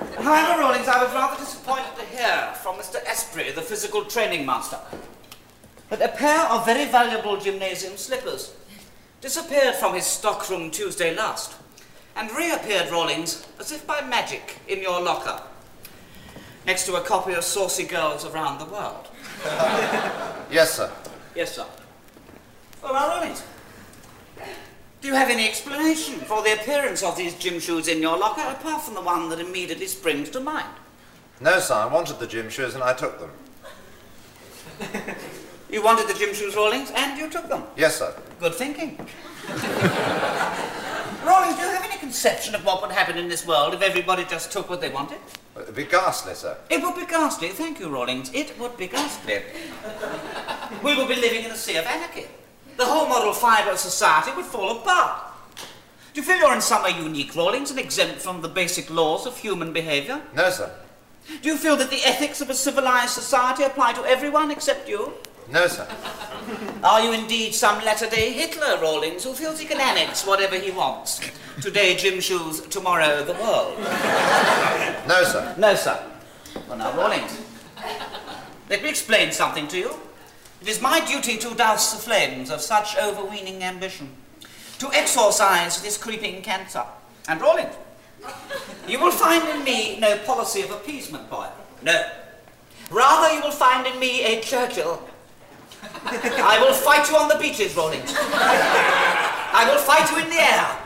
However, 0.21 0.61
Rawlings, 0.61 0.87
I 0.87 1.03
was 1.03 1.13
rather 1.13 1.37
disappointed 1.39 1.95
to 1.97 2.05
hear 2.05 2.53
from 2.61 2.75
Mr. 2.75 3.03
Esprit, 3.05 3.55
the 3.55 3.61
physical 3.61 4.05
training 4.05 4.45
master, 4.45 4.77
that 5.89 6.01
a 6.01 6.15
pair 6.15 6.45
of 6.47 6.65
very 6.65 6.85
valuable 6.85 7.37
gymnasium 7.37 7.97
slippers 7.97 8.53
disappeared 9.19 9.75
from 9.75 9.95
his 9.95 10.05
stockroom 10.05 10.69
Tuesday 10.69 11.15
last 11.15 11.55
and 12.15 12.29
reappeared, 12.31 12.91
Rawlings, 12.91 13.47
as 13.59 13.71
if 13.71 13.87
by 13.87 14.01
magic, 14.01 14.59
in 14.67 14.81
your 14.81 15.01
locker, 15.01 15.41
next 16.65 16.85
to 16.85 16.95
a 16.95 17.01
copy 17.01 17.33
of 17.33 17.43
Saucy 17.43 17.85
Girls 17.85 18.25
Around 18.25 18.59
the 18.59 18.65
World. 18.65 19.07
Yes, 20.51 20.73
sir. 20.73 20.91
Yes, 21.33 21.55
sir. 21.55 21.65
Well, 22.83 22.91
now, 22.91 23.07
Rawlings, 23.07 23.41
do 25.01 25.07
you 25.07 25.15
have 25.15 25.29
any 25.29 25.47
explanation 25.47 26.19
for 26.19 26.43
the 26.43 26.53
appearance 26.53 27.01
of 27.03 27.17
these 27.17 27.33
gym 27.35 27.59
shoes 27.59 27.87
in 27.87 28.01
your 28.01 28.17
locker, 28.17 28.41
apart 28.41 28.83
from 28.83 28.93
the 28.93 29.01
one 29.01 29.29
that 29.29 29.39
immediately 29.39 29.87
springs 29.87 30.29
to 30.29 30.39
mind? 30.39 30.73
No, 31.39 31.59
sir. 31.59 31.73
I 31.73 31.87
wanted 31.87 32.19
the 32.19 32.27
gym 32.27 32.49
shoes 32.49 32.75
and 32.75 32.83
I 32.83 32.93
took 32.93 33.19
them. 33.19 33.31
You 35.71 35.81
wanted 35.81 36.09
the 36.09 36.13
gym 36.13 36.33
shoes, 36.33 36.53
Rawlings, 36.53 36.91
and 36.93 37.17
you 37.17 37.29
took 37.29 37.47
them. 37.47 37.63
Yes, 37.77 37.97
sir. 37.97 38.13
Good 38.41 38.55
thinking. 38.55 38.97
Rawlings, 41.25 41.55
do 41.55 41.61
you 41.61 41.71
have 41.71 41.85
any 41.85 41.97
conception 41.97 42.55
of 42.55 42.65
what 42.65 42.81
would 42.81 42.91
happen 42.91 43.17
in 43.17 43.29
this 43.29 43.47
world 43.47 43.73
if 43.73 43.81
everybody 43.81 44.25
just 44.25 44.51
took 44.51 44.69
what 44.69 44.81
they 44.81 44.89
wanted? 44.89 45.19
It'd 45.55 45.73
be 45.73 45.85
ghastly, 45.85 46.33
sir. 46.33 46.57
It 46.69 46.83
would 46.83 46.95
be 46.95 47.05
ghastly. 47.05 47.47
Thank 47.49 47.79
you, 47.79 47.87
Rawlings. 47.87 48.33
It 48.33 48.59
would 48.59 48.75
be 48.75 48.87
ghastly. 48.87 49.43
we 50.83 50.93
would 50.93 51.07
be 51.07 51.15
living 51.15 51.45
in 51.45 51.51
a 51.51 51.55
sea 51.55 51.77
of 51.77 51.85
anarchy. 51.85 52.25
The 52.81 52.87
whole 52.87 53.07
model 53.07 53.31
fibre 53.31 53.69
of 53.69 53.77
society 53.77 54.31
would 54.35 54.45
fall 54.45 54.71
apart. 54.71 55.21
Do 55.55 56.19
you 56.19 56.23
feel 56.23 56.37
you're 56.37 56.55
in 56.55 56.61
some 56.61 56.81
way 56.81 56.97
unique, 56.97 57.35
Rawlings, 57.35 57.69
and 57.69 57.79
exempt 57.79 58.21
from 58.21 58.41
the 58.41 58.47
basic 58.47 58.89
laws 58.89 59.27
of 59.27 59.37
human 59.37 59.71
behaviour? 59.71 60.19
No, 60.35 60.49
sir. 60.49 60.71
Do 61.43 61.49
you 61.49 61.57
feel 61.57 61.77
that 61.77 61.91
the 61.91 62.03
ethics 62.03 62.41
of 62.41 62.49
a 62.49 62.55
civilized 62.55 63.11
society 63.11 63.61
apply 63.61 63.93
to 63.93 64.03
everyone 64.05 64.49
except 64.49 64.89
you? 64.89 65.13
No, 65.51 65.67
sir. 65.67 65.87
Are 66.83 67.01
you 67.01 67.11
indeed 67.11 67.53
some 67.53 67.85
latter-day 67.85 68.33
Hitler, 68.33 68.79
Rawlings, 68.81 69.25
who 69.25 69.33
feels 69.33 69.59
he 69.59 69.67
can 69.67 69.79
annex 69.79 70.25
whatever 70.25 70.55
he 70.55 70.71
wants? 70.71 71.21
Today, 71.61 71.95
gym 71.95 72.19
shoes, 72.19 72.61
tomorrow, 72.61 73.23
the 73.23 73.33
world. 73.33 73.77
No, 75.07 75.23
sir. 75.23 75.53
No, 75.55 75.75
sir. 75.75 76.03
Well, 76.67 76.79
now, 76.79 76.97
Rawlings, 76.97 77.39
let 78.71 78.81
me 78.81 78.89
explain 78.89 79.31
something 79.31 79.67
to 79.67 79.77
you. 79.77 79.95
It 80.61 80.67
is 80.67 80.79
my 80.79 81.03
duty 81.03 81.37
to 81.37 81.55
douse 81.55 81.91
the 81.93 81.99
flames 81.99 82.51
of 82.51 82.61
such 82.61 82.95
overweening 82.95 83.63
ambition, 83.63 84.11
to 84.77 84.93
exorcise 84.93 85.81
this 85.81 85.97
creeping 85.97 86.43
cancer. 86.43 86.83
And, 87.27 87.41
Rawlings, 87.41 87.73
you 88.87 88.99
will 88.99 89.11
find 89.11 89.47
in 89.49 89.63
me 89.63 89.99
no 89.99 90.17
policy 90.19 90.61
of 90.61 90.69
appeasement, 90.69 91.29
boy. 91.31 91.47
No. 91.81 92.05
Rather, 92.91 93.33
you 93.33 93.41
will 93.41 93.51
find 93.51 93.87
in 93.87 93.99
me 93.99 94.23
a 94.23 94.41
Churchill. 94.41 95.01
I 96.05 96.59
will 96.59 96.73
fight 96.73 97.09
you 97.09 97.15
on 97.15 97.27
the 97.27 97.39
beaches, 97.39 97.75
Rawlings. 97.75 98.13
I 98.15 99.67
will 99.67 99.81
fight 99.81 100.11
you 100.11 100.23
in 100.23 100.29
the 100.29 100.35
air. 100.35 100.77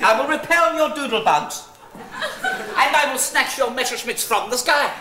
I 0.00 0.20
will 0.20 0.28
repel 0.28 0.76
your 0.76 0.90
doodlebugs. 0.90 1.68
And 1.94 2.96
I 2.96 3.08
will 3.10 3.18
snatch 3.18 3.58
your 3.58 3.70
Messerschmitts 3.70 4.24
from 4.24 4.50
the 4.50 4.56
sky. 4.56 4.92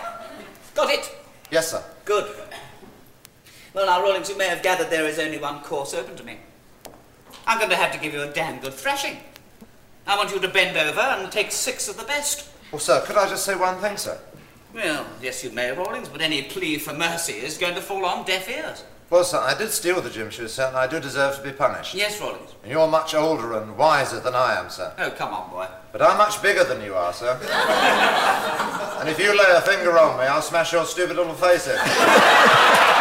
Got 0.74 0.90
it? 0.90 1.16
Yes, 1.52 1.70
sir. 1.70 1.84
Good. 2.06 2.43
Well, 3.74 3.88
now, 3.88 4.04
Rawlings, 4.04 4.30
you 4.30 4.38
may 4.38 4.48
have 4.48 4.62
gathered 4.62 4.90
there 4.90 5.08
is 5.08 5.18
only 5.18 5.40
one 5.40 5.62
course 5.62 5.94
open 5.94 6.16
to 6.18 6.24
me. 6.24 6.38
I'm 7.48 7.58
going 7.58 7.72
to 7.72 7.76
have 7.76 7.92
to 7.92 8.00
give 8.00 8.14
you 8.14 8.22
a 8.22 8.32
damn 8.32 8.60
good 8.60 8.74
thrashing. 8.74 9.18
I 10.06 10.16
want 10.16 10.32
you 10.32 10.40
to 10.40 10.48
bend 10.48 10.78
over 10.78 11.00
and 11.00 11.32
take 11.32 11.52
six 11.52 11.88
of 11.90 11.98
the 11.98 12.04
best. 12.04 12.50
Well, 12.72 12.80
sir, 12.80 13.02
could 13.06 13.18
I 13.18 13.28
just 13.28 13.46
say 13.46 13.56
one 13.56 13.80
thing, 13.80 13.98
sir? 13.98 14.20
Well, 14.74 15.06
yes, 15.22 15.44
you 15.44 15.52
may, 15.52 15.72
Rawlings, 15.72 16.10
but 16.10 16.22
any 16.22 16.44
plea 16.44 16.78
for 16.78 16.94
mercy 16.94 17.34
is 17.34 17.58
going 17.58 17.76
to 17.76 17.82
fall 17.82 18.06
on 18.06 18.26
deaf 18.26 18.50
ears. 18.50 18.84
Well, 19.10 19.24
sir, 19.24 19.40
I 19.40 19.56
did 19.56 19.70
steal 19.70 20.02
the 20.02 20.10
gym 20.10 20.30
shoes, 20.30 20.54
sir, 20.54 20.68
and 20.68 20.78
I 20.78 20.88
do 20.88 21.00
deserve 21.00 21.36
to 21.36 21.44
be 21.44 21.52
punished. 21.52 21.94
Yes, 21.94 22.20
Rawlings. 22.20 22.52
And 22.64 22.72
you're 22.72 22.88
much 22.88 23.14
older 23.14 23.54
and 23.54 23.78
wiser 23.78 24.20
than 24.20 24.34
I 24.36 24.60
am, 24.60 24.70
sir. 24.70 24.94
Oh, 24.98 25.12
come 25.12 25.34
on, 25.34 25.50
boy. 25.52 25.68
But 25.92 26.02
I'm 26.02 26.18
much 26.18 26.42
bigger 26.42 26.64
than 26.64 26.82
you 26.82 26.96
are, 26.96 27.14
sir. 27.14 27.38
and 29.00 29.10
if 29.10 29.20
you 29.20 29.38
lay 29.38 29.56
a 29.56 29.62
finger 29.62 29.98
on 30.00 30.18
me, 30.20 30.26
I'll 30.26 30.42
smash 30.42 30.74
your 30.74 30.86
stupid 30.86 31.16
little 31.16 31.34
face 31.36 31.68
in. 31.68 31.78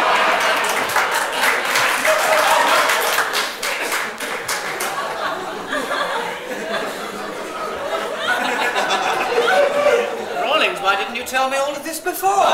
Rawlings, 10.63 10.79
why 10.79 10.95
didn't 10.95 11.15
you 11.15 11.22
tell 11.33 11.49
me 11.49 11.57
all 11.57 11.73
of 11.73 11.83
this 11.83 11.99
before? 11.99 12.29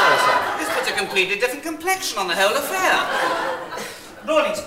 Sorry, 0.00 0.18
sir. 0.24 0.36
This 0.56 0.70
puts 0.72 0.88
a 0.88 0.96
completely 0.96 1.36
different 1.36 1.62
complexion 1.62 2.16
on 2.16 2.28
the 2.28 2.34
whole 2.34 2.56
affair. 2.56 2.96
Rawlings, 4.24 4.64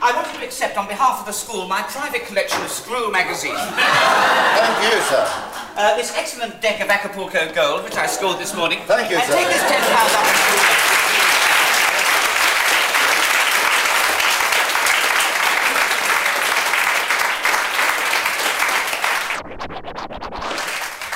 I 0.00 0.14
want 0.14 0.30
you 0.32 0.38
to 0.38 0.44
accept 0.46 0.78
on 0.78 0.86
behalf 0.86 1.18
of 1.18 1.26
the 1.26 1.32
school 1.32 1.66
my 1.66 1.82
private 1.82 2.24
collection 2.24 2.62
of 2.62 2.70
Screw 2.70 3.10
magazine. 3.10 3.58
Thank 3.58 4.78
you, 4.86 5.00
sir. 5.10 5.26
Uh, 5.74 5.96
this 5.96 6.14
excellent 6.16 6.62
deck 6.62 6.78
of 6.80 6.88
Acapulco 6.88 7.52
Gold, 7.52 7.82
which 7.82 7.96
I 7.96 8.06
scored 8.06 8.38
this 8.38 8.54
morning. 8.54 8.78
Thank 8.86 9.10
you, 9.10 9.16
and 9.16 9.26
sir. 9.26 9.34
take 9.34 9.48
this 9.48 9.62
ten 9.66 9.82
pounds 9.82 10.14
up 10.14 10.22
to 10.22 10.34
school. 10.38 10.62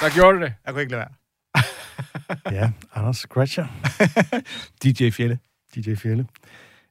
Der 0.00 0.10
gjorde 0.10 0.40
det. 0.40 0.54
Jeg 0.64 0.72
kunne 0.72 0.82
ikke 0.82 0.92
lade 0.92 1.00
være. 1.00 1.25
Ja, 2.50 2.70
Anders 2.94 3.16
Scratcher, 3.16 3.66
DJ 4.84 5.10
Fjelle. 5.10 5.38
DJ 5.74 5.94
Fjelle. 5.94 6.26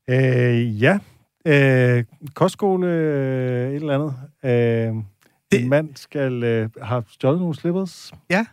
Øh, 0.09 0.81
ja, 0.83 0.99
øh, 1.45 2.03
kostskole, 2.33 2.87
øh, 2.87 3.69
et 3.69 3.75
eller 3.75 3.93
andet. 3.95 4.13
Øh, 4.43 5.03
Det- 5.51 5.61
en 5.63 5.69
mand 5.69 5.95
skal 5.95 6.43
øh, 6.43 6.69
have 6.81 7.03
stjålet 7.09 7.39
nogle 7.39 7.55
slippers. 7.55 8.11
Ja. 8.29 8.45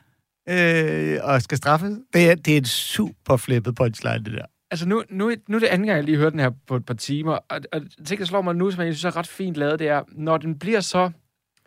Øh, 0.49 1.19
og 1.23 1.43
skal 1.43 1.59
straffes. 1.59 1.99
Det 2.13 2.31
er, 2.31 2.35
det 2.35 2.53
er 2.55 2.57
et 2.59 2.69
super 2.69 3.37
flippet 3.37 3.75
punchline, 3.75 4.25
det 4.25 4.33
der. 4.33 4.45
Altså, 4.71 4.89
nu, 4.89 5.03
nu, 5.11 5.33
nu 5.49 5.57
er 5.57 5.61
det 5.61 5.67
anden 5.67 5.87
gang, 5.87 5.97
jeg 5.97 6.05
lige 6.05 6.17
hørte 6.19 6.31
den 6.31 6.41
her 6.41 6.51
på 6.67 6.77
et 6.77 6.87
par 6.87 6.95
timer, 6.95 7.33
og, 7.33 7.61
og 7.73 7.81
ting, 8.07 8.19
der 8.21 8.27
slår 8.27 8.43
mig 8.43 8.55
nu, 8.57 8.71
som 8.71 8.85
jeg 8.85 8.95
synes 8.95 9.05
er 9.15 9.17
ret 9.17 9.27
fint 9.29 9.57
lavet, 9.57 9.79
det 9.79 9.89
er, 9.89 10.03
når 10.13 10.37
den 10.37 10.59
bliver 10.59 10.81
så 10.81 11.11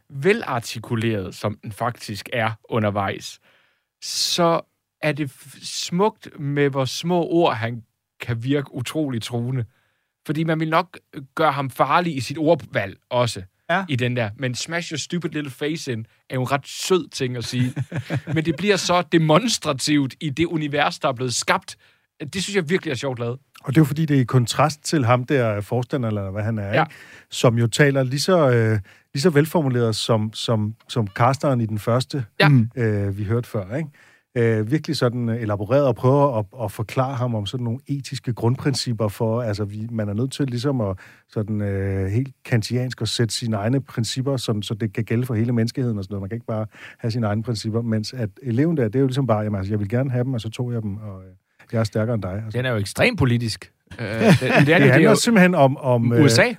velartikuleret, 0.10 1.36
som 1.36 1.58
den 1.64 1.72
faktisk 1.72 2.30
er 2.34 2.52
undervejs, 2.70 3.40
så 4.04 4.62
er 5.08 5.12
det 5.12 5.32
smukt 5.64 6.40
med, 6.40 6.70
hvor 6.70 6.86
små 6.86 7.24
ord 7.28 7.56
han 7.56 7.84
kan 8.22 8.44
virke 8.44 8.76
utrolig 8.76 9.22
truende. 9.22 9.66
Fordi 10.26 10.44
man 10.44 10.60
vil 10.60 10.70
nok 10.70 10.98
gøre 11.36 11.52
ham 11.52 11.70
farlig 11.70 12.16
i 12.18 12.20
sit 12.20 12.38
ordvalg 12.38 12.98
også. 13.10 13.42
Ja. 13.70 13.86
I 13.90 13.96
den 13.96 14.16
der. 14.16 14.30
Men 14.38 14.56
smash 14.56 14.92
your 14.92 14.98
stupid 14.98 15.30
little 15.30 15.52
face 15.52 15.92
in 15.92 16.06
er 16.30 16.36
jo 16.36 16.42
en 16.42 16.52
ret 16.52 16.68
sød 16.68 17.10
ting 17.10 17.38
at 17.38 17.44
sige. 17.46 17.74
Men 18.36 18.46
det 18.46 18.56
bliver 18.56 18.76
så 18.76 19.04
demonstrativt 19.12 20.16
i 20.22 20.30
det 20.30 20.46
univers, 20.46 21.00
der 21.00 21.08
er 21.08 21.14
blevet 21.14 21.34
skabt. 21.34 21.76
Det 22.34 22.44
synes 22.44 22.56
jeg 22.56 22.70
virkelig 22.70 22.92
er 22.92 22.96
sjovt 22.96 23.20
lavet. 23.20 23.40
Og 23.64 23.68
det 23.74 23.78
er 23.78 23.82
jo 23.82 23.86
fordi, 23.86 24.06
det 24.06 24.18
er 24.18 24.22
i 24.22 24.24
kontrast 24.24 24.84
til 24.84 25.06
ham 25.06 25.24
der 25.24 25.62
forstander, 25.62 26.08
eller 26.08 26.32
hvad 26.32 26.44
han 26.44 26.58
er, 26.58 26.68
Ja. 26.74 26.84
ikke? 26.84 26.96
som 27.30 27.58
jo 27.58 27.68
taler 27.68 28.04
lige 28.04 28.20
så, 28.20 28.50
øh, 28.52 28.80
lige 29.14 29.22
så 29.22 29.30
velformuleret 29.30 29.96
som, 29.96 30.34
som, 30.34 30.76
som 30.90 31.08
casteren 31.08 31.62
i 31.62 31.66
den 31.66 31.80
første, 31.80 32.26
Ja. 32.40 32.50
øh, 32.76 33.18
vi 33.18 33.24
hørte 33.24 33.50
før. 33.50 33.76
Ikke? 33.76 33.90
Øh, 34.36 34.72
virkelig 34.72 34.98
sådan 34.98 35.30
øh, 35.30 35.42
elaboreret 35.42 35.88
og 35.88 35.96
prøver 35.96 36.40
at, 36.40 36.46
at 36.64 36.72
forklare 36.72 37.16
ham 37.16 37.36
om 37.36 37.46
sådan 37.46 37.64
nogle 37.64 37.80
etiske 37.88 38.34
grundprincipper 38.34 39.08
for, 39.08 39.42
altså 39.42 39.66
vi, 39.66 39.88
man 39.92 40.10
er 40.10 40.14
nødt 40.14 40.32
til 40.32 40.46
ligesom 40.46 40.82
at 40.82 40.98
sådan 41.30 41.62
øh, 41.62 42.08
helt 42.08 42.36
kantiansk 42.46 43.02
at 43.02 43.08
sætte 43.10 43.34
sine 43.34 43.56
egne 43.56 43.82
principper, 43.82 44.38
som, 44.38 44.62
så 44.62 44.74
det 44.74 44.94
kan 44.94 45.04
gælde 45.04 45.26
for 45.26 45.34
hele 45.34 45.52
menneskeheden 45.52 45.98
og 45.98 46.04
sådan 46.04 46.14
noget. 46.14 46.22
Man 46.22 46.30
kan 46.30 46.36
ikke 46.36 46.48
bare 46.48 46.66
have 47.00 47.12
sine 47.12 47.28
egne 47.28 47.44
principper, 47.44 47.82
mens 47.82 48.14
at 48.14 48.30
eleven 48.44 48.78
der, 48.78 48.84
det 48.84 48.96
er 48.96 49.00
jo 49.00 49.08
ligesom 49.08 49.28
bare, 49.28 49.40
jamen, 49.40 49.58
altså, 49.58 49.74
jeg 49.74 49.80
vil 49.80 49.90
gerne 49.90 50.12
have 50.12 50.24
dem, 50.24 50.34
og 50.34 50.42
så 50.42 50.50
tog 50.50 50.74
jeg 50.74 50.82
dem, 50.82 50.98
og 50.98 51.22
øh, 51.22 51.32
jeg 51.72 51.80
er 51.80 51.84
stærkere 51.84 52.14
end 52.14 52.24
dig. 52.24 52.32
Altså. 52.46 52.58
Den 52.58 52.66
er 52.66 52.72
jo 52.72 52.78
ekstremt 52.78 53.20
politisk. 53.20 53.72
Øh, 54.00 54.08
det, 54.10 54.12
det, 54.12 54.22
er, 54.22 54.60
Det 54.60 54.60
det, 54.60 54.68
det 54.68 54.74
er 54.74 54.92
handler 54.92 55.10
jo 55.10 55.16
simpelthen 55.16 55.56
om... 55.56 55.78
om 55.78 56.14
øh, 56.14 56.24
USA. 56.24 56.54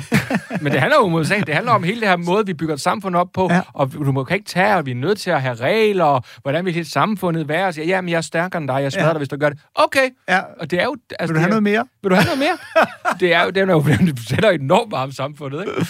Men 0.62 0.72
det 0.72 0.80
handler 0.80 0.96
jo 1.00 1.04
om 1.04 1.14
USA. 1.14 1.34
Det 1.46 1.54
handler 1.54 1.72
om 1.72 1.82
hele 1.82 2.00
det 2.00 2.08
her 2.08 2.16
måde, 2.16 2.46
vi 2.46 2.54
bygger 2.54 2.74
et 2.74 2.80
samfund 2.80 3.16
op 3.16 3.28
på. 3.34 3.48
Ja. 3.50 3.60
Og 3.72 3.92
du 3.92 4.12
må 4.12 4.26
ikke 4.32 4.44
tage, 4.46 4.76
og 4.76 4.86
vi 4.86 4.90
er 4.90 4.94
nødt 4.94 5.18
til 5.18 5.30
at 5.30 5.42
have 5.42 5.54
regler, 5.54 6.04
og 6.04 6.24
hvordan 6.42 6.64
vil 6.64 6.74
hele 6.74 6.90
samfundet 6.90 7.48
være? 7.48 7.66
Og 7.66 7.74
siger, 7.74 7.86
jamen, 7.86 8.08
jeg 8.08 8.16
er 8.16 8.20
stærkere 8.20 8.60
end 8.60 8.68
dig, 8.68 8.82
jeg 8.82 8.92
smadrer 8.92 9.06
Ja. 9.06 9.12
dig, 9.12 9.18
hvis 9.18 9.28
du 9.28 9.36
gør 9.36 9.48
det. 9.48 9.58
Okay. 9.74 10.08
Ja. 10.28 10.40
Og 10.60 10.70
det 10.70 10.80
er 10.80 10.84
jo... 10.84 10.96
Altså, 11.18 11.34
Vil 11.34 11.34
du 11.34 11.40
have 11.40 11.50
det 11.50 11.56
er, 11.56 11.60
noget 11.60 11.62
mere? 11.62 11.84
Vil 12.02 12.10
du 12.10 12.14
have 12.14 12.24
noget 12.24 12.38
mere? 12.38 12.58
det 13.20 13.34
er 13.34 13.42
jo, 13.44 13.50
det 13.50 13.62
er 13.62 13.72
jo, 13.72 13.82
det 13.82 14.28
sætter 14.28 14.50
enormt 14.50 14.90
meget 14.90 15.04
om 15.04 15.12
samfundet, 15.12 15.60
ikke? 15.68 15.86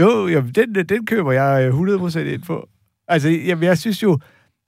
Jo, 0.00 0.26
jo 0.26 0.40
den, 0.54 0.74
den 0.88 1.06
køber 1.06 1.32
jeg 1.32 1.72
øh, 1.74 1.80
100% 1.80 2.18
ind 2.18 2.42
på. 2.42 2.68
Altså, 3.08 3.28
jeg, 3.28 3.62
jeg 3.62 3.78
synes 3.78 4.02
jo, 4.02 4.18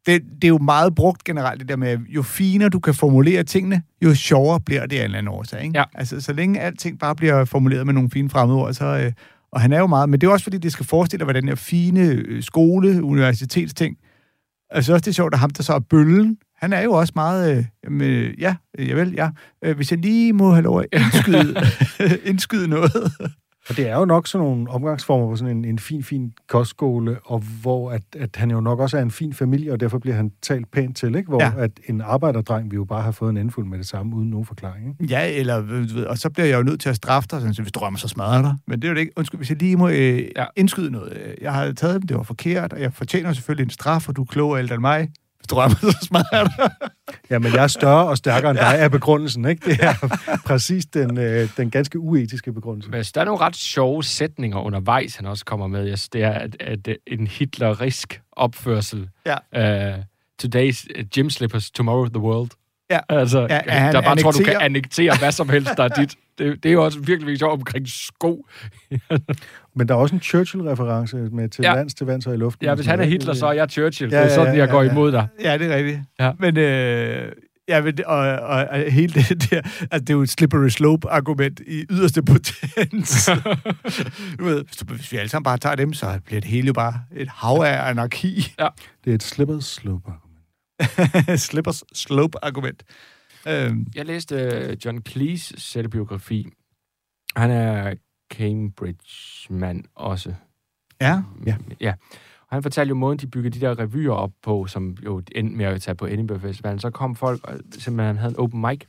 det, 0.07 0.23
det 0.35 0.45
er 0.45 0.49
jo 0.49 0.59
meget 0.59 0.95
brugt 0.95 1.25
generelt, 1.25 1.61
det 1.61 1.69
der 1.69 1.77
med, 1.77 1.99
jo 2.09 2.23
finere 2.23 2.69
du 2.69 2.81
kan 2.81 2.95
formulere 2.95 3.43
tingene, 3.43 3.83
jo 4.05 4.15
sjovere 4.15 4.61
bliver 4.61 4.87
det 4.87 4.97
af 4.97 5.01
en 5.01 5.05
eller 5.05 5.19
anden 5.19 5.33
årsag. 5.33 5.63
Ikke? 5.63 5.79
Ja. 5.79 5.85
Altså, 5.95 6.21
så 6.21 6.33
længe 6.33 6.61
alting 6.61 6.99
bare 6.99 7.15
bliver 7.17 7.45
formuleret 7.45 7.87
med 7.87 7.95
nogle 7.95 8.11
fine 8.11 8.31
fremmedord, 8.31 8.75
så... 8.75 8.85
Øh, 8.85 9.13
og 9.53 9.61
han 9.61 9.73
er 9.73 9.79
jo 9.79 9.87
meget... 9.87 10.09
Men 10.09 10.21
det 10.21 10.27
er 10.27 10.31
også, 10.31 10.43
fordi 10.45 10.59
det 10.59 10.73
skal 10.73 10.87
forestille 10.87 11.19
dig, 11.19 11.25
hvad 11.25 11.43
den 11.43 11.49
her 11.49 11.55
fine 11.55 12.01
øh, 12.01 12.43
skole, 12.43 13.05
universitetsting... 13.05 13.97
Altså 14.71 14.93
også 14.93 15.05
det 15.05 15.09
er 15.09 15.15
sjovt, 15.15 15.35
at 15.35 15.41
ham, 15.41 15.51
der 15.51 15.63
så 15.63 15.73
er 15.73 15.79
bøllen, 15.79 16.39
han 16.57 16.73
er 16.73 16.81
jo 16.81 16.93
også 16.93 17.13
meget... 17.17 17.57
Øh, 17.59 17.65
jamen, 17.85 18.01
øh, 18.01 18.41
ja, 18.41 18.55
øh, 18.79 18.89
javel, 18.89 19.13
ja. 19.13 19.31
Øh, 19.65 19.77
hvis 19.77 19.91
jeg 19.91 19.99
lige 19.99 20.33
må 20.33 20.51
have 20.51 20.63
lov 20.63 20.81
at 20.81 20.87
indskyde, 20.93 21.55
indskyde 22.31 22.69
noget. 22.69 23.13
Og 23.69 23.77
det 23.77 23.89
er 23.89 23.97
jo 23.99 24.05
nok 24.05 24.27
sådan 24.27 24.47
nogle 24.47 24.71
omgangsformer 24.71 25.29
på 25.29 25.37
sådan 25.37 25.57
en, 25.57 25.65
en 25.65 25.79
fin, 25.79 26.03
fin 26.03 26.33
kostskole, 26.49 27.19
og 27.25 27.43
hvor 27.63 27.91
at, 27.91 28.03
at 28.19 28.37
han 28.37 28.51
jo 28.51 28.61
nok 28.61 28.81
også 28.81 28.99
er 28.99 29.03
en 29.03 29.11
fin 29.11 29.33
familie, 29.35 29.73
og 29.73 29.81
derfor 29.81 29.99
bliver 29.99 30.17
han 30.17 30.33
talt 30.43 30.71
pænt 30.71 30.97
til, 30.97 31.15
ikke? 31.15 31.29
Hvor 31.29 31.43
Ja. 31.43 31.53
at 31.59 31.71
en 31.89 32.01
arbejderdreng 32.01 32.71
vil 32.71 32.77
jo 32.77 32.85
bare 32.85 33.03
have 33.03 33.13
fået 33.13 33.31
en 33.31 33.37
endfuld 33.37 33.67
med 33.67 33.79
det 33.79 33.87
samme, 33.87 34.17
uden 34.17 34.31
nogen 34.31 34.47
forklaring, 34.47 34.89
ikke? 34.89 35.05
Ja, 35.15 35.31
eller, 35.33 35.59
øh, 35.63 35.95
ved, 35.95 36.05
og 36.07 36.19
så 36.19 36.31
bliver 36.31 36.47
jeg 36.47 36.59
jo 36.59 36.63
nødt 36.63 36.81
til 36.81 36.89
at 36.89 36.97
straffe 36.97 37.29
dig, 37.31 37.41
sådan, 37.41 37.55
så 37.55 37.63
hvis 37.63 37.73
du 37.73 37.81
rømmer, 37.81 37.99
så 37.99 38.09
smadrer 38.09 38.43
dig. 38.43 38.55
Men 38.67 38.83
det 38.83 38.89
er 38.89 38.89
jo 38.89 38.95
det 38.95 39.01
ikke. 39.01 39.13
Undskyld, 39.17 39.39
hvis 39.39 39.51
jeg 39.51 39.59
lige 39.59 39.77
må 39.77 39.89
øh, 39.89 40.19
ja. 40.37 40.45
Indskyde 40.57 40.91
noget. 40.91 41.35
Jeg 41.41 41.53
har 41.53 41.73
taget 41.73 41.95
dem, 41.95 42.03
det 42.03 42.17
var 42.17 42.23
forkert, 42.23 42.73
og 42.73 42.81
jeg 42.81 42.93
fortjener 42.93 43.33
selvfølgelig 43.33 43.65
en 43.65 43.71
straf, 43.71 44.09
og 44.09 44.17
du 44.17 44.23
er 44.23 44.27
klogere 44.27 44.59
ældre 44.61 44.75
end 44.75 44.81
mig. 44.81 45.09
Hvis 45.45 45.49
du 45.49 45.55
rømmer, 45.55 45.77
så 46.03 46.09
dig. 46.11 46.71
Ja, 47.31 47.39
men 47.39 47.53
jeg 47.53 47.63
er 47.63 47.67
større 47.67 48.09
og 48.09 48.17
stærkere 48.17 48.51
end 48.51 48.59
dig, 48.59 48.75
er 48.79 48.89
begrundelsen, 48.89 49.45
ikke? 49.45 49.71
Det 49.71 49.85
er 49.85 49.95
præcis 50.47 50.87
den, 50.87 51.19
øh, 51.19 51.49
den 51.57 51.71
ganske 51.71 51.99
uetiske 51.99 52.53
begrundelse. 52.53 52.91
Men 52.91 53.05
der 53.15 53.21
er 53.21 53.25
nogle 53.25 53.41
ret 53.41 53.57
sjove 53.57 54.05
sætninger 54.05 54.59
undervejs, 54.59 55.17
han 55.17 55.27
også 55.27 55.45
kommer 55.45 55.67
med. 55.67 55.85
Jeg 55.85 55.99
synes, 55.99 56.09
det 56.09 56.23
er 56.23 56.31
at, 56.31 56.57
at 56.61 56.89
en 57.07 57.27
hitlerisk 57.27 58.23
opførsel. 58.33 59.09
Ja. 59.27 59.95
Uh, 59.95 60.03
today's 60.43 60.87
uh, 60.99 61.05
gym 61.15 61.29
slippers, 61.29 61.71
tomorrow 61.71 62.07
the 62.07 62.19
world. 62.19 62.51
Ja. 62.91 62.99
Altså, 63.09 63.41
Ja, 63.51 63.61
ja, 63.67 63.73
han 63.73 63.95
der 63.95 64.01
bare 64.03 64.17
tror, 64.17 64.31
du 64.31 64.39
kan 64.39 64.47
annekterer- 64.47 64.65
annektere 64.65 65.17
hvad 65.19 65.33
som 65.33 65.49
helst, 65.49 65.71
der 65.77 65.85
er 65.85 65.89
dit. 65.89 66.15
Det, 66.39 66.63
det 66.63 66.69
er 66.69 66.73
jo 66.73 66.85
også 66.85 66.99
virkelig, 67.01 67.39
sjovt 67.39 67.53
omkring 67.53 67.89
sko. 67.89 68.47
Men 69.77 69.89
der 69.89 69.95
er 69.95 69.99
også 69.99 70.15
en 70.15 70.21
Churchill-reference 70.21 71.17
med 71.17 71.49
til 71.49 71.63
Ja. 71.63 71.71
ja. 71.71 71.77
lands, 71.77 71.95
til 71.95 72.07
vands 72.07 72.27
og 72.27 72.35
i 72.35 72.37
luften. 72.37 72.67
Ja, 72.67 72.75
hvis 72.75 72.87
han 72.87 73.01
er 73.01 73.05
Hitler, 73.05 73.35
så 73.35 73.47
er 73.47 73.53
jeg 73.53 73.69
Churchill. 73.71 74.11
Ja, 74.13 74.17
det 74.17 74.25
er 74.25 74.29
ja, 74.29 74.35
sådan, 74.35 74.55
ja, 74.55 74.59
jeg 74.61 74.69
går 74.69 74.81
ja, 74.83 74.87
ja. 74.87 74.93
imod 74.93 75.13
dig. 75.13 75.27
Ja, 75.43 75.59
det 75.59 75.73
er 75.73 75.77
rigtigt. 75.77 76.01
Ja. 76.21 76.33
Men, 76.39 76.57
øh, 76.59 77.33
ja, 77.69 77.83
men 77.83 77.99
og, 78.07 78.17
og, 78.19 78.65
og 78.71 78.79
hele 78.93 79.13
det 79.13 79.29
der, 79.51 79.57
altså 79.81 79.99
det 80.01 80.11
er 80.11 80.15
jo 80.15 80.23
et 80.23 80.31
slippery 80.31 80.69
slope-argument 80.69 81.61
i 81.67 81.85
yderste 81.91 82.23
potens. 82.23 83.31
du 84.39 84.45
ved, 84.45 84.65
hvis, 84.65 84.81
hvis 84.81 85.13
vi 85.13 85.17
alle 85.17 85.29
sammen 85.29 85.45
bare 85.45 85.59
tager 85.59 85.75
dem, 85.77 85.93
så 85.93 86.19
bliver 86.27 86.41
det 86.41 86.51
hele 86.51 86.67
jo 86.67 86.73
bare 86.73 86.95
et 87.17 87.29
hav 87.29 87.63
af 87.67 87.91
anarki. 87.91 88.55
Det 89.05 89.11
er 89.11 89.15
et 89.15 89.23
slippers 89.23 89.65
slope 89.65 90.11
Slippers 91.37 91.85
slope-argument. 91.93 92.83
Øhm, 93.49 93.87
Jeg 93.95 94.07
læste 94.07 94.35
uh, 94.71 94.85
John 94.85 95.03
Cleese 95.09 95.61
selvbiografi. 95.61 96.49
Han 97.37 97.51
er 97.51 97.95
Cambridge-mand 98.33 99.85
også. 99.95 100.35
ja. 101.01 101.23
Ja. 101.47 101.57
ja. 101.81 101.95
Og 102.41 102.57
han 102.57 102.63
fortalte 102.63 102.89
jo 102.89 102.95
måden, 102.95 103.19
de 103.19 103.27
byggede 103.27 103.61
de 103.61 103.67
der 103.67 103.79
revyer 103.79 104.13
op 104.13 104.33
på, 104.43 104.67
som 104.67 104.97
jo 105.05 105.23
endte 105.33 105.57
med 105.57 105.67
at 105.67 105.83
tage 105.83 105.95
på 105.95 106.07
Edinburgh 106.07 106.41
Festivalen. 106.41 106.79
Så 106.79 106.91
kom 106.91 107.17
folk, 107.17 107.45
og 107.49 107.61
simpelthen 107.73 108.17
havde 108.17 108.31
en 108.31 108.37
open 108.39 108.61
mic, 108.61 108.81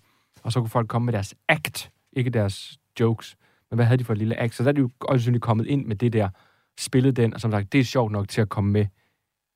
og 0.44 0.52
så 0.52 0.60
kunne 0.60 0.70
folk 0.70 0.88
komme 0.88 1.06
med 1.06 1.14
deres 1.14 1.36
act, 1.50 1.92
ikke 2.14 2.30
deres 2.30 2.78
jokes. 3.00 3.36
Men 3.72 3.76
hvad 3.78 3.86
havde 3.86 3.98
de 3.98 4.04
for 4.04 4.14
et 4.14 4.20
lille 4.20 4.40
act? 4.40 4.56
Så 4.56 4.64
der 4.64 4.70
er 4.70 4.74
de 4.74 4.80
jo 4.80 4.90
også 5.02 5.40
kommet 5.42 5.68
ind 5.68 5.86
med 5.86 5.96
det 5.96 6.14
der, 6.14 6.30
spillet 6.80 7.16
den, 7.16 7.34
og 7.34 7.42
som 7.42 7.52
sagt, 7.52 7.72
det 7.74 7.80
er 7.80 7.84
sjovt 7.84 8.12
nok 8.12 8.30
til 8.30 8.42
at 8.42 8.50
komme 8.50 8.72
med 8.72 8.86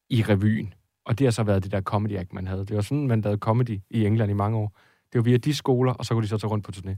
i 0.10 0.24
revyen. 0.24 0.74
Og 1.10 1.19
det 1.19 1.26
har 1.28 1.32
så 1.32 1.43
været 1.43 1.63
det 1.63 1.72
der 1.72 1.82
comedy 1.82 2.17
act, 2.17 2.34
man 2.34 2.48
havde. 2.48 2.65
Det 2.65 2.76
var 2.76 2.82
sådan, 2.82 3.08
man 3.08 3.22
lavede 3.22 3.39
comedy 3.39 3.80
i 3.89 4.06
England 4.06 4.32
i 4.32 4.34
mange 4.34 4.58
år. 4.58 4.78
Det 5.13 5.19
var 5.19 5.22
via 5.22 5.38
de 5.38 5.54
skoler, 5.56 5.93
og 5.93 6.06
så 6.06 6.13
kunne 6.13 6.24
de 6.24 6.28
så 6.28 6.38
tage 6.38 6.52
rundt 6.52 6.65
på 6.65 6.72
turné. 6.76 6.95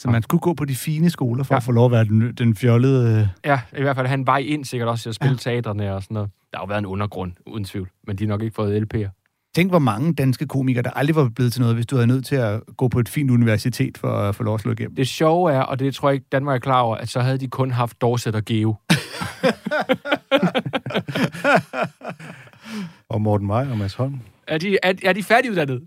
Så 0.00 0.10
man 0.10 0.22
skulle 0.22 0.40
gå 0.40 0.54
på 0.54 0.64
de 0.64 0.74
fine 0.74 1.10
skoler 1.10 1.44
for 1.44 1.54
Ja. 1.54 1.56
at 1.56 1.62
få 1.62 1.72
lov 1.72 1.84
at 1.84 1.92
være 1.92 2.04
den, 2.04 2.34
den 2.34 2.54
fjollede... 2.54 3.20
øh, 3.20 3.26
Ja, 3.44 3.60
i 3.78 3.82
hvert 3.82 3.96
fald 3.96 4.06
have 4.06 4.14
en 4.18 4.26
vej 4.26 4.38
ind 4.38 4.64
sikkert 4.64 4.88
også 4.88 5.02
til 5.02 5.08
at 5.08 5.14
spille 5.14 5.38
Ja. 5.46 5.50
ja. 5.50 5.54
teaterne 5.54 5.94
og 5.94 6.02
sådan 6.02 6.14
noget. 6.14 6.30
Der 6.52 6.58
har 6.58 6.64
jo 6.64 6.68
været 6.68 6.78
en 6.78 6.86
undergrund, 6.86 7.32
uden 7.46 7.64
tvivl. 7.64 7.88
Men 8.06 8.16
de 8.16 8.24
har 8.24 8.28
nok 8.28 8.42
ikke 8.42 8.54
fået 8.54 8.82
LP'er. 8.94 9.17
Tænk, 9.58 9.70
hvor 9.70 9.78
mange 9.78 10.14
danske 10.14 10.46
komikere, 10.46 10.82
der 10.82 10.90
aldrig 10.90 11.16
var 11.16 11.28
blevet 11.28 11.52
til 11.52 11.60
noget, 11.60 11.76
hvis 11.76 11.86
du 11.86 11.96
havde 11.96 12.06
nødt 12.06 12.26
til 12.26 12.36
at 12.36 12.60
gå 12.76 12.88
på 12.88 12.98
et 12.98 13.08
fint 13.08 13.30
universitet 13.30 13.98
for 13.98 14.08
at 14.08 14.34
få 14.34 14.42
lov 14.42 14.54
at 14.54 14.60
slå 14.60 14.72
igennem. 14.72 14.94
Det 14.94 15.08
sjove 15.08 15.52
er, 15.52 15.60
og 15.60 15.78
det 15.78 15.94
tror 15.94 16.08
jeg 16.08 16.14
ikke 16.14 16.26
Danmark 16.32 16.54
er 16.54 16.60
klar 16.60 16.80
over, 16.80 16.96
at 16.96 17.08
så 17.08 17.20
havde 17.20 17.38
de 17.38 17.48
kun 17.48 17.70
haft 17.70 18.00
Dorset 18.00 18.34
og 18.34 18.44
Geo. 18.44 18.74
Og 23.08 23.20
Morten 23.20 23.46
Maj 23.46 23.66
og 23.70 23.78
Mads 23.78 23.94
Holm. 23.94 24.20
Er 24.46 24.58
de, 24.58 24.78
er, 24.82 24.92
er 25.04 25.12
de 25.12 25.22
færdiguddannede? 25.22 25.80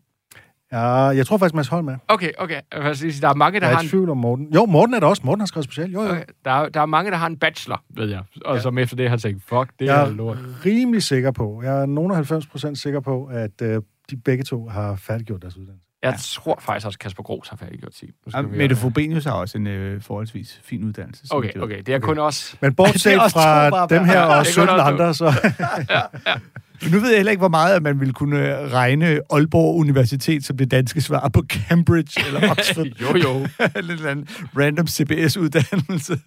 Ja, 0.72 0.88
jeg 0.94 1.26
tror 1.28 1.38
faktisk, 1.38 1.56
Mads 1.56 1.68
Holm 1.68 1.88
er. 1.88 1.98
Okay, 2.08 2.32
okay. 2.38 2.62
Jeg 2.72 2.82
Der 3.22 3.30
er 3.30 3.34
mange, 3.34 3.60
der 3.60 3.66
Jeg 3.68 3.76
har 3.76 3.80
er 3.80 3.82
i 3.82 3.86
en, 3.86 3.90
tvivl 3.90 4.10
om 4.10 4.18
Morten. 4.18 4.48
Jo, 4.54 4.66
Morten 4.66 4.94
er 4.96 5.00
der 5.00 5.08
også. 5.08 5.22
Morten 5.26 5.40
har 5.42 5.46
skrevet 5.46 5.64
special. 5.66 5.92
Jo, 5.92 6.02
jo. 6.04 6.10
okay, 6.10 6.24
der, 6.46 6.52
er, 6.52 6.70
der 6.70 6.82
er 6.82 6.86
mange, 6.86 7.12
der 7.12 7.18
har 7.18 7.28
en 7.28 7.38
bachelor, 7.38 7.84
ved 7.90 8.10
jeg. 8.10 8.22
Og 8.46 8.56
Ja. 8.56 8.62
som 8.62 8.78
efter 8.78 8.96
det 8.96 9.10
har 9.10 9.18
tænkt, 9.18 9.44
fuck, 9.44 9.70
det 9.80 9.86
Jeg 9.86 10.02
er 10.02 10.10
lort. 10.10 10.38
er 10.38 10.66
rimelig 10.66 11.04
sikker 11.04 11.32
på, 11.32 11.62
jeg 11.64 11.82
er 11.82 11.86
nogen 11.86 12.12
af 12.12 12.16
90 12.18 12.48
procent 12.48 12.78
sikker 12.78 13.00
på, 13.00 13.26
at 13.32 13.62
øh, 13.62 13.82
de 14.10 14.18
begge 14.26 14.44
to 14.44 14.68
har 14.68 14.96
færdiggjort 14.96 15.42
deres 15.42 15.58
uddannelse. 15.58 15.88
Jeg 16.04 16.16
tror 16.20 16.58
faktisk 16.62 16.86
også, 16.88 17.00
Kasper 17.00 17.24
Gros 17.24 17.50
har 17.50 17.58
færdiggjort 17.58 17.96
skal 17.96 18.10
Ja, 18.34 18.42
Mette 18.42 18.76
Fobenius 18.76 19.24
har 19.26 19.32
også 19.32 19.58
en 19.58 19.68
øh, 19.68 20.02
forholdsvis 20.02 20.60
fin 20.64 20.84
uddannelse. 20.84 21.24
Okay, 21.32 21.54
jeg 21.56 21.64
okay. 21.64 21.82
Det 21.86 21.94
er 21.94 22.00
kun 22.00 22.18
også... 22.18 22.56
Men 22.62 22.74
bortset 22.76 23.14
fra 23.32 23.88
dem 23.88 24.04
her 24.06 24.14
Ja, 24.20 24.26
og 24.26 24.46
det 24.46 24.46
kan 24.46 24.52
17 24.54 24.68
godt 24.68 24.82
andre, 24.82 25.14
så... 25.14 25.26
Men 25.34 26.71
nu 26.90 27.00
ved 27.00 27.10
jeg 27.10 27.18
heller 27.18 27.32
ikke, 27.32 27.42
hvor 27.42 27.48
meget 27.48 27.76
at 27.76 27.84
man 27.84 28.00
ville 28.00 28.14
kunne 28.14 28.68
regne 28.68 29.20
Aalborg 29.30 29.76
Universitet 29.76 30.46
som 30.46 30.58
det 30.58 30.72
danske 30.72 31.02
svar 31.02 31.30
på 31.30 31.44
Cambridge 31.50 32.26
eller 32.28 32.50
Oxford. 32.52 32.88
Jo, 33.02 33.18
jo. 33.26 33.48
eller 33.76 33.98
en 33.98 34.06
anden 34.06 34.28
random 34.58 34.88
CBS-uddannelse. 34.88 36.20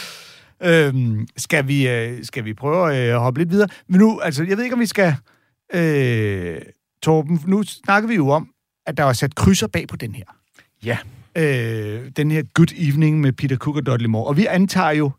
øhm, 0.68 1.26
skal, 1.36 1.68
vi, 1.68 1.88
øh, 1.88 2.24
skal 2.24 2.44
vi 2.44 2.54
prøve 2.54 2.94
at 2.94 3.14
øh, 3.14 3.16
hoppe 3.16 3.40
lidt 3.40 3.50
videre? 3.50 3.68
Men 3.88 4.00
nu, 4.00 4.20
altså, 4.20 4.44
jeg 4.44 4.56
ved 4.56 4.64
ikke, 4.64 4.74
om 4.74 4.80
vi 4.80 4.86
skal... 4.86 5.14
Øh, 5.74 6.60
Torben, 7.02 7.40
nu 7.46 7.62
snakker 7.62 8.08
vi 8.08 8.14
jo 8.14 8.28
om, 8.28 8.48
at 8.86 8.96
der 8.96 9.04
var 9.04 9.12
sat 9.12 9.34
krydser 9.34 9.66
bag 9.66 9.88
på 9.88 9.96
den 9.96 10.14
her. 10.14 10.24
Ja. 10.84 10.98
Øh, 11.36 12.10
den 12.16 12.30
her 12.30 12.42
Good 12.54 12.72
Evening 12.76 13.20
med 13.20 13.32
Peter 13.32 13.56
Cook 13.56 13.76
og 13.76 13.86
Dudley 13.86 14.08
Moore. 14.08 14.26
Og 14.26 14.36
vi 14.36 14.46
antager 14.46 14.90
jo 14.90 15.10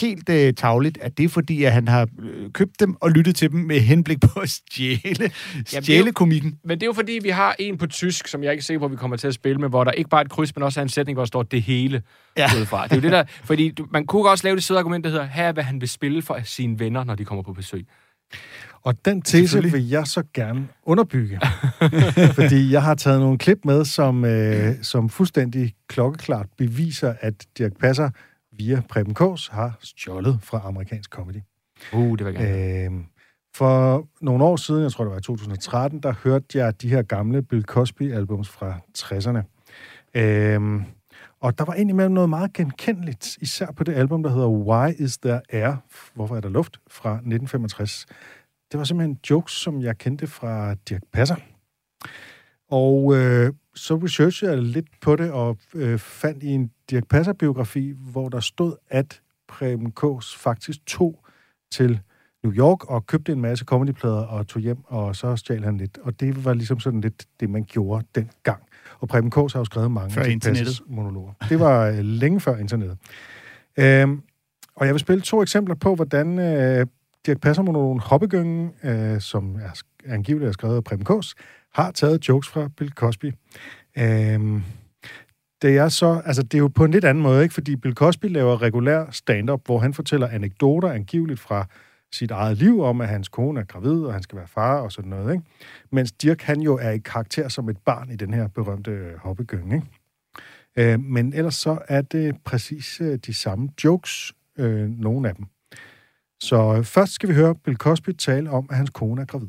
helt 0.00 0.28
øh, 0.28 0.54
tagligt, 0.54 0.98
at 1.00 1.18
det 1.18 1.24
er 1.24 1.28
fordi, 1.28 1.64
at 1.64 1.72
han 1.72 1.88
har 1.88 2.08
øh, 2.22 2.50
købt 2.50 2.80
dem 2.80 2.94
og 3.00 3.10
lyttet 3.10 3.36
til 3.36 3.50
dem 3.50 3.60
med 3.60 3.80
henblik 3.80 4.20
på 4.20 4.40
at 4.40 4.50
stjæle, 4.50 5.30
stjæle 5.66 6.12
komikken. 6.12 6.58
Men 6.64 6.70
det 6.78 6.82
er 6.82 6.86
jo 6.86 6.92
fordi, 6.92 7.18
vi 7.22 7.28
har 7.28 7.56
en 7.58 7.78
på 7.78 7.86
tysk, 7.86 8.28
som 8.28 8.42
jeg 8.42 8.52
ikke 8.52 8.60
er 8.60 8.64
sikker 8.64 8.78
på, 8.80 8.88
vi 8.88 8.96
kommer 8.96 9.16
til 9.16 9.28
at 9.28 9.34
spille 9.34 9.58
med, 9.60 9.68
hvor 9.68 9.84
der 9.84 9.90
ikke 9.90 10.10
bare 10.10 10.20
er 10.20 10.24
et 10.24 10.30
kryds, 10.30 10.56
men 10.56 10.62
også 10.62 10.80
er 10.80 10.82
en 10.82 10.88
sætning, 10.88 11.16
hvor 11.16 11.22
der 11.22 11.26
står 11.26 11.42
det 11.42 11.62
hele 11.62 12.02
Ja. 12.36 12.46
udefra. 12.56 12.84
Det 12.84 12.92
er 12.92 12.96
jo 12.96 13.02
det 13.02 13.12
der, 13.12 13.24
fordi 13.44 13.70
du, 13.70 13.86
man 13.92 14.06
kunne 14.06 14.30
også 14.30 14.46
lave 14.46 14.56
det 14.56 14.64
søde 14.64 14.78
argument, 14.78 15.04
der 15.04 15.10
hedder, 15.10 15.24
her 15.24 15.44
er, 15.48 15.52
hvad 15.52 15.64
han 15.64 15.80
vil 15.80 15.88
spille 15.88 16.22
for 16.22 16.38
sine 16.44 16.78
venner, 16.78 17.04
når 17.04 17.14
de 17.14 17.24
kommer 17.24 17.42
på 17.42 17.52
besøg. 17.52 17.86
Og 18.82 18.94
den 19.04 19.22
tese 19.22 19.62
vil 19.62 19.88
jeg 19.88 20.06
så 20.06 20.22
gerne 20.34 20.68
underbygge. 20.82 21.40
fordi 22.40 22.72
jeg 22.72 22.82
har 22.82 22.94
taget 22.94 23.20
nogle 23.20 23.38
klip 23.38 23.58
med, 23.64 23.84
som, 23.84 24.24
øh, 24.24 24.74
som 24.82 25.08
fuldstændig 25.08 25.74
klokkeklart 25.88 26.46
beviser, 26.58 27.14
at 27.20 27.34
Dirk 27.58 27.72
Passer 27.80 28.10
via 28.56 28.82
Preben 28.88 29.14
Kås 29.14 29.48
har 29.48 29.78
stjålet 29.82 30.38
fra 30.42 30.60
amerikansk 30.64 31.10
comedy. 31.10 31.40
Uh, 31.92 32.18
det 32.18 32.24
jeg 32.24 32.34
gerne. 32.34 32.84
Øh, 32.84 33.04
for 33.56 34.08
nogle 34.20 34.44
år 34.44 34.56
siden, 34.56 34.82
jeg 34.82 34.92
tror 34.92 35.04
det 35.04 35.12
var 35.12 35.18
i 35.18 35.22
2013, 35.22 36.00
der 36.00 36.14
hørte 36.24 36.58
jeg 36.58 36.82
de 36.82 36.88
her 36.88 37.02
gamle 37.02 37.42
Bill 37.42 37.64
Cosby-albums 37.64 38.48
fra 38.48 38.78
60'erne. 38.98 39.42
Øh, 40.20 40.82
og 41.40 41.58
der 41.58 41.64
var 41.64 41.74
indimellem 41.74 42.12
noget 42.12 42.28
meget 42.28 42.52
genkendeligt, 42.52 43.38
især 43.40 43.66
på 43.76 43.84
det 43.84 43.94
album, 43.94 44.22
der 44.22 44.30
hedder 44.30 44.48
Why 44.48 44.92
Is 44.98 45.18
There 45.18 45.40
Air? 45.48 45.74
Hvorfor 46.14 46.36
er 46.36 46.40
der 46.40 46.48
luft? 46.48 46.80
fra 46.90 47.10
1965. 47.10 48.06
det 48.72 48.78
var 48.78 48.84
simpelthen 48.84 49.18
jokes, 49.30 49.52
som 49.52 49.80
jeg 49.80 49.98
kendte 49.98 50.26
fra 50.26 50.74
Dirk 50.74 51.02
Passer. 51.12 51.36
Og 52.74 53.16
øh, 53.16 53.52
så 53.74 53.96
researchede 53.96 54.52
jeg 54.52 54.62
lidt 54.62 54.86
på 55.00 55.16
det, 55.16 55.32
og 55.32 55.58
øh, 55.74 55.98
fandt 55.98 56.42
i 56.42 56.48
en 56.48 56.70
Dirk 56.90 57.08
Passer-biografi, 57.08 57.94
hvor 58.12 58.28
der 58.28 58.40
stod, 58.40 58.76
at 58.88 59.20
Preben 59.48 59.90
Kås 59.90 60.36
faktisk 60.36 60.86
tog 60.86 61.24
til 61.72 62.00
New 62.44 62.52
York 62.52 62.90
og 62.90 63.06
købte 63.06 63.32
en 63.32 63.40
masse 63.40 63.64
comedyplader 63.64 64.22
og 64.26 64.46
tog 64.46 64.62
hjem, 64.62 64.78
og 64.84 65.16
så 65.16 65.36
stjal 65.36 65.64
han 65.64 65.76
lidt. 65.76 65.98
Og 66.02 66.20
det 66.20 66.44
var 66.44 66.54
ligesom 66.54 66.80
sådan 66.80 67.00
lidt 67.00 67.24
det, 67.40 67.50
man 67.50 67.64
gjorde 67.64 68.06
dengang. 68.14 68.62
Og 69.00 69.08
Preben 69.08 69.30
Kås 69.30 69.52
har 69.52 69.60
jo 69.60 69.64
skrevet 69.64 69.90
mange 69.90 70.10
Før 70.10 70.22
internettet. 70.22 70.80
Monologer. 70.86 71.32
Det 71.48 71.60
var 71.60 71.88
øh, 71.88 71.98
længe 71.98 72.40
før 72.40 72.56
internettet. 72.56 72.98
Øhm, 73.78 74.22
og 74.74 74.86
jeg 74.86 74.94
vil 74.94 75.00
spille 75.00 75.22
to 75.22 75.42
eksempler 75.42 75.74
på, 75.74 75.94
hvordan 75.94 76.38
øh, 76.38 76.86
Dirk 77.26 77.40
Passer-monologen 77.40 78.00
Hoppegyngen, 78.00 78.70
øh, 78.84 79.20
som 79.20 79.56
er 79.56 79.82
angiveligt 80.06 80.48
er 80.48 80.52
skrevet 80.52 80.76
af 80.76 80.84
Preben 80.84 81.04
Kås, 81.04 81.34
har 81.74 81.90
taget 81.90 82.28
jokes 82.28 82.48
fra 82.48 82.68
Bill 82.76 82.90
Cosby. 82.90 83.32
Øhm, 83.98 84.62
det 85.62 85.76
er 85.76 85.88
så, 85.88 86.22
altså 86.24 86.42
det 86.42 86.54
er 86.54 86.58
jo 86.58 86.68
på 86.68 86.84
en 86.84 86.90
lidt 86.90 87.04
anden 87.04 87.22
måde, 87.22 87.42
ikke? 87.42 87.54
Fordi 87.54 87.76
Bill 87.76 87.94
Cosby 87.94 88.26
laver 88.26 88.62
regulær 88.62 89.10
stand-up, 89.10 89.60
hvor 89.66 89.78
han 89.78 89.94
fortæller 89.94 90.28
anekdoter 90.28 90.90
angiveligt 90.90 91.40
fra 91.40 91.66
sit 92.12 92.30
eget 92.30 92.56
liv 92.56 92.80
om, 92.80 93.00
at 93.00 93.08
hans 93.08 93.28
kone 93.28 93.60
er 93.60 93.64
gravid, 93.64 94.02
og 94.02 94.12
han 94.12 94.22
skal 94.22 94.38
være 94.38 94.46
far 94.46 94.80
og 94.80 94.92
sådan 94.92 95.10
noget, 95.10 95.34
ikke? 95.34 95.44
Mens 95.92 96.12
Dirk, 96.12 96.42
han 96.42 96.60
jo 96.60 96.78
er 96.82 96.90
i 96.90 96.98
karakter 96.98 97.48
som 97.48 97.68
et 97.68 97.78
barn 97.78 98.10
i 98.10 98.16
den 98.16 98.34
her 98.34 98.48
berømte 98.48 98.90
øh, 98.90 99.16
hoppegynge, 99.16 99.74
ikke? 99.74 100.92
Øh, 100.92 101.00
men 101.00 101.32
ellers 101.32 101.54
så 101.54 101.78
er 101.88 102.02
det 102.02 102.36
præcis 102.44 103.00
øh, 103.00 103.18
de 103.26 103.34
samme 103.34 103.68
jokes, 103.84 104.32
øh, 104.58 104.88
nogle 104.88 105.28
af 105.28 105.34
dem. 105.34 105.46
Så 106.40 106.74
øh, 106.78 106.84
først 106.84 107.12
skal 107.12 107.28
vi 107.28 107.34
høre 107.34 107.54
Bill 107.54 107.76
Cosby 107.76 108.10
tale 108.10 108.50
om, 108.50 108.66
at 108.70 108.76
hans 108.76 108.90
kone 108.90 109.20
er 109.22 109.26
gravid. 109.26 109.48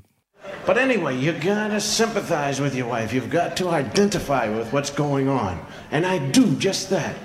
But 0.66 0.78
anyway, 0.80 1.18
you 1.18 1.32
gotta 1.32 1.80
sympathize 1.80 2.60
with 2.60 2.74
your 2.74 2.88
wife. 2.88 3.14
You've 3.14 3.30
got 3.30 3.56
to 3.58 3.70
identify 3.70 4.50
with 4.50 4.74
what's 4.74 4.90
going 4.90 5.30
on. 5.30 5.64
And 5.92 6.06
I 6.06 6.18
do 6.18 6.56
just 6.56 6.90
that. 6.90 7.16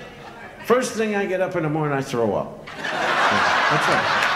First 0.65 0.93
thing 0.93 1.15
I 1.15 1.25
get 1.25 1.41
up 1.41 1.55
in 1.55 1.63
the 1.63 1.69
morning, 1.69 1.97
I 1.97 2.01
throw 2.01 2.35
up. 2.35 2.67
That's 2.67 3.87
right. 3.87 4.27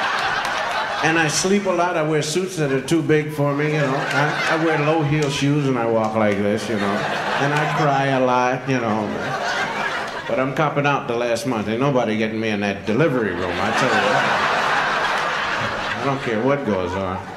And 1.04 1.20
I 1.20 1.28
sleep 1.28 1.66
a 1.66 1.70
lot. 1.70 1.98
I 1.98 2.02
wear 2.02 2.24
suits 2.24 2.58
that 2.58 2.72
are 2.72 2.82
too 2.82 3.04
big 3.04 3.32
for 3.32 3.54
me, 3.54 3.74
you 3.74 3.82
know. 3.82 3.96
I, 3.96 4.58
I 4.58 4.66
wear 4.66 4.80
low 4.80 5.04
heel 5.04 5.30
shoes 5.30 5.68
and 5.68 5.78
I 5.78 5.86
walk 5.86 6.16
like 6.16 6.38
this, 6.38 6.68
you 6.68 6.78
know. 6.78 6.96
And 7.42 7.54
I 7.54 7.78
cry 7.78 8.06
a 8.08 8.26
lot, 8.26 8.68
you 8.68 8.80
know. 8.80 9.06
But 10.28 10.40
I'm 10.40 10.56
copping 10.56 10.88
out 10.88 11.08
the 11.08 11.16
last 11.16 11.46
month. 11.46 11.68
Ain't 11.68 11.80
nobody 11.80 12.18
getting 12.18 12.40
me 12.40 12.50
in 12.50 12.62
that 12.62 12.88
delivery 12.88 13.32
room, 13.32 13.54
I 13.54 13.72
tell 13.78 13.94
you. 13.94 14.16
I 16.02 16.06
don't 16.06 16.22
care 16.24 16.42
what 16.42 16.66
goes 16.66 16.92
on. 16.94 17.35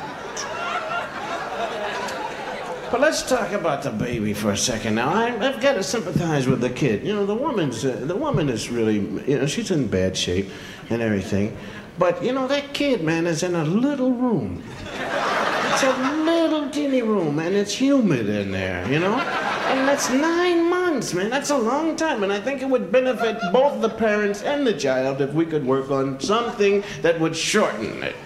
But 2.90 3.00
let's 3.00 3.22
talk 3.22 3.52
about 3.52 3.82
the 3.82 3.90
baby 3.90 4.32
for 4.32 4.52
a 4.52 4.56
second 4.56 4.94
now. 4.94 5.12
I, 5.12 5.26
I've 5.46 5.60
got 5.60 5.74
to 5.74 5.82
sympathize 5.82 6.46
with 6.46 6.62
the 6.62 6.70
kid. 6.70 7.06
You 7.06 7.14
know, 7.14 7.26
the 7.26 7.34
woman's 7.34 7.84
uh, 7.84 8.00
the 8.04 8.16
woman 8.16 8.48
is 8.48 8.70
really, 8.70 9.00
you 9.30 9.38
know, 9.38 9.46
she's 9.46 9.70
in 9.70 9.88
bad 9.88 10.16
shape 10.16 10.48
and 10.88 11.02
everything. 11.02 11.54
But 11.98 12.24
you 12.24 12.32
know, 12.32 12.48
that 12.48 12.72
kid, 12.72 13.04
man, 13.04 13.26
is 13.26 13.42
in 13.42 13.54
a 13.54 13.64
little 13.64 14.12
room. 14.12 14.62
It's 14.84 15.82
a 15.82 16.22
little 16.24 16.70
teeny 16.70 17.02
room, 17.02 17.38
and 17.38 17.54
it's 17.54 17.74
humid 17.74 18.30
in 18.30 18.52
there. 18.52 18.90
You 18.90 19.00
know, 19.00 19.18
and 19.18 19.86
that's 19.86 20.08
nine 20.08 20.70
months, 20.70 21.12
man. 21.12 21.28
That's 21.28 21.50
a 21.50 21.58
long 21.58 21.94
time, 21.94 22.22
and 22.22 22.32
I 22.32 22.40
think 22.40 22.62
it 22.62 22.68
would 22.70 22.90
benefit 22.90 23.38
both 23.52 23.82
the 23.82 23.90
parents 23.90 24.42
and 24.42 24.66
the 24.66 24.72
child 24.72 25.20
if 25.20 25.34
we 25.34 25.44
could 25.44 25.66
work 25.66 25.90
on 25.90 26.18
something 26.20 26.82
that 27.02 27.20
would 27.20 27.36
shorten 27.36 28.02
it. 28.02 28.16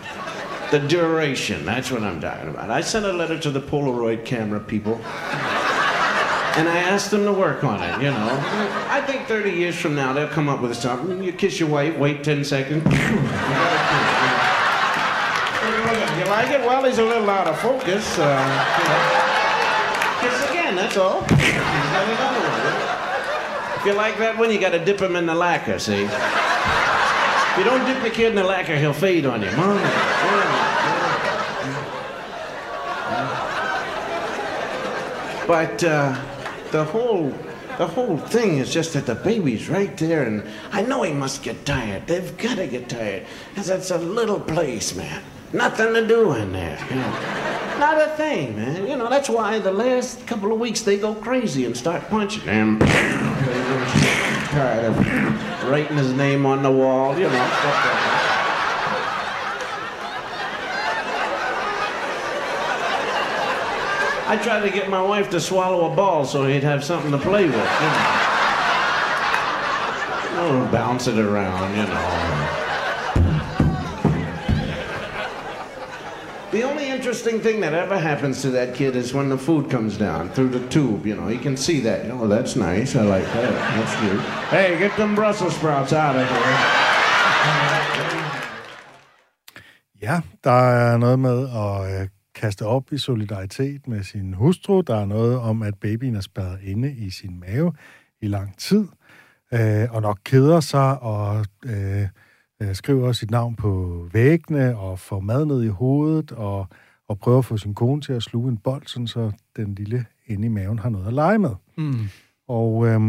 The 0.72 0.78
duration, 0.78 1.64
that's 1.66 1.90
what 1.90 2.02
I'm 2.02 2.18
talking 2.18 2.48
about. 2.48 2.70
I 2.70 2.80
sent 2.80 3.04
a 3.04 3.12
letter 3.12 3.38
to 3.38 3.50
the 3.50 3.60
Polaroid 3.60 4.24
camera 4.24 4.58
people. 4.58 4.94
And 4.94 6.66
I 6.66 6.78
asked 6.78 7.10
them 7.10 7.26
to 7.26 7.32
work 7.32 7.62
on 7.62 7.82
it, 7.82 8.02
you 8.02 8.10
know. 8.10 8.38
I 8.88 9.02
think 9.06 9.26
30 9.26 9.50
years 9.50 9.76
from 9.76 9.94
now 9.94 10.14
they'll 10.14 10.28
come 10.28 10.48
up 10.48 10.62
with 10.62 10.74
something. 10.74 11.22
You 11.22 11.34
kiss 11.34 11.60
your 11.60 11.68
wife, 11.68 11.98
wait 11.98 12.24
10 12.24 12.42
seconds. 12.44 12.82
You 16.18 16.24
like 16.28 16.50
it? 16.50 16.60
Well, 16.60 16.84
he's 16.84 16.98
a 16.98 17.04
little 17.04 17.28
out 17.28 17.46
of 17.46 17.58
focus. 17.58 18.18
Uh, 18.18 18.22
you 18.78 18.84
know. 18.88 20.30
Kiss 20.30 20.50
again, 20.50 20.74
that's 20.74 20.96
all. 20.96 21.24
If 23.78 23.86
you 23.86 23.92
like 23.94 24.16
that 24.18 24.38
one, 24.38 24.50
you 24.52 24.60
gotta 24.60 24.78
dip 24.82 25.00
him 25.00 25.16
in 25.16 25.26
the 25.26 25.34
lacquer, 25.34 25.78
see? 25.80 26.06
If 27.52 27.58
you 27.58 27.64
don't 27.64 27.84
dip 27.84 28.02
the 28.02 28.08
kid 28.08 28.28
in 28.28 28.34
the 28.34 28.44
lacquer, 28.44 28.76
he'll 28.76 28.94
fade 28.94 29.26
on 29.26 29.42
you. 29.42 29.50
Mom, 29.52 29.76
But 35.46 35.84
uh, 35.84 36.18
the 36.70 36.82
whole 36.82 37.30
the 37.76 37.86
whole 37.86 38.16
thing 38.16 38.56
is 38.56 38.72
just 38.72 38.94
that 38.94 39.04
the 39.04 39.14
baby's 39.16 39.68
right 39.68 39.94
there, 39.98 40.24
and 40.24 40.48
I 40.72 40.80
know 40.80 41.02
he 41.02 41.12
must 41.12 41.42
get 41.42 41.66
tired. 41.66 42.06
They've 42.06 42.34
got 42.38 42.56
to 42.56 42.66
get 42.66 42.88
tired, 42.88 43.26
because 43.50 43.68
it's 43.68 43.90
a 43.90 43.98
little 43.98 44.40
place, 44.40 44.94
man. 44.94 45.22
Nothing 45.52 45.92
to 45.92 46.08
do 46.08 46.32
in 46.32 46.52
there, 46.52 46.78
you 46.88 46.96
know. 46.96 47.10
Not 47.78 48.00
a 48.00 48.14
thing, 48.16 48.56
man. 48.56 48.86
You 48.86 48.96
know, 48.96 49.10
that's 49.10 49.28
why 49.28 49.58
the 49.58 49.72
last 49.72 50.26
couple 50.26 50.52
of 50.52 50.58
weeks 50.58 50.80
they 50.80 50.96
go 50.96 51.14
crazy 51.14 51.66
and 51.66 51.76
start 51.76 52.08
punching 52.08 52.44
him. 52.44 52.78
Tired 54.52 54.84
of 54.84 54.98
writing 55.66 55.96
his 55.96 56.12
name 56.12 56.44
on 56.44 56.62
the 56.62 56.70
wall, 56.70 57.18
you 57.18 57.24
know. 57.24 57.48
I 64.28 64.36
tried 64.42 64.60
to 64.60 64.70
get 64.70 64.90
my 64.90 65.00
wife 65.00 65.30
to 65.30 65.40
swallow 65.40 65.90
a 65.90 65.96
ball 65.96 66.26
so 66.26 66.46
he'd 66.46 66.62
have 66.64 66.84
something 66.84 67.10
to 67.12 67.18
play 67.18 67.46
with, 67.46 67.54
you 67.54 67.60
know. 70.36 70.68
Bounce 70.70 71.06
it 71.06 71.18
around, 71.18 71.74
you 71.74 71.84
know. 71.84 72.41
Interesting 77.12 77.42
thing 77.42 77.60
that 77.60 77.74
ever 77.74 77.98
happens 77.98 78.40
to 78.40 78.50
that 78.50 78.74
kid 78.74 78.96
is 78.96 79.12
when 79.12 79.28
the 79.28 79.36
food 79.36 79.70
comes 79.70 79.98
down 79.98 80.30
through 80.30 80.48
the 80.48 80.68
tube, 80.68 81.06
you 81.06 81.14
know. 81.14 81.28
You 81.28 81.38
can 81.38 81.56
see 81.56 81.80
that. 81.80 82.10
Oh, 82.10 82.26
that's 82.26 82.56
nice. 82.56 82.96
I 82.96 83.02
like 83.02 83.26
that. 83.34 83.52
That's 83.76 83.96
good. 84.00 84.20
Hey, 84.48 84.78
get 84.78 84.96
them 84.96 85.14
Brussels 85.14 85.54
sprouts 85.54 85.92
out 85.92 86.16
of 86.16 86.26
here. 86.28 86.56
Ja, 90.02 90.20
der 90.44 90.70
er 90.70 90.96
noget 90.96 91.18
med 91.18 91.48
at 91.48 92.00
øh, 92.00 92.08
kaste 92.34 92.66
op 92.66 92.92
i 92.92 92.98
solidaritet 92.98 93.88
med 93.88 94.02
sin 94.02 94.34
hustru. 94.34 94.80
Der 94.80 94.96
er 94.96 95.04
noget 95.04 95.38
om, 95.38 95.62
at 95.62 95.74
babyen 95.80 96.16
er 96.16 96.20
spadet 96.20 96.58
inde 96.62 96.92
i 96.92 97.10
sin 97.10 97.40
mave 97.40 97.72
i 98.22 98.26
lang 98.26 98.58
tid, 98.58 98.88
øh, 99.52 99.86
og 99.90 100.02
nok 100.02 100.18
keder 100.24 100.60
sig 100.60 101.02
og 101.02 101.46
øh, 101.64 102.06
øh, 102.62 102.74
skriver 102.74 103.12
sit 103.12 103.30
navn 103.30 103.56
på 103.56 104.02
væggene 104.12 104.78
og 104.78 104.98
får 104.98 105.20
mad 105.20 105.44
ned 105.44 105.62
i 105.62 105.68
hovedet 105.68 106.32
og, 106.32 106.66
og 107.08 107.18
prøver 107.18 107.38
at 107.38 107.44
få 107.44 107.56
sin 107.56 107.74
kone 107.74 108.00
til 108.00 108.12
at 108.12 108.22
sluge 108.22 108.48
en 108.48 108.58
bold, 108.58 108.86
sådan 108.86 109.06
så 109.06 109.32
den 109.56 109.74
lille 109.74 110.06
inde 110.26 110.46
i 110.46 110.48
maven 110.48 110.78
har 110.78 110.88
noget 110.88 111.06
at 111.06 111.12
lege 111.12 111.38
med. 111.38 111.54
Mm. 111.76 112.08
Og 112.48 112.86
øh, 112.86 113.00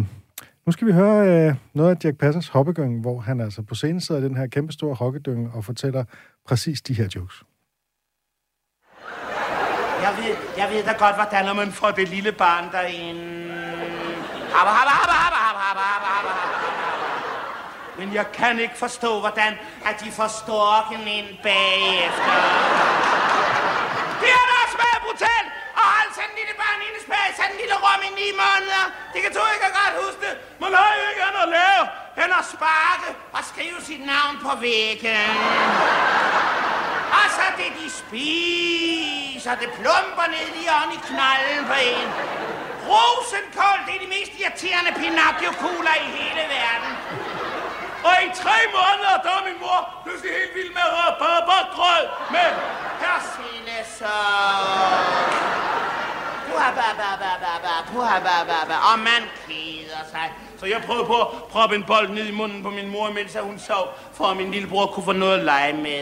nu 0.66 0.72
skal 0.72 0.88
vi 0.88 0.94
høre 0.94 1.48
øh, 1.50 1.56
noget 1.74 1.96
af 1.96 2.06
Jack 2.06 2.18
Passers 2.18 2.48
hoppegynge, 2.48 3.02
hvor 3.02 3.20
han 3.20 3.41
altså 3.41 3.62
på 3.62 3.76
scenen 3.76 4.02
sidder 4.02 4.22
i 4.22 4.24
den 4.24 4.38
her 4.38 4.48
kæmpestore 4.48 4.96
hoppegynge 4.96 5.52
og 5.54 5.66
fortæller 5.66 6.04
præcis 6.48 6.82
de 6.82 6.94
her 6.94 7.08
jokes. 7.16 7.44
Jeg 10.02 10.14
ved, 10.18 10.36
jeg 10.58 10.70
ved 10.72 10.84
da 10.84 10.91
godt, 10.91 11.16
hvordan 11.16 11.56
man 11.56 11.72
får 11.72 11.91
det 11.91 12.10
lille 12.10 12.32
barn 12.32 12.72
derinde. 12.72 13.34
Habba. 14.54 14.84
Men 18.00 18.14
jeg 18.14 18.26
kan 18.34 18.60
ikke 18.60 18.78
forstå, 18.78 19.20
hvordan 19.20 19.54
at 19.86 19.96
de 20.06 20.12
får 20.12 20.28
storken 20.28 21.08
ind 21.08 21.28
bagefter. 21.44 22.93
En 27.54 27.58
lille 27.62 27.78
rum 27.86 28.01
i 28.10 28.12
ni 28.22 28.28
måneder. 28.43 28.86
Det 29.14 29.20
kan 29.24 29.32
du 29.38 29.41
ikke 29.54 29.70
godt 29.80 29.93
huske 30.04 30.20
det. 30.26 30.34
Man 30.64 30.72
har 30.80 30.91
jo 30.99 31.04
ikke 31.12 31.24
andet 31.28 31.41
at 31.47 31.51
lave, 31.60 31.84
end 32.22 32.32
at 32.39 32.45
sparke 32.54 33.10
og 33.36 33.41
skrive 33.51 33.78
sit 33.89 34.04
navn 34.14 34.34
på 34.45 34.51
væggen. 34.66 35.36
Og 37.18 37.26
så 37.36 37.45
det, 37.60 37.70
de 37.80 37.88
spiser, 38.01 39.54
det 39.64 39.70
plumper 39.80 40.28
ned 40.34 40.47
lige 40.56 40.70
oven 40.78 40.91
i 40.97 40.99
knalden 41.10 41.62
på 41.72 41.78
en. 41.91 42.08
Rosenkål, 42.89 43.78
det 43.86 43.93
er 43.95 44.01
de 44.06 44.10
mest 44.18 44.32
irriterende 44.41 44.91
Pinocchio-kugler 45.01 45.95
i 46.06 46.08
hele 46.18 46.43
verden. 46.56 46.91
Og 48.10 48.16
i 48.28 48.30
tre 48.43 48.58
måneder, 48.78 49.16
der 49.26 49.34
er 49.39 49.43
min 49.49 49.60
mor 49.64 49.80
pludselig 50.04 50.32
helt 50.39 50.54
vild 50.56 50.72
med 50.78 50.86
rødbødbrød 50.95 52.04
med 52.36 52.49
persillesauce. 53.01 55.72
Puha, 56.54 56.70
ba, 56.80 56.89
ba, 57.01 57.10
ba, 57.24 57.32
ba, 57.43 57.54
ba, 57.66 57.74
puha, 57.91 58.18
ba, 58.28 58.36
ba, 58.49 58.60
ba. 58.70 58.76
Og 58.89 58.95
man 59.10 59.22
keder 59.47 60.04
sig. 60.12 60.28
Så 60.60 60.66
jeg 60.66 60.82
prøvede 60.86 61.06
på 61.06 61.18
at 61.22 61.28
proppe 61.49 61.76
en 61.76 61.84
bold 61.88 62.10
ned 62.10 62.28
i 62.28 62.32
munden 62.32 62.64
på 62.64 62.70
min 62.70 62.89
mor, 62.91 63.12
mens 63.14 63.38
hun 63.41 63.60
sov, 63.60 63.88
for 64.14 64.26
at 64.26 64.38
min 64.38 64.51
lillebror 64.51 64.86
kunne 64.93 65.04
få 65.04 65.12
noget 65.12 65.39
at 65.39 65.45
lege 65.45 65.74
med. 65.74 66.01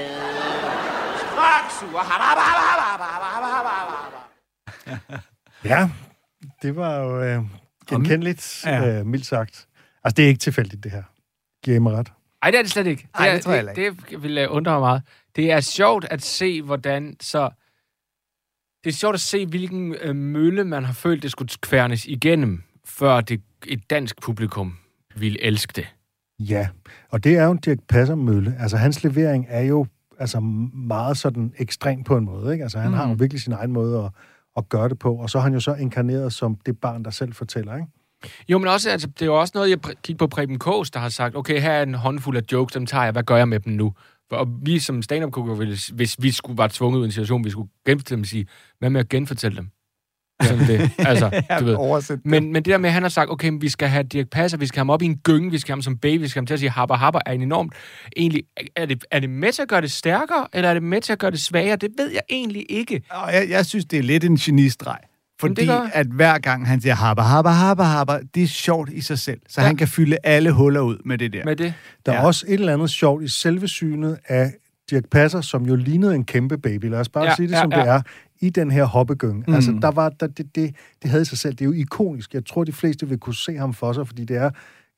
Habba. 3.45 5.01
Ja, 5.65 5.89
det 6.61 6.75
var 6.75 6.97
jo 6.97 7.21
øh, 7.23 7.41
genkendeligt, 7.89 8.63
Ja. 8.65 8.87
øh, 8.99 9.05
mildt 9.05 9.25
sagt. 9.25 9.67
Altså, 10.03 10.15
det 10.17 10.23
er 10.23 10.27
ikke 10.27 10.39
tilfældigt, 10.39 10.83
det 10.83 10.91
her. 10.91 11.03
Giver 11.63 11.75
I 11.75 11.79
mig 11.79 11.93
ret? 11.93 12.11
Ej, 12.43 12.51
det 12.51 12.57
er 12.57 12.61
det 12.61 12.71
slet 12.71 12.87
ikke. 12.87 13.07
Ej, 13.15 13.27
er, 13.27 13.33
det 13.33 13.41
tror 13.43 13.51
jeg 13.53 13.65
det, 13.75 13.75
det 14.09 14.23
vil 14.23 14.37
øh, 14.37 14.47
undre 14.51 14.71
mig 14.71 14.79
meget. 14.79 15.01
Det 15.35 15.51
er 15.51 15.59
sjovt 15.61 16.05
at 16.05 16.21
se, 16.23 16.61
hvordan 16.61 17.15
så... 17.21 17.49
Det 18.83 18.89
er 18.89 18.93
sjovt 18.93 19.13
at 19.13 19.19
se, 19.19 19.45
hvilken 19.45 19.95
øh, 20.01 20.15
mølle 20.15 20.63
man 20.63 20.83
har 20.83 20.93
følt, 20.93 21.23
det 21.23 21.31
skulle 21.31 21.49
kværnes 21.61 22.05
igennem, 22.05 22.63
før 22.85 23.21
det, 23.21 23.41
et 23.67 23.89
dansk 23.89 24.21
publikum 24.21 24.77
ville 25.15 25.43
elske 25.43 25.73
det. 25.75 25.87
Ja, 26.39 26.67
og 27.09 27.23
det 27.23 27.37
er 27.37 27.43
jo 27.43 27.51
en 27.51 27.57
Dirk 27.57 27.77
Passer-mølle. 27.89 28.55
Altså, 28.59 28.77
hans 28.77 29.03
levering 29.03 29.45
er 29.49 29.61
jo 29.61 29.85
altså, 30.19 30.39
meget 30.39 31.17
sådan 31.17 31.53
ekstrem 31.57 32.03
på 32.03 32.17
en 32.17 32.25
måde. 32.25 32.53
Ikke? 32.53 32.63
Altså, 32.63 32.79
han 32.79 32.91
mm. 32.91 32.97
har 32.97 33.09
jo 33.09 33.15
virkelig 33.19 33.41
sin 33.41 33.53
egen 33.53 33.71
måde 33.71 34.03
at, 34.03 34.11
at 34.57 34.69
gøre 34.69 34.89
det 34.89 34.99
på. 34.99 35.15
Og 35.15 35.29
så 35.29 35.37
er 35.37 35.41
han 35.41 35.53
jo 35.53 35.59
så 35.59 35.73
inkarneret 35.73 36.33
som 36.33 36.57
det 36.65 36.79
barn, 36.79 37.05
der 37.05 37.11
selv 37.11 37.33
fortæller. 37.33 37.75
Ikke? 37.75 37.87
Jo, 38.49 38.57
men 38.57 38.67
også, 38.67 38.89
altså, 38.89 39.07
det 39.07 39.21
er 39.21 39.25
jo 39.25 39.39
også 39.39 39.51
noget, 39.55 39.69
jeg 39.69 39.79
kigger 40.03 40.17
på 40.17 40.27
Preben 40.27 40.59
Kås, 40.59 40.91
der 40.91 40.99
har 40.99 41.09
sagt, 41.09 41.35
okay, 41.35 41.61
her 41.61 41.71
er 41.71 41.83
en 41.83 41.93
håndfuld 41.93 42.37
af 42.37 42.43
jokes, 42.51 42.73
dem 42.73 42.85
tager 42.85 43.03
jeg, 43.03 43.11
hvad 43.11 43.23
gør 43.23 43.37
jeg 43.37 43.47
med 43.47 43.59
dem 43.59 43.73
nu? 43.73 43.93
Og 44.31 44.47
vi 44.61 44.79
som 44.79 45.01
stand 45.01 45.37
up 45.37 45.59
ville, 45.59 45.77
hvis 45.93 46.15
vi 46.19 46.31
skulle 46.31 46.57
være 46.57 46.69
tvunget 46.69 46.99
ud 46.99 47.03
i 47.03 47.05
en 47.05 47.11
situation, 47.11 47.43
vi 47.43 47.49
skulle 47.49 47.69
genfortælle 47.85 48.17
dem, 48.17 48.25
sige, 48.25 48.45
hvad 48.79 48.89
med 48.89 48.99
at 48.99 49.09
genfortælle 49.09 49.57
dem? 49.57 49.69
Sådan 50.43 50.67
det. 50.67 50.91
Altså, 51.09 51.43
du 51.59 51.65
ved. 51.65 52.17
Men, 52.25 52.53
men 52.53 52.55
det 52.55 52.65
der 52.65 52.77
med, 52.77 52.89
at 52.89 52.93
han 52.93 53.03
har 53.03 53.09
sagt, 53.09 53.31
okay, 53.31 53.51
vi 53.59 53.69
skal 53.69 53.87
have 53.87 54.03
Dirk 54.03 54.29
Passer, 54.29 54.57
vi 54.57 54.67
skal 54.67 54.77
have 54.77 54.81
ham 54.81 54.89
op 54.89 55.01
i 55.01 55.05
en 55.05 55.17
gynge, 55.17 55.51
vi 55.51 55.57
skal 55.57 55.71
have 55.71 55.75
ham 55.75 55.81
som 55.81 55.97
baby, 55.97 56.21
vi 56.21 56.27
skal 56.27 56.39
have 56.39 56.41
ham 56.41 56.47
til 56.47 56.53
at 56.53 56.59
sige 56.59 56.69
habba 56.69 56.93
habba, 56.93 57.19
er 57.25 57.31
en 57.31 57.41
enormt... 57.41 57.73
Egentlig, 58.17 58.43
er 58.75 58.85
det, 58.85 59.05
er 59.11 59.19
det 59.19 59.29
med 59.29 59.51
til 59.51 59.61
at 59.61 59.67
gøre 59.67 59.81
det 59.81 59.91
stærkere, 59.91 60.47
eller 60.53 60.69
er 60.69 60.73
det 60.73 60.83
med 60.83 61.01
til 61.01 61.13
at 61.13 61.19
gøre 61.19 61.31
det 61.31 61.41
svagere? 61.41 61.75
Det 61.75 61.89
ved 61.97 62.11
jeg 62.11 62.21
egentlig 62.29 62.65
ikke. 62.69 63.01
Jeg, 63.11 63.47
jeg 63.49 63.65
synes, 63.65 63.85
det 63.85 63.99
er 63.99 64.03
lidt 64.03 64.23
en 64.23 64.35
genistreg. 64.37 64.99
Fordi 65.47 65.65
gør 65.65 65.89
at 65.93 66.07
hver 66.07 66.37
gang 66.37 66.67
han 66.67 66.81
siger 66.81 66.95
habba, 66.95 67.21
habba, 67.21 67.49
habba, 67.49 67.83
habba, 67.83 68.19
det 68.35 68.43
er 68.43 68.47
sjovt 68.47 68.89
i 68.93 69.01
sig 69.01 69.19
selv. 69.19 69.39
Så 69.49 69.61
Ja. 69.61 69.67
han 69.67 69.75
kan 69.77 69.87
fylde 69.87 70.17
alle 70.23 70.51
huller 70.51 70.81
ud 70.81 70.97
med 71.05 71.17
det 71.17 71.33
der. 71.33 71.45
Med 71.45 71.55
det. 71.55 71.73
Der 72.05 72.11
er 72.11 72.15
Ja. 72.15 72.25
også 72.25 72.45
et 72.47 72.53
eller 72.53 72.73
andet 72.73 72.89
sjovt 72.89 73.23
i 73.23 73.27
selve 73.27 73.67
synet 73.67 74.17
af 74.27 74.53
Dirk 74.89 75.03
Passer, 75.11 75.41
som 75.41 75.65
jo 75.65 75.75
lignede 75.75 76.15
en 76.15 76.23
kæmpe 76.25 76.57
baby. 76.57 76.85
Lad 76.85 76.99
os 76.99 77.09
bare 77.09 77.23
Ja, 77.23 77.35
sige 77.35 77.47
det, 77.47 77.53
ja, 77.53 77.61
som 77.61 77.71
ja. 77.71 77.79
det 77.79 77.87
er, 77.89 78.01
i 78.41 78.49
den 78.49 78.71
her 78.71 78.83
hoppegynge. 78.85 79.43
Mm. 79.47 79.53
Altså, 79.53 79.77
der 79.81 79.91
var, 79.91 80.09
der, 80.09 80.27
det, 80.27 80.55
det, 80.55 80.75
det 81.01 81.09
havde 81.11 81.25
sig 81.25 81.37
selv. 81.37 81.53
Det 81.53 81.61
er 81.61 81.65
jo 81.65 81.71
ikonisk. 81.71 82.33
Jeg 82.33 82.45
tror, 82.45 82.63
de 82.63 82.71
fleste 82.71 83.07
vil 83.09 83.17
kunne 83.17 83.35
se 83.35 83.57
ham 83.57 83.73
for 83.73 83.93
sig, 83.93 84.07
fordi 84.07 84.25
det 84.25 84.37
er 84.37 84.49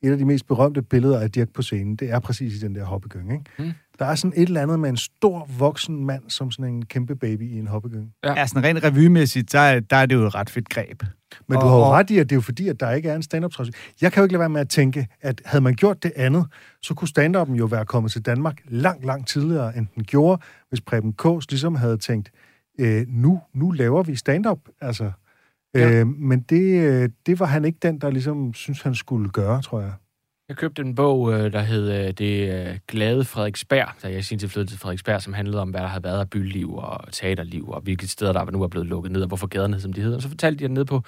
et 0.02 0.12
af 0.12 0.18
de 0.18 0.26
mest 0.26 0.48
berømte 0.48 0.82
billeder 0.82 1.20
af 1.20 1.32
Dirk 1.32 1.50
på 1.54 1.62
scenen. 1.62 1.96
Det 1.96 2.12
er 2.12 2.20
præcis 2.20 2.54
i 2.54 2.60
den 2.60 2.76
der 2.76 2.86
hoppegynge. 2.86 3.34
Ikke? 3.34 3.46
Mm. 3.60 3.72
Der 4.00 4.06
er 4.06 4.16
sådan 4.16 4.34
et 4.36 4.48
eller 4.48 4.62
andet 4.62 4.80
med 4.80 4.90
en 4.90 4.98
stor 4.98 5.50
voksen 5.58 6.06
mand, 6.06 6.24
som 6.30 6.52
sådan 6.52 6.74
en 6.74 6.86
kæmpe 6.86 7.16
baby 7.16 7.42
i 7.52 7.60
en 7.60 7.68
hoppegynge. 7.68 8.12
Ja. 8.24 8.34
Ja, 8.34 8.48
sådan 8.48 8.64
rent 8.64 8.84
revymæssigt, 8.84 9.52
der, 9.52 9.60
er- 9.60 9.80
der 9.80 9.96
er 9.98 10.06
det 10.06 10.16
jo 10.16 10.26
et 10.26 10.36
ret 10.36 10.50
fedt 10.50 10.70
greb. 10.70 11.04
Men 11.48 11.58
du 11.60 11.64
Og- 11.66 11.70
har 11.70 11.78
jo 11.78 11.84
ret 11.86 12.10
i, 12.10 12.18
at 12.18 12.30
det 12.30 12.36
er 12.36 12.38
jo 12.38 12.42
fordi, 12.42 12.68
at 12.68 12.80
der 12.80 12.92
ikke 12.92 13.10
er 13.10 13.16
en 13.16 13.24
stand-up 13.24 13.52
tradition. 13.52 13.82
Jeg 14.02 14.12
kan 14.12 14.22
jo 14.22 14.26
ikke 14.26 14.34
lade 14.34 14.40
være 14.40 14.50
med 14.50 14.62
at 14.62 14.70
tænke, 14.70 15.08
at 15.22 15.42
havde 15.46 15.64
man 15.64 15.74
gjort 15.74 16.04
det 16.04 16.12
andet, 16.16 16.46
så 16.82 16.94
kunne 16.94 17.08
stand-up'en 17.18 17.54
jo 17.56 17.66
være 17.66 17.86
kommet 17.86 18.12
til 18.12 18.22
Danmark 18.26 18.62
langt, 18.68 19.06
langt 19.06 19.28
tidligere, 19.28 19.78
end 19.78 19.88
den 19.96 20.04
gjorde, 20.04 20.42
hvis 20.70 20.82
Preben 20.82 21.14
Kås 21.14 21.50
ligesom 21.52 21.76
havde 21.76 21.98
tænkt, 21.98 22.32
øh, 22.80 23.06
nu, 23.08 23.42
nu 23.54 23.72
laver 23.72 24.04
vi 24.04 24.16
stand-up. 24.16 24.60
Altså, 24.82 25.12
Ja. 25.76 25.92
øh, 25.92 26.08
men 26.08 26.40
det, 26.40 26.62
øh, 26.84 27.10
det 27.26 27.40
var 27.40 27.46
han 27.46 27.66
ikke 27.66 27.80
den, 27.82 28.00
der 28.02 28.10
ligesom 28.10 28.54
synes, 28.54 28.82
han 28.82 28.96
skulle 28.96 29.30
gøre, 29.30 29.62
tror 29.62 29.82
jeg. 29.82 29.92
Jeg 30.50 30.58
købte 30.58 30.82
en 30.82 30.96
bog, 30.96 31.34
øh, 31.34 31.54
der 31.54 31.62
hed 31.62 31.92
øh, 31.92 32.12
Det 32.12 32.68
øh, 32.68 32.80
glade 32.88 33.26
Frederiksberg, 33.26 33.88
da 34.04 34.12
jeg 34.12 34.26
sin 34.26 34.40
tid 34.40 34.50
flyttede 34.50 34.72
til 34.72 34.80
Frederiksberg, 34.80 35.22
som 35.22 35.34
handlede 35.34 35.62
om, 35.62 35.70
hvad 35.70 35.82
der 35.82 35.88
havde 35.88 36.04
været 36.04 36.20
af 36.20 36.30
byliv 36.30 36.76
og 36.76 37.00
teaterliv, 37.12 37.70
og 37.70 37.82
hvilke 37.82 38.08
steder, 38.08 38.34
der 38.34 38.52
nu 38.52 38.64
er 38.64 38.68
blevet 38.68 38.88
lukket 38.88 39.12
ned, 39.12 39.22
og 39.22 39.28
hvorfor 39.28 39.48
gaderne 39.48 39.82
som 39.82 39.94
de 39.94 40.02
hedder. 40.02 40.16
Og 40.16 40.22
så 40.22 40.30
fortalte 40.30 40.68
de 40.68 40.74
ned 40.74 40.86
på, 40.86 41.04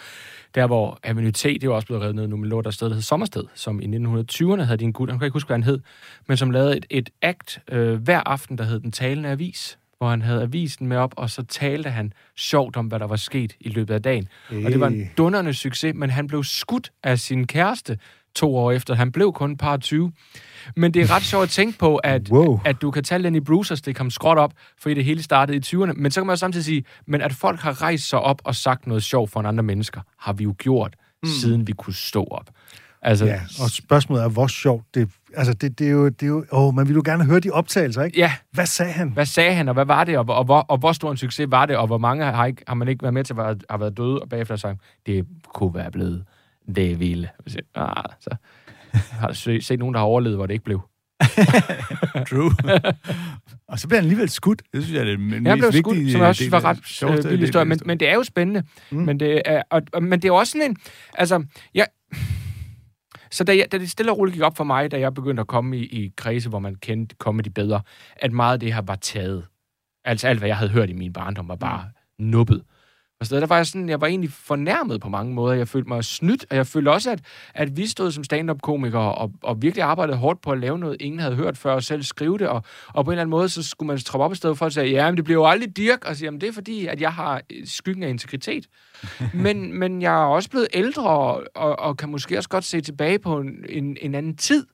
der 0.55 0.67
hvor 0.67 0.99
Avenue 1.03 1.31
T, 1.31 1.43
det 1.43 1.63
jo 1.63 1.75
også 1.75 1.87
blevet 1.87 2.03
revet 2.03 2.15
ned 2.15 2.27
nu, 2.27 2.37
men 2.37 2.49
lå 2.49 2.61
der 2.61 2.67
et 2.67 2.73
sted, 2.73 2.87
der 2.87 2.93
hed 2.93 3.01
Sommersted, 3.01 3.43
som 3.53 3.81
i 3.81 3.85
1920'erne 3.85 4.61
havde 4.61 4.77
de 4.77 4.83
en 4.83 4.93
gut, 4.93 5.09
han 5.09 5.19
kan 5.19 5.25
ikke 5.25 5.35
huske, 5.35 5.47
hvad 5.47 5.57
han 5.57 5.63
hed, 5.63 5.79
men 6.27 6.37
som 6.37 6.51
lavede 6.51 6.77
et, 6.77 6.85
et 6.89 7.09
act 7.21 7.59
øh, 7.71 7.93
hver 7.93 8.21
aften, 8.25 8.57
der 8.57 8.63
hed 8.63 8.79
Den 8.79 8.91
Talende 8.91 9.29
Avis, 9.29 9.79
hvor 9.97 10.09
han 10.09 10.21
havde 10.21 10.41
avisen 10.41 10.87
med 10.87 10.97
op, 10.97 11.13
og 11.17 11.29
så 11.29 11.43
talte 11.43 11.89
han 11.89 12.13
sjovt 12.35 12.77
om, 12.77 12.87
hvad 12.87 12.99
der 12.99 13.07
var 13.07 13.15
sket 13.15 13.55
i 13.59 13.69
løbet 13.69 13.93
af 13.93 14.01
dagen. 14.01 14.27
Og 14.49 14.71
det 14.71 14.79
var 14.79 14.87
en 14.87 15.09
dunderende 15.17 15.53
succes, 15.53 15.95
men 15.95 16.09
han 16.09 16.27
blev 16.27 16.43
skudt 16.43 16.91
af 17.03 17.19
sin 17.19 17.47
kæreste 17.47 17.97
to 18.35 18.55
år 18.57 18.71
efter. 18.71 18.95
Han 18.95 19.11
blev 19.11 19.33
kun 19.33 19.57
par 19.57 19.77
20. 19.77 20.11
Men 20.75 20.93
det 20.93 21.01
er 21.01 21.15
ret 21.15 21.23
sjovt 21.23 21.43
at 21.43 21.49
tænke 21.49 21.77
på, 21.79 21.95
at, 21.95 22.29
Wow. 22.31 22.59
at 22.65 22.81
du 22.81 22.91
kan 22.91 23.03
tage 23.03 23.19
Lenny 23.21 23.39
Bruce 23.41 23.73
og 23.73 23.77
stikke 23.77 23.99
ham 23.99 24.09
skråt 24.09 24.37
op, 24.37 24.51
fordi 24.81 24.95
det 24.95 25.05
hele 25.05 25.23
startede 25.23 25.57
i 25.57 25.61
20'erne. 25.65 25.93
Men 25.95 26.11
så 26.11 26.19
kan 26.21 26.27
man 26.27 26.33
jo 26.33 26.37
samtidig 26.37 26.65
sige, 26.65 26.83
men 27.07 27.21
at 27.21 27.33
folk 27.33 27.59
har 27.59 27.81
rejst 27.81 28.09
sig 28.09 28.19
op 28.19 28.41
og 28.43 28.55
sagt 28.55 28.87
noget 28.87 29.03
sjovt 29.03 29.31
for 29.31 29.39
en 29.39 29.45
andre 29.45 29.63
mennesker, 29.63 30.01
har 30.19 30.33
vi 30.33 30.43
jo 30.43 30.55
gjort, 30.57 30.95
mm. 31.23 31.29
siden 31.29 31.67
vi 31.67 31.73
kunne 31.73 31.93
stå 31.93 32.23
op. 32.23 32.49
Altså, 33.01 33.25
Ja, 33.25 33.41
og 33.63 33.69
spørgsmålet 33.69 34.23
er, 34.23 34.29
hvor 34.29 34.47
sjovt 34.47 34.85
det... 34.95 35.09
Altså, 35.35 35.53
det, 35.53 35.79
det 35.79 35.87
er 35.87 35.91
jo... 35.91 36.05
Det 36.09 36.23
er 36.23 36.27
jo 36.27 36.45
åh, 36.51 36.73
man 36.75 36.87
vil 36.87 36.93
jo 36.95 37.01
gerne 37.05 37.25
høre 37.25 37.39
de 37.39 37.51
optagelser, 37.51 38.03
ikke? 38.03 38.17
ja, 38.19 38.33
Hvad 38.51 38.65
sagde 38.65 38.91
han? 38.91 39.09
hvad 39.09 39.25
sagde 39.25 39.53
han, 39.53 39.67
og 39.67 39.73
hvad 39.73 39.85
var 39.85 40.03
det, 40.03 40.17
og, 40.17 40.25
og, 40.29 40.43
hvor, 40.45 40.59
og 40.59 40.77
hvor 40.77 40.91
stor 40.91 41.11
en 41.11 41.17
succes 41.17 41.51
var 41.51 41.65
det, 41.65 41.77
og 41.77 41.87
hvor 41.87 41.97
mange 41.97 42.25
har, 42.25 42.45
ikke, 42.45 42.63
har 42.67 42.75
man 42.75 42.87
ikke 42.87 43.01
været 43.03 43.13
med 43.13 43.23
til 43.23 43.33
at 43.39 43.57
har 43.69 43.77
været 43.77 43.97
døde, 43.97 44.19
og 44.19 44.29
bagefter 44.29 44.55
sagt, 44.55 44.79
det 45.05 45.25
kunne 45.53 45.73
være 45.73 45.91
blevet 45.91 46.23
det 46.75 46.99
vilde. 46.99 47.29
Ah, 47.75 48.03
så 48.19 48.35
har 49.11 49.59
set, 49.61 49.79
nogen, 49.79 49.93
der 49.93 49.99
har 49.99 50.07
overlevet, 50.07 50.37
hvor 50.37 50.45
det 50.45 50.53
ikke 50.53 50.65
blev. 50.65 50.81
True. 52.29 52.51
og 53.67 53.79
så 53.79 53.87
bliver 53.87 53.99
han 53.99 54.05
alligevel 54.05 54.29
skudt. 54.29 54.61
Det 54.73 54.83
synes 54.83 54.95
jeg 54.95 55.01
er 55.01 55.05
det 55.05 55.19
mest 55.19 55.45
Jeg 55.45 55.57
blev 55.57 55.73
vigtige 55.73 55.81
skudt, 55.81 56.11
som 56.11 56.21
jeg 56.21 56.27
også 56.27 56.39
synes 56.39 56.51
var 56.51 56.65
ret 56.65 57.25
øh, 57.25 57.31
af 57.31 57.37
historie, 57.37 57.65
men, 57.65 57.79
men 57.85 57.99
det 57.99 58.09
er 58.09 58.13
jo 58.13 58.23
spændende. 58.23 58.63
Mm. 58.91 58.97
Mm. 58.97 59.05
Men, 59.05 59.19
det 59.19 59.41
er, 59.45 59.61
og, 59.69 59.81
og, 59.93 60.03
men 60.03 60.21
det 60.21 60.27
er 60.27 60.31
også 60.31 60.51
sådan 60.51 60.71
en... 60.71 60.77
Altså, 61.13 61.43
jeg, 61.73 61.87
så 63.31 63.43
da, 63.43 63.57
jeg, 63.57 63.65
da 63.71 63.77
det 63.77 63.89
stille 63.89 64.11
og 64.11 64.17
roligt 64.17 64.33
gik 64.33 64.43
op 64.43 64.57
for 64.57 64.63
mig, 64.63 64.91
da 64.91 64.99
jeg 64.99 65.13
begyndte 65.13 65.41
at 65.41 65.47
komme 65.47 65.77
i, 65.77 65.83
i 65.85 66.13
kredse, 66.17 66.49
hvor 66.49 66.59
man 66.59 66.75
kendte 66.75 67.15
comedy 67.19 67.47
bedre, 67.47 67.81
at 68.15 68.31
meget 68.31 68.53
af 68.53 68.59
det 68.59 68.73
her 68.73 68.81
var 68.81 68.95
taget. 68.95 69.45
Altså 70.05 70.27
alt, 70.27 70.39
hvad 70.39 70.49
jeg 70.49 70.57
havde 70.57 70.71
hørt 70.71 70.89
i 70.89 70.93
min 70.93 71.13
barndom, 71.13 71.47
var 71.47 71.55
bare 71.55 71.85
mm. 72.19 72.25
nubbet. 72.25 72.63
Og 73.19 73.25
så 73.25 73.39
der 73.39 73.47
var 73.47 73.55
jeg 73.55 73.67
sådan, 73.67 73.89
jeg 73.89 74.01
var 74.01 74.07
egentlig 74.07 74.31
fornærmet 74.31 75.01
på 75.01 75.09
mange 75.09 75.33
måder. 75.33 75.55
Jeg 75.55 75.67
følte 75.67 75.87
mig 75.87 76.03
snydt, 76.03 76.45
og 76.49 76.55
jeg 76.55 76.67
følte 76.67 76.89
også, 76.89 77.11
at, 77.11 77.19
at 77.53 77.77
vi 77.77 77.87
stod 77.87 78.11
som 78.11 78.23
stand-up-komikere 78.23 79.15
og, 79.15 79.31
og 79.43 79.61
virkelig 79.61 79.83
arbejdede 79.83 80.17
hårdt 80.17 80.41
på 80.41 80.51
at 80.51 80.59
lave 80.59 80.79
noget, 80.79 80.97
ingen 80.99 81.19
havde 81.19 81.35
hørt 81.35 81.57
før, 81.57 81.73
og 81.73 81.83
selv 81.83 82.03
skrive 82.03 82.37
det. 82.37 82.47
Og, 82.47 82.63
og 82.87 83.05
på 83.05 83.11
en 83.11 83.13
eller 83.13 83.21
anden 83.21 83.31
måde, 83.31 83.49
så 83.49 83.63
skulle 83.63 83.87
man 83.87 83.97
troppe 83.97 84.25
op 84.25 84.31
i 84.31 84.35
stedet 84.35 84.57
for 84.57 84.65
at 84.65 84.73
sige, 84.73 84.85
ja, 84.85 85.11
men 85.11 85.17
det 85.17 85.23
bliver 85.23 85.39
jo 85.39 85.47
aldrig 85.47 85.77
Dirk. 85.77 86.05
Og 86.05 86.15
sige, 86.15 86.25
jamen 86.25 86.41
det 86.41 86.49
er 86.49 86.53
fordi, 86.53 86.85
at 86.85 87.01
jeg 87.01 87.13
har 87.13 87.41
øh, 87.51 87.67
skyggen 87.67 88.03
af 88.03 88.09
integritet. 88.09 88.67
men, 89.33 89.79
men 89.79 90.01
jeg 90.01 90.13
er 90.13 90.25
også 90.25 90.49
blevet 90.49 90.67
ældre, 90.73 91.03
og, 91.03 91.43
og, 91.55 91.79
og 91.79 91.97
kan 91.97 92.09
måske 92.09 92.37
også 92.37 92.49
godt 92.49 92.63
se 92.63 92.81
tilbage 92.81 93.19
på 93.19 93.39
en, 93.39 93.65
en, 93.69 93.97
en 94.01 94.15
anden 94.15 94.37
tid, 94.37 94.65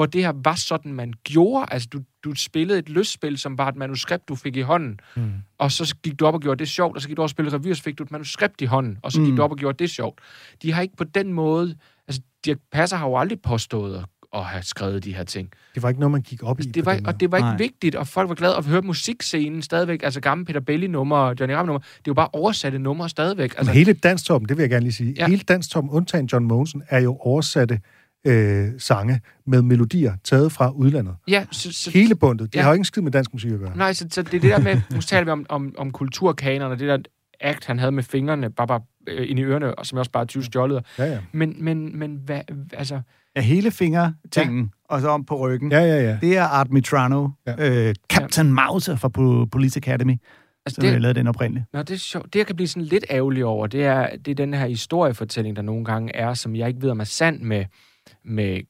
hvor 0.00 0.06
det 0.06 0.22
her 0.24 0.32
var 0.44 0.54
sådan, 0.54 0.92
man 0.94 1.12
gjorde. 1.24 1.66
Altså, 1.72 1.88
du, 1.92 2.00
du 2.24 2.34
spillede 2.34 2.78
et 2.78 2.88
lystspil, 2.88 3.38
som 3.38 3.58
var 3.58 3.68
et 3.68 3.76
manuskript, 3.76 4.28
du 4.28 4.34
fik 4.34 4.56
i 4.56 4.60
hånden. 4.60 5.00
Mm. 5.16 5.32
Og 5.58 5.72
så 5.72 5.94
gik 6.02 6.20
du 6.20 6.26
op 6.26 6.34
og 6.34 6.40
gjorde 6.40 6.58
det 6.58 6.68
sjovt, 6.68 6.96
og 6.96 7.02
så 7.02 7.08
gik 7.08 7.16
du 7.16 7.20
over 7.22 7.26
og 7.26 7.30
spille 7.30 7.52
revy, 7.52 7.70
og 7.70 7.76
så 7.76 7.82
fik 7.82 7.98
du 7.98 8.02
et 8.02 8.10
manuskript 8.10 8.60
i 8.60 8.64
hånden, 8.64 8.98
og 9.02 9.12
så 9.12 9.20
gik 9.20 9.30
Mm. 9.30 9.36
du 9.36 9.42
op 9.42 9.50
og 9.50 9.56
gjorde 9.56 9.78
det 9.78 9.90
sjovt. 9.90 10.18
De 10.62 10.72
har 10.72 10.82
ikke 10.82 10.96
på 10.96 11.04
den 11.04 11.32
måde... 11.32 11.74
Altså, 12.08 12.22
Dirk 12.44 12.58
Passer 12.72 12.96
har 12.96 13.06
jo 13.08 13.16
aldrig 13.18 13.40
påstået 13.42 13.96
at, 13.96 14.04
at 14.34 14.44
have 14.44 14.62
skrevet 14.62 15.04
de 15.04 15.14
her 15.14 15.24
ting. 15.24 15.50
Det 15.74 15.82
var 15.82 15.88
ikke 15.88 16.00
noget, 16.00 16.10
man 16.12 16.22
gik 16.22 16.42
op 16.42 16.60
i. 16.60 16.62
Det 16.62 16.84
på 16.84 16.90
var, 16.90 17.00
og 17.06 17.20
det 17.20 17.30
var 17.32 17.38
ikke 17.38 17.48
Nej. 17.48 17.56
vigtigt, 17.56 17.94
og 17.94 18.06
folk 18.06 18.28
var 18.28 18.34
glade 18.34 18.56
at 18.56 18.64
høre 18.64 18.82
musikscenen 18.82 19.62
stadigvæk. 19.62 20.02
Altså 20.02 20.20
gamle 20.20 20.44
Peter 20.44 20.60
Belli-numre, 20.60 21.34
Johnny 21.40 21.54
Ram-numre. 21.54 21.80
Det 21.80 21.98
er 21.98 22.02
jo 22.08 22.14
bare 22.14 22.28
oversatte 22.32 22.78
numre 22.78 23.08
stadigvæk. 23.08 23.44
Altså, 23.50 23.58
Altså, 23.58 23.72
hele 23.72 23.92
Danstoppen, 23.92 24.48
det 24.48 24.56
vil 24.56 24.62
jeg 24.62 24.70
gerne 24.70 24.84
lige 24.84 24.92
sige, 24.92 25.14
Ja. 25.18 25.26
hele 25.26 25.42
Danstoppen, 25.48 25.90
undtagen 25.90 26.26
John 26.26 26.44
Mogensen, 26.44 26.82
er 26.88 26.98
jo 26.98 27.16
oversatte 27.20 27.80
øh, 28.26 28.68
sange 28.78 29.20
med 29.46 29.62
melodier 29.62 30.14
taget 30.24 30.52
fra 30.52 30.70
udlandet. 30.70 31.14
ja, 31.28 31.44
så, 31.50 31.72
så, 31.72 31.90
Hele 31.90 32.14
bundet. 32.14 32.52
Det 32.52 32.58
Ja. 32.58 32.62
har 32.62 32.68
jo 32.70 32.72
ikke 32.72 32.80
en 32.80 32.84
skid 32.84 33.02
med 33.02 33.12
dansk 33.12 33.32
musik 33.32 33.52
at 33.52 33.58
gøre. 33.58 33.76
Nej, 33.76 33.92
så, 33.92 34.06
så 34.10 34.22
det 34.22 34.34
er 34.34 34.40
det 34.40 34.50
der 34.50 34.58
med, 34.58 34.80
nu 34.94 35.00
taler 35.00 35.24
vi 35.24 35.30
om, 35.30 35.46
om, 35.48 35.74
om 35.78 35.90
kulturkanerne, 35.90 36.78
det 36.78 36.88
der 36.88 36.98
akt, 37.40 37.66
han 37.66 37.78
havde 37.78 37.92
med 37.92 38.02
fingrene 38.02 38.50
bare, 38.50 38.66
bare 38.66 38.80
øh, 39.08 39.30
ind 39.30 39.38
i 39.38 39.42
ørerne, 39.42 39.74
og 39.74 39.86
som 39.86 39.96
jeg 39.96 40.00
også 40.00 40.10
bare 40.10 40.24
20 40.26 40.44
stjålet. 40.44 40.84
Ja, 40.98 41.04
ja. 41.04 41.18
Men, 41.32 41.64
men, 41.64 41.98
men 41.98 42.18
hvad, 42.24 42.40
altså, 42.72 43.00
Ja, 43.36 43.40
hele 43.40 43.70
fingertingen, 43.70 44.60
ja. 44.90 44.94
og 44.94 45.00
så 45.00 45.08
om 45.08 45.24
på 45.24 45.38
ryggen. 45.38 45.72
Ja, 45.72 45.80
ja, 45.80 46.02
ja. 46.02 46.18
Det 46.20 46.36
er 46.36 46.42
Art 46.44 46.70
Mitrano, 46.70 47.28
Ja. 47.46 47.54
ja. 47.58 47.88
øh, 47.88 47.94
Captain 48.12 48.52
Mauser 48.52 48.96
fra 48.96 49.08
Po- 49.18 49.44
Police 49.52 49.76
Academy, 49.76 50.12
altså 50.66 50.74
som 50.74 50.82
det... 50.82 50.92
det, 50.92 51.02
lavede 51.02 51.18
den 51.18 51.26
oprindeligt. 51.26 51.66
Nå, 51.72 51.78
det 51.82 51.90
er 51.90 51.98
sjovt. 51.98 52.32
Det, 52.32 52.38
jeg 52.38 52.46
kan 52.46 52.56
blive 52.56 52.68
sådan 52.68 52.82
lidt 52.82 53.04
ærgerlig 53.10 53.44
over, 53.44 53.66
det 53.66 53.84
er, 53.84 54.16
det 54.16 54.30
er 54.30 54.34
den 54.34 54.54
her 54.54 54.66
historiefortælling, 54.66 55.56
der 55.56 55.62
nogle 55.62 55.84
gange 55.84 56.16
er, 56.16 56.34
som 56.34 56.56
jeg 56.56 56.68
ikke 56.68 56.82
ved, 56.82 56.90
om 56.90 57.00
er 57.00 57.04
sand 57.04 57.40
med, 57.40 57.64
med 58.24 58.60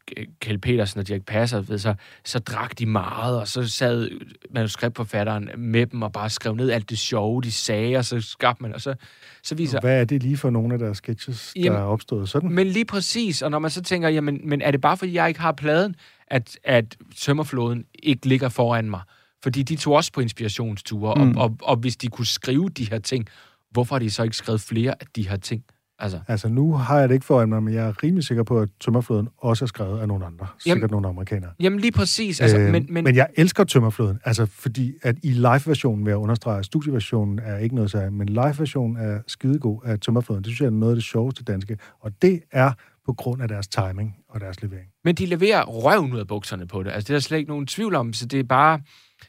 Kjell 0.41 0.59
Petersen 0.59 1.01
og 1.01 1.09
Dirk 1.09 1.23
Passer. 1.23 1.61
Ved, 1.61 1.79
så, 1.79 1.95
så 2.25 2.39
drak 2.39 2.79
de 2.79 2.87
meget, 2.87 3.41
og 3.41 3.49
så 3.49 3.69
sad 3.69 4.11
manuskriptforfatteren 4.51 5.49
med 5.57 5.87
dem 5.87 6.03
og 6.03 6.13
bare 6.13 6.31
skrev 6.31 6.55
ned 6.55 6.71
alt 6.71 6.91
det 6.91 6.99
sjove, 6.99 7.43
de 7.43 7.53
sagde, 7.53 7.97
og 7.97 8.05
så 8.05 8.21
skabte 8.21 8.63
man, 8.63 8.75
og 8.75 8.81
så, 8.81 8.95
så 9.43 9.55
viser... 9.55 9.81
Hvad 9.81 10.01
er 10.01 10.05
det 10.05 10.23
lige 10.23 10.37
for 10.37 10.51
nogle 10.51 10.73
af 10.73 10.79
deres 10.79 10.97
sketches, 10.97 11.53
der 11.57 11.63
Jamen- 11.63 11.79
er 11.79 11.85
opstået 11.85 12.29
sådan? 12.29 12.53
Men 12.53 12.67
lige 12.67 12.85
præcis, 12.85 13.43
og 13.43 13.51
når 13.51 13.59
man 13.59 13.71
så 13.71 13.83
tænker, 13.83 14.09
jamen, 14.09 14.41
men 14.45 14.63
er 14.63 14.71
det 14.71 14.81
bare 14.81 14.97
fordi, 14.97 15.13
jeg 15.13 15.29
ikke 15.29 15.41
har 15.41 15.53
pladen, 15.53 15.95
at, 16.27 16.59
at 16.65 16.97
tømmerfloden 17.17 17.85
ikke 18.03 18.27
ligger 18.27 18.49
foran 18.49 18.91
mig? 18.91 19.01
Fordi 19.43 19.63
de 19.63 19.77
tog 19.77 19.95
også 19.95 20.13
på 20.13 20.21
inspirationsture, 20.21 21.25
mm. 21.25 21.37
og, 21.37 21.45
og, 21.45 21.57
og 21.63 21.77
hvis 21.77 21.97
de 21.97 22.09
kunne 22.09 22.27
skrive 22.27 22.69
de 22.69 22.91
her 22.91 22.99
ting, 22.99 23.27
hvorfor 23.71 23.95
har 23.95 23.99
de 24.01 24.11
så 24.11 24.23
ikke 24.23 24.37
skrevet 24.37 24.61
flere 24.61 24.95
af 25.01 25.07
de 25.17 25.29
her 25.29 25.37
ting? 25.37 25.65
Altså, 26.01 26.21
Altså, 26.29 26.49
nu 26.49 26.73
har 26.75 26.99
jeg 26.99 27.09
det 27.09 27.15
ikke 27.15 27.27
foran 27.27 27.49
mig, 27.49 27.63
men 27.63 27.75
jeg 27.75 27.87
er 27.89 28.03
rimelig 28.03 28.25
sikker 28.25 28.43
på, 28.43 28.59
at 28.61 28.69
Tømmerfloden 28.81 29.29
også 29.39 29.65
er 29.65 29.67
skrevet 29.67 30.01
af 30.01 30.09
nogle 30.09 30.27
andre. 30.27 30.47
Sikkert 30.59 30.79
Jamen, 30.81 30.91
nogle 30.91 31.09
amerikanere. 31.09 31.51
jamen 31.61 31.81
lige 31.81 31.93
præcis. 31.93 32.41
Altså, 32.41 32.59
Øh, 32.59 32.73
men, 32.73 32.87
men, 32.91 33.05
men 33.05 33.15
jeg 33.17 33.27
elsker 33.37 33.65
Tømmerfloden, 33.65 34.19
altså 34.25 34.47
fordi 34.47 34.93
at 35.03 35.17
i 35.23 35.31
live-versionen, 35.31 36.05
vil 36.05 36.11
jeg 36.11 36.19
understrege, 36.19 36.65
studieversionen 36.65 37.39
er 37.39 37.57
ikke 37.59 37.75
noget 37.75 37.91
særligt, 37.91 38.15
men 38.15 38.29
live-versionen 38.29 38.97
er 38.97 39.19
skidegod 39.27 39.81
af 39.85 40.01
Tømmerfloden. 40.01 40.45
Det 40.45 40.49
synes 40.51 40.61
jeg 40.61 40.67
er 40.67 40.71
noget 40.71 40.93
af 40.93 40.97
det 40.97 41.05
sjoveste 41.05 41.45
danske, 41.45 41.79
og 42.01 42.13
det 42.23 42.41
er 42.53 42.73
på 43.07 43.13
grund 43.13 43.43
af 43.43 43.49
deres 43.49 43.69
timing 43.69 44.17
og 44.29 44.41
deres 44.41 44.63
levering. 44.63 44.87
Men 45.05 45.15
de 45.15 45.27
leverer 45.27 45.63
røven 45.65 46.13
ud 46.13 46.19
af 46.19 46.27
bukserne 46.27 46.67
på 46.67 46.83
det. 46.83 46.91
Altså, 46.91 47.07
det 47.07 47.11
er 47.11 47.15
der 47.15 47.21
slet 47.21 47.39
ikke 47.39 47.51
nogen 47.51 47.67
tvivl 47.67 47.95
om. 47.95 48.13
Så 48.13 48.27
det 48.27 48.41
er 48.41 48.45
bare, 48.45 48.81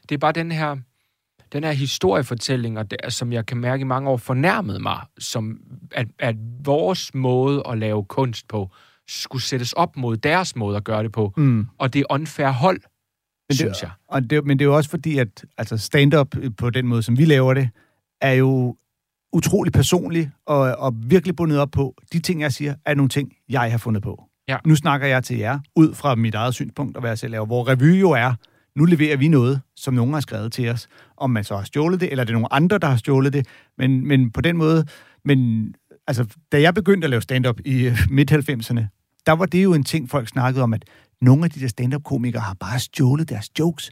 det 0.10 0.16
er 0.16 0.20
bare 0.20 0.32
den 0.32 0.52
her, 0.52 0.76
den 1.54 1.64
her 1.64 1.72
historiefortælling, 1.72 2.80
og 2.80 2.92
det, 2.92 3.00
som 3.10 3.34
jeg 3.34 3.46
kan 3.46 3.58
mærke 3.58 3.82
i 3.82 3.86
mange 3.86 4.10
år 4.10 4.18
fornærmede 4.18 4.80
mig, 4.80 5.00
som 5.20 5.58
at, 5.92 6.08
at 6.20 6.36
vores 6.66 7.14
måde 7.14 7.64
at 7.70 7.78
lave 7.78 8.06
kunst 8.06 8.48
på, 8.48 8.70
skulle 9.08 9.42
sættes 9.42 9.74
op 9.74 9.98
mod 9.98 10.18
deres 10.18 10.56
måde 10.56 10.78
at 10.78 10.84
gøre 10.84 11.04
det 11.04 11.12
på. 11.12 11.34
Mm. 11.38 11.68
Og 11.78 11.94
det 11.94 12.00
er 12.00 12.06
unfair 12.10 12.50
hold, 12.50 12.80
Men 12.80 12.88
det, 13.50 13.58
synes 13.58 13.82
jeg. 13.82 13.92
Og 14.08 14.30
det, 14.30 14.46
men 14.46 14.60
det 14.60 14.66
er 14.66 14.70
jo 14.70 14.76
også 14.76 14.90
fordi, 14.90 15.18
at 15.18 15.46
altså 15.58 15.78
stand-up 15.78 16.36
på 16.58 16.70
den 16.70 16.88
måde, 16.88 17.04
som 17.04 17.18
vi 17.18 17.26
laver 17.26 17.54
det, 17.54 17.70
er 18.22 18.32
jo 18.32 18.76
utrolig 19.34 19.74
personlig 19.74 20.32
og, 20.46 20.60
og 20.60 20.94
virkelig 21.06 21.36
bundet 21.36 21.60
op 21.60 21.72
på, 21.72 21.96
de 22.14 22.20
ting, 22.20 22.42
jeg 22.42 22.52
siger, 22.52 22.76
er 22.86 22.94
nogle 22.94 23.10
ting, 23.10 23.34
jeg 23.50 23.72
har 23.72 23.78
fundet 23.78 24.04
på. 24.04 24.24
Ja. 24.48 24.58
Nu 24.66 24.76
snakker 24.76 25.08
jeg 25.08 25.24
til 25.24 25.38
jer 25.38 25.60
ud 25.76 25.94
fra 25.94 26.16
mit 26.16 26.36
eget 26.36 26.54
synspunkt 26.54 26.98
og 26.98 27.02
hvad 27.02 27.10
jeg 27.10 27.18
selv 27.18 27.32
laver. 27.32 27.46
Hvor 27.46 27.68
revy 27.68 28.02
jo 28.02 28.12
er, 28.12 28.34
nu 28.76 28.86
leverer 28.86 29.18
vi 29.18 29.28
noget, 29.28 29.62
som 29.76 29.94
nogen 29.94 30.14
har 30.14 30.22
skrevet 30.22 30.54
til 30.54 30.70
os. 30.70 30.88
Om 31.18 31.30
man 31.30 31.44
så 31.44 31.56
har 31.56 31.64
stjålet 31.64 32.00
det, 32.00 32.12
eller 32.12 32.24
det 32.24 32.30
er 32.30 32.34
nogle 32.34 32.54
andre, 32.54 32.78
der 32.78 32.88
har 32.88 32.96
stjålet 32.98 33.34
det. 33.34 33.48
Men, 33.78 34.08
men 34.08 34.32
på 34.32 34.42
den 34.42 34.58
måde, 34.58 34.86
men 35.26 35.66
altså, 36.08 36.26
da 36.52 36.62
jeg 36.62 36.74
begyndte 36.74 37.06
at 37.06 37.10
lave 37.10 37.22
stand-up 37.22 37.60
i 37.66 37.86
øh, 37.86 37.98
midt-90'erne, 38.10 38.82
der 39.26 39.32
var 39.32 39.46
det 39.46 39.64
jo 39.64 39.74
en 39.74 39.84
ting, 39.84 40.10
folk 40.10 40.28
snakkede 40.28 40.64
om, 40.64 40.74
at 40.74 40.86
nogle 41.22 41.44
af 41.46 41.50
de 41.52 41.60
der 41.60 41.68
stand-up-komikere 41.68 42.42
har 42.42 42.54
bare 42.60 42.80
stjålet 42.80 43.30
deres 43.30 43.60
jokes. 43.60 43.92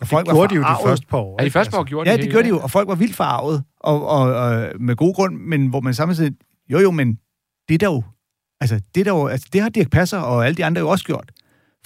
Og 0.00 0.06
folk 0.06 0.26
det 0.26 0.32
var 0.34 0.38
gjorde 0.38 0.50
de 0.50 0.54
jo 0.54 0.62
de 0.62 0.76
første 0.86 1.06
par 1.06 1.18
år. 1.18 1.36
Ja, 1.40 1.44
de 1.44 1.50
første 1.50 1.70
par 1.70 1.78
år 1.78 1.82
Altså, 1.82 1.90
gjorde 1.90 2.10
Ja, 2.10 2.16
de 2.16 2.22
det 2.22 2.30
gjorde 2.30 2.44
de 2.44 2.48
jo, 2.48 2.58
og 2.60 2.70
folk 2.70 2.88
var 2.88 2.94
vildt 2.94 3.16
farvet, 3.16 3.64
og, 3.80 4.06
og, 4.06 4.34
og 4.34 4.70
med 4.80 4.96
god 4.96 5.14
grund, 5.14 5.36
men 5.36 5.66
hvor 5.66 5.80
man 5.80 5.94
samtidig, 5.94 6.32
jo 6.68 6.78
jo, 6.78 6.90
men 6.90 7.18
det 7.68 7.74
er 7.74 7.78
der 7.78 7.86
jo, 7.86 8.02
altså 8.60 8.80
det, 8.94 9.00
er 9.00 9.04
der 9.04 9.10
jo, 9.10 9.26
altså, 9.26 9.48
det 9.52 9.60
har 9.60 9.68
Dirk 9.68 9.90
Passer 9.90 10.18
og 10.18 10.46
alle 10.46 10.56
de 10.56 10.64
andre 10.64 10.80
jo 10.80 10.88
også 10.88 11.04
gjort. 11.04 11.32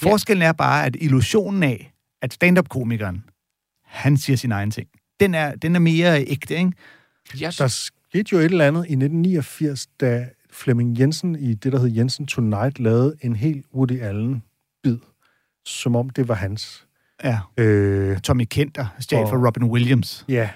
Forskellen 0.00 0.42
er 0.42 0.52
bare, 0.52 0.86
at 0.86 0.96
illusionen 1.00 1.62
af, 1.62 1.92
at 2.22 2.32
stand-up-komikeren, 2.32 3.24
han 3.84 4.16
siger 4.16 4.36
sin 4.36 4.52
egen 4.52 4.70
ting, 4.70 4.88
den 5.20 5.34
er, 5.34 5.54
den 5.54 5.74
er 5.74 5.80
mere 5.80 6.24
ægte, 6.26 6.56
ikke? 6.56 6.72
Jeg 7.40 7.52
Der 7.58 7.68
skete 7.68 8.28
jo 8.32 8.38
et 8.38 8.44
eller 8.44 8.66
andet 8.66 8.80
i 8.80 8.92
1989, 8.92 9.86
da 10.00 10.28
Flemming 10.50 10.98
Jensen 10.98 11.36
i 11.36 11.54
det, 11.54 11.72
der 11.72 11.78
hed 11.78 11.88
Jensen 11.88 12.26
Tonight, 12.26 12.78
lavede 12.78 13.16
en 13.20 13.36
helt 13.36 13.66
Woody 13.74 14.00
Allen-bid, 14.00 14.98
som 15.64 15.96
om 15.96 16.10
det 16.10 16.28
var 16.28 16.34
hans. 16.34 16.86
Ja. 17.24 17.40
Øh, 17.56 18.18
Tommy 18.18 18.44
Kenter 18.50 18.86
stjal 18.98 19.26
for 19.28 19.46
Robin 19.46 19.64
Williams. 19.64 20.24
ja, 20.28 20.50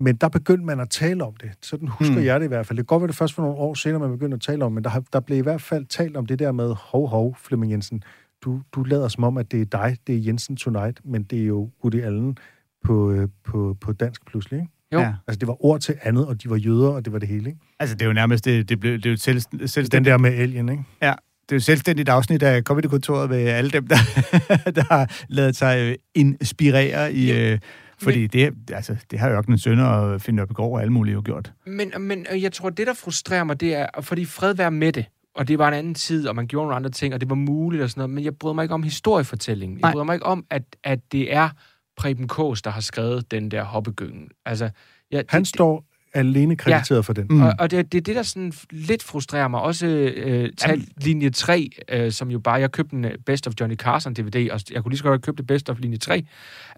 men 0.00 0.16
der 0.16 0.28
begyndte 0.28 0.64
man 0.64 0.80
at 0.80 0.90
tale 0.90 1.24
om 1.24 1.36
det. 1.36 1.50
Sådan 1.62 1.88
husker 1.88 2.18
mm. 2.18 2.24
jeg 2.24 2.40
det 2.40 2.46
i 2.46 2.48
hvert 2.48 2.66
fald. 2.66 2.76
Det 2.76 2.82
kan 2.82 2.94
godt 2.94 3.00
være 3.00 3.08
det 3.08 3.16
først 3.16 3.34
for 3.34 3.42
nogle 3.42 3.58
år 3.58 3.74
senere, 3.74 4.00
man 4.00 4.10
begyndte 4.10 4.34
at 4.34 4.40
tale 4.40 4.64
om, 4.64 4.72
men 4.72 4.84
der, 4.84 5.02
der 5.12 5.20
blev 5.20 5.38
i 5.38 5.42
hvert 5.42 5.62
fald 5.62 5.86
talt 5.86 6.16
om 6.16 6.26
det 6.26 6.38
der 6.38 6.52
med, 6.52 6.74
hov, 6.78 7.08
hov, 7.08 7.36
Flemming 7.38 7.72
Jensen, 7.72 8.02
du, 8.44 8.62
du 8.74 8.82
lader 8.82 9.08
som 9.08 9.24
om, 9.24 9.36
at 9.36 9.52
det 9.52 9.60
er 9.60 9.64
dig, 9.64 9.96
det 10.06 10.14
er 10.14 10.18
Jensen 10.18 10.56
Tonight, 10.56 11.00
men 11.04 11.22
det 11.22 11.40
er 11.40 11.44
jo 11.44 11.70
Woody 11.84 12.02
Allen 12.02 12.38
på, 12.84 13.10
øh, 13.10 13.28
på, 13.44 13.76
på 13.80 13.92
dansk 13.92 14.26
pludselig, 14.26 14.60
ikke? 14.60 14.72
Jo. 14.92 15.00
Ja. 15.00 15.14
Altså, 15.26 15.38
det 15.38 15.48
var 15.48 15.64
ord 15.64 15.80
til 15.80 15.94
andet, 16.02 16.26
og 16.26 16.42
de 16.42 16.50
var 16.50 16.56
jøder, 16.56 16.88
og 16.88 17.04
det 17.04 17.12
var 17.12 17.18
det 17.18 17.28
hele, 17.28 17.50
ikke? 17.50 17.60
Altså, 17.80 17.94
det 17.96 18.02
er 18.02 18.06
jo 18.06 18.12
nærmest, 18.12 18.44
det, 18.44 18.68
det, 18.68 18.80
blev, 18.80 18.96
det 18.96 19.06
er 19.06 19.10
jo 19.10 19.16
selv, 19.16 19.40
selvstændigt, 19.40 19.92
Den 19.92 20.04
der 20.04 20.18
med 20.18 20.32
alien, 20.32 20.68
ikke? 20.68 20.84
Ja, 21.02 21.14
det 21.42 21.52
er 21.52 21.56
jo 21.56 21.60
selvstændigt 21.60 22.08
afsnit 22.08 22.42
af 22.42 22.62
Comedy-kontoret 22.62 23.30
med 23.30 23.38
alle 23.38 23.70
dem, 23.70 23.86
der, 23.86 23.96
der 24.76 24.94
har 24.94 25.24
lavet 25.28 25.56
sig 25.56 25.78
øh, 25.80 25.94
inspirere 26.14 27.12
i... 27.12 27.32
Øh, 27.32 27.58
fordi 28.02 28.26
det, 28.26 28.54
altså, 28.72 28.96
det 29.10 29.18
har 29.18 29.30
Ørkenens 29.30 29.62
Sønder 29.62 29.84
og 29.84 30.20
Finn 30.20 30.36
Nørbegaard 30.36 30.72
og 30.72 30.80
alle 30.80 30.92
mulige 30.92 31.14
jo 31.14 31.22
gjort. 31.24 31.52
Men, 31.66 31.92
men 32.00 32.26
jeg 32.36 32.52
tror, 32.52 32.70
det, 32.70 32.86
der 32.86 32.94
frustrerer 32.94 33.44
mig, 33.44 33.60
det 33.60 33.74
er, 33.74 33.86
fordi 34.00 34.24
fred 34.24 34.54
være 34.54 34.70
med 34.70 34.92
det. 34.92 35.06
Og 35.34 35.48
det 35.48 35.58
var 35.58 35.68
en 35.68 35.74
anden 35.74 35.94
tid, 35.94 36.28
og 36.28 36.36
man 36.36 36.46
gjorde 36.46 36.64
nogle 36.64 36.76
andre 36.76 36.90
ting, 36.90 37.14
og 37.14 37.20
det 37.20 37.30
var 37.30 37.36
muligt 37.36 37.82
og 37.82 37.90
sådan 37.90 38.00
noget. 38.00 38.10
Men 38.10 38.24
jeg 38.24 38.36
bryder 38.36 38.54
mig 38.54 38.62
ikke 38.62 38.74
om 38.74 38.82
historiefortællingen. 38.82 39.78
Nej. 39.78 39.88
Jeg 39.88 39.92
bryder 39.92 40.04
mig 40.04 40.14
ikke 40.14 40.26
om, 40.26 40.46
at, 40.50 40.76
at 40.84 41.12
det 41.12 41.34
er 41.34 41.48
Preben 41.96 42.28
Kås, 42.28 42.62
der 42.62 42.70
har 42.70 42.80
skrevet 42.80 43.30
den 43.30 43.50
der 43.50 43.62
hoppegyngen. 43.62 44.28
Altså, 44.44 44.70
ja, 45.10 45.22
Han 45.28 45.40
det, 45.40 45.48
står 45.48 45.84
alene 46.14 46.56
krediteret 46.56 46.96
ja. 46.98 47.00
for 47.00 47.12
den. 47.12 47.26
Mm. 47.30 47.40
Og, 47.42 47.54
og 47.58 47.70
det, 47.70 47.92
det 47.92 47.98
er 47.98 48.02
det, 48.02 48.16
der 48.16 48.22
sådan 48.22 48.52
lidt 48.70 49.02
frustrerer 49.02 49.48
mig. 49.48 49.60
Også 49.60 49.86
øh, 49.86 50.50
tal 50.58 50.86
linje 50.96 51.30
3, 51.30 51.70
øh, 51.88 52.12
som 52.12 52.30
jo 52.30 52.38
bare... 52.38 52.54
Jeg 52.54 52.72
købte 52.72 52.96
en 52.96 53.04
øh, 53.04 53.10
Best 53.26 53.46
of 53.46 53.52
Johnny 53.60 53.76
Carson 53.76 54.14
DVD, 54.14 54.50
og 54.50 54.60
jeg 54.70 54.82
kunne 54.82 54.90
lige 54.90 54.98
så 54.98 55.04
godt 55.04 55.12
have 55.12 55.18
købt 55.20 55.38
det 55.38 55.46
Best 55.46 55.70
of 55.70 55.76
linje 55.80 55.96
3. 55.96 56.22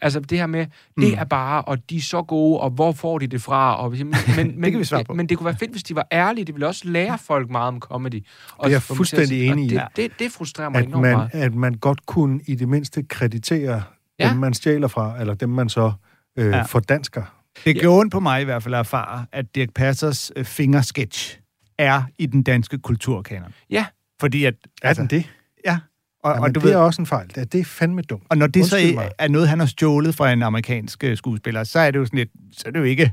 Altså 0.03 0.21
det 0.21 0.39
her 0.39 0.47
med, 0.47 0.61
det 0.61 0.69
Mm. 0.97 1.05
er 1.19 1.25
bare, 1.25 1.63
og 1.63 1.91
de 1.91 1.97
er 1.97 2.01
så 2.01 2.23
gode, 2.23 2.61
og 2.61 2.71
hvor 2.71 2.93
får 2.93 3.19
de 3.19 3.27
det 3.27 3.43
fra? 3.43 3.77
Og, 3.83 3.91
men, 3.91 4.15
men, 4.61 4.71
kan 4.71 4.79
vi 4.81 4.85
svare 4.85 5.05
på. 5.05 5.15
Men 5.15 5.29
det 5.29 5.39
kunne 5.39 5.45
være 5.45 5.57
fedt, 5.57 5.71
hvis 5.71 5.83
de 5.83 5.95
var 5.95 6.07
ærlige. 6.13 6.45
Det 6.45 6.55
ville 6.55 6.67
også 6.67 6.89
lære 6.89 7.19
folk 7.19 7.51
meget 7.51 7.69
om 7.69 7.81
comedy. 7.81 8.15
Og 8.15 8.65
Det 8.65 8.67
er 8.67 8.69
jeg 8.69 8.77
at 8.77 8.83
fuldstændig 8.83 9.47
enig 9.47 9.65
i. 9.65 9.69
Det, 9.75 9.83
det, 9.97 10.11
det 10.19 10.33
frustrerer 10.33 10.69
mig 10.69 10.79
At 10.79 10.87
enormt 10.87 11.03
man, 11.03 11.17
meget. 11.17 11.31
at 11.33 11.55
man 11.55 11.75
godt 11.75 12.07
kunne 12.07 12.41
i 12.47 12.55
det 12.55 12.69
mindste 12.69 13.03
kreditere 13.03 13.83
Ja. 14.19 14.29
dem, 14.31 14.37
man 14.39 14.55
stjæler 14.55 14.89
fra, 14.89 15.21
eller 15.21 15.35
dem, 15.35 15.49
man 15.49 15.69
så 15.69 15.93
øh, 16.37 16.47
Ja. 16.51 16.57
ja. 16.57 16.63
fordansker. 16.63 17.23
Det 17.65 17.81
gjorde 17.81 18.01
ondt 18.01 18.13
på 18.13 18.21
mig 18.21 18.41
i 18.41 18.45
hvert 18.45 18.63
fald 18.63 18.75
at 18.75 18.79
erfare, 18.79 19.27
at 19.33 19.55
Dirk 19.55 19.69
Passers 19.75 20.33
øh, 20.37 20.45
fingersketch 20.45 21.39
er 21.79 22.03
i 22.19 22.27
den 22.27 22.43
danske 22.43 22.79
kulturkanon. 22.79 23.55
Ja. 23.71 23.87
Fordi 24.21 24.45
at... 24.45 24.55
Er 24.83 24.89
altså, 24.89 25.03
den 25.03 25.11
det? 25.11 25.31
Ja. 25.67 25.79
Og, 26.25 26.31
Jamen, 26.31 26.43
og, 26.43 26.55
du 26.55 26.61
det 26.61 26.67
ved, 26.69 26.73
er 26.73 26.79
også 26.79 27.03
en 27.03 27.07
fejl. 27.07 27.31
Det, 27.35 27.53
det 27.53 27.61
er 27.61 27.65
fandme 27.65 28.03
dumt. 28.03 28.23
og 28.29 28.39
når 28.39 28.47
det 28.47 28.67
så 28.67 28.77
Undskyld 28.77 28.91
er, 28.91 28.95
mig. 28.95 29.11
er 29.19 29.29
noget, 29.29 29.49
han 29.49 29.59
har 29.59 29.67
stjålet 29.67 30.15
fra 30.15 30.33
en 30.33 30.43
amerikansk 30.43 31.05
øh, 31.05 31.17
skuespiller, 31.17 31.65
så 31.65 31.79
er 31.79 31.91
det 31.91 31.99
jo 31.99 32.05
sådan 32.05 32.19
lidt... 32.19 32.31
Så 32.53 32.63
er 32.67 32.71
det 32.71 32.79
jo 32.79 32.85
ikke... 32.85 33.13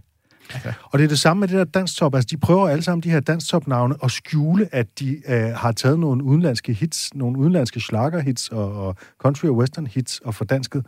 Og 0.83 0.99
det 0.99 1.03
er 1.03 1.07
det 1.09 1.19
samme 1.19 1.39
med 1.39 1.47
det 1.47 1.57
der 1.57 1.63
dansktop. 1.63 2.15
Altså, 2.15 2.27
de 2.31 2.37
prøver 2.37 2.69
alle 2.69 2.83
sammen, 2.83 3.03
de 3.03 3.11
her 3.11 3.19
dansktop-navne, 3.19 3.95
at 4.03 4.11
skjule, 4.11 4.69
at 4.71 4.99
de 4.99 5.21
øh, 5.27 5.43
har 5.55 5.71
taget 5.71 5.99
nogle 5.99 6.23
udenlandske 6.23 6.73
hits, 6.73 7.15
nogle 7.15 7.37
udenlandske 7.37 7.79
schlager-hits 7.79 8.49
og, 8.49 8.87
og 8.87 8.95
country- 9.25 9.47
og 9.47 9.63
western-hits 9.63 10.19
og 10.25 10.35
fordansket. 10.35 10.85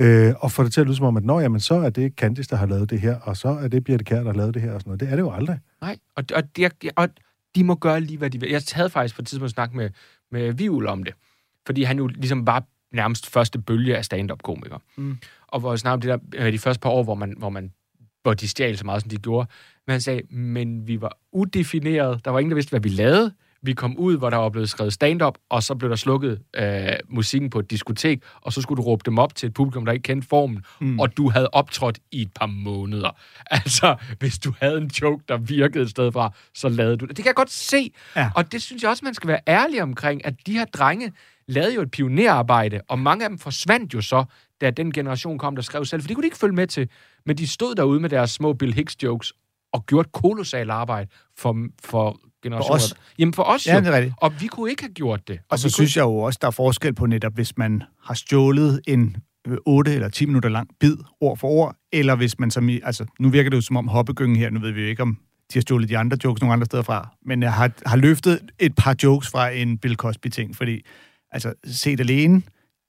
Øh, 0.00 0.34
og 0.38 0.52
få 0.52 0.64
det 0.64 0.72
til 0.72 0.80
at 0.80 0.86
lyde 0.86 0.96
som 0.96 1.06
om, 1.06 1.16
at 1.16 1.24
nå, 1.24 1.40
jamen, 1.40 1.60
så 1.60 1.74
er 1.74 1.90
det 1.90 2.12
Candice, 2.16 2.50
der 2.50 2.56
har 2.56 2.66
lavet 2.66 2.90
det 2.90 3.00
her, 3.00 3.20
og 3.20 3.36
så 3.36 3.48
er 3.48 3.68
det 3.68 3.84
Birte 3.84 4.04
Kjær, 4.04 4.18
der 4.22 4.30
har 4.30 4.38
lavet 4.38 4.54
det 4.54 4.62
her, 4.62 4.72
og 4.72 4.80
sådan 4.80 4.88
noget. 4.90 5.00
Det 5.00 5.08
er 5.08 5.16
det 5.16 5.22
jo 5.22 5.32
aldrig. 5.32 5.58
Nej, 5.80 5.98
og, 6.16 6.24
og, 6.34 6.56
de, 6.56 6.70
og 6.96 7.08
de 7.54 7.64
må 7.64 7.74
gøre 7.74 8.00
lige, 8.00 8.18
hvad 8.18 8.30
de 8.30 8.40
vil. 8.40 8.50
Jeg 8.50 8.62
havde 8.72 8.90
faktisk 8.90 9.14
på 9.14 9.22
et 9.22 9.28
tidspunkt 9.28 9.54
snak 9.54 9.74
med, 9.74 9.90
med 10.30 10.52
Vivl 10.52 10.86
om 10.86 11.02
det, 11.02 11.14
fordi 11.66 11.82
han 11.82 11.98
jo 11.98 12.06
ligesom 12.06 12.46
var 12.46 12.64
nærmest 12.92 13.30
første 13.30 13.58
bølge 13.58 13.96
af 13.96 14.04
stand-up-komikere. 14.04 14.78
Mm. 14.96 15.18
Og 15.46 15.60
hvor 15.60 15.72
jeg 15.72 15.78
snakkede 15.78 16.12
om 16.12 16.20
det 16.20 16.32
der, 16.32 16.46
øh, 16.46 16.52
de 16.52 16.58
første 16.58 16.80
par 16.80 16.90
år, 16.90 17.02
hvor, 17.02 17.14
man, 17.14 17.34
hvor, 17.38 17.48
man, 17.48 17.72
hvor 18.22 18.34
de 18.34 18.48
stjal 18.48 18.78
så 18.78 18.84
meget, 18.84 19.02
som 19.02 19.10
de 19.10 19.16
gjorde. 19.16 19.48
Men 19.86 19.92
han 19.92 20.00
sagde, 20.00 20.22
men 20.30 20.86
vi 20.86 21.00
var 21.00 21.18
udefineret. 21.32 22.24
Der 22.24 22.30
var 22.30 22.38
ingen, 22.38 22.50
der 22.50 22.54
vidste, 22.54 22.70
hvad 22.70 22.80
vi 22.80 22.88
lavede. 22.88 23.34
Vi 23.64 23.72
kom 23.72 23.96
ud, 23.96 24.18
hvor 24.18 24.30
der 24.30 24.36
var 24.36 24.48
blevet 24.48 24.70
skrevet 24.70 24.92
stand-up, 24.92 25.38
og 25.50 25.62
så 25.62 25.74
blev 25.74 25.90
der 25.90 25.96
slukket 25.96 26.40
øh, 26.56 26.88
musikken 27.08 27.50
på 27.50 27.58
et 27.58 27.70
diskotek, 27.70 28.22
og 28.40 28.52
så 28.52 28.62
skulle 28.62 28.76
du 28.82 28.82
råbe 28.82 29.02
dem 29.06 29.18
op 29.18 29.34
til 29.34 29.46
et 29.46 29.54
publikum, 29.54 29.84
der 29.84 29.92
ikke 29.92 30.02
kendte 30.02 30.28
formen, 30.28 30.64
mm. 30.80 31.00
og 31.00 31.16
du 31.16 31.30
havde 31.30 31.48
optrådt 31.52 31.98
i 32.12 32.22
et 32.22 32.32
par 32.34 32.46
måneder. 32.46 33.10
Altså, 33.50 33.96
hvis 34.18 34.38
du 34.38 34.52
havde 34.60 34.78
en 34.78 34.90
joke, 35.02 35.24
der 35.28 35.36
virkede 35.36 35.84
et 35.84 35.90
sted 35.90 36.12
fra, 36.12 36.32
så 36.54 36.68
lavede 36.68 36.96
du 36.96 37.06
det. 37.06 37.16
Det 37.16 37.24
kan 37.24 37.26
jeg 37.30 37.34
godt 37.34 37.50
se, 37.50 37.90
Ja. 38.16 38.30
og 38.34 38.52
det 38.52 38.62
synes 38.62 38.82
jeg 38.82 38.90
også, 38.90 39.04
man 39.04 39.14
skal 39.14 39.28
være 39.28 39.40
ærlig 39.48 39.82
omkring, 39.82 40.26
at 40.26 40.34
de 40.46 40.52
her 40.52 40.64
drenge 40.64 41.12
lavede 41.48 41.74
jo 41.74 41.82
et 41.82 41.90
pionerarbejde, 41.90 42.80
og 42.88 42.98
mange 42.98 43.24
af 43.24 43.30
dem 43.30 43.38
forsvandt 43.38 43.94
jo 43.94 44.00
så, 44.00 44.24
da 44.60 44.70
den 44.70 44.92
generation 44.92 45.38
kom, 45.38 45.56
der 45.56 45.62
skrev 45.62 45.84
selv, 45.84 46.02
for 46.02 46.06
det 46.08 46.16
kunne 46.16 46.22
de 46.22 46.26
ikke 46.26 46.38
følge 46.38 46.54
med 46.54 46.66
til. 46.66 46.88
Men 47.26 47.38
de 47.38 47.46
stod 47.46 47.74
derude 47.74 48.00
med 48.00 48.10
deres 48.10 48.30
små 48.30 48.52
Bill 48.52 48.74
Hicks-jokes, 48.74 49.32
og 49.72 49.86
gjorde 49.86 50.06
et 50.06 50.12
kolossalt 50.12 50.70
arbejde 50.70 51.10
for, 51.38 51.66
for 51.84 52.20
generationer. 52.44 52.74
os. 52.74 52.94
Jamen 53.18 53.34
for 53.34 53.42
os 53.42 53.66
Ja, 53.66 53.74
jo. 53.74 53.80
det 53.80 53.88
er 53.88 53.92
rigtigt. 53.96 54.14
Og 54.20 54.32
vi 54.40 54.46
kunne 54.46 54.70
ikke 54.70 54.82
have 54.82 54.92
gjort 54.92 55.28
det. 55.28 55.38
Og 55.50 55.58
så 55.58 55.66
vi 55.68 55.72
synes 55.72 55.96
jeg 55.96 56.02
jo 56.02 56.16
også, 56.16 56.38
der 56.42 56.46
er 56.46 56.50
forskel 56.50 56.94
på 56.94 57.06
netop, 57.06 57.34
hvis 57.34 57.58
man 57.58 57.82
har 58.04 58.14
stjålet 58.14 58.80
en 58.86 59.16
øh, 59.48 59.56
8 59.66 59.94
eller 59.94 60.08
10 60.08 60.26
minutter 60.26 60.48
lang 60.48 60.68
bid, 60.80 60.96
ord 61.20 61.38
for 61.38 61.48
ord, 61.48 61.76
eller 61.92 62.14
hvis 62.14 62.38
man 62.38 62.50
som 62.50 62.68
i, 62.68 62.80
altså 62.84 63.04
nu 63.20 63.28
virker 63.28 63.50
det 63.50 63.56
jo 63.56 63.60
som 63.62 63.76
om 63.76 63.88
hoppegyngen 63.88 64.36
her, 64.36 64.50
nu 64.50 64.60
ved 64.60 64.70
vi 64.70 64.80
jo 64.80 64.86
ikke, 64.86 65.02
om 65.02 65.18
de 65.52 65.58
har 65.58 65.60
stjålet 65.60 65.88
de 65.88 65.98
andre 65.98 66.16
jokes 66.24 66.40
nogle 66.42 66.52
andre 66.52 66.64
steder 66.64 66.82
fra, 66.82 67.08
men 67.26 67.42
jeg 67.42 67.52
har, 67.52 67.70
har 67.86 67.96
løftet 67.96 68.40
et 68.58 68.74
par 68.76 68.96
jokes 69.02 69.28
fra 69.30 69.48
en 69.50 69.78
Bill 69.78 69.96
Cosby-ting, 69.96 70.56
fordi, 70.56 70.80
altså, 71.30 71.52
set 71.66 72.00
alene, 72.00 72.42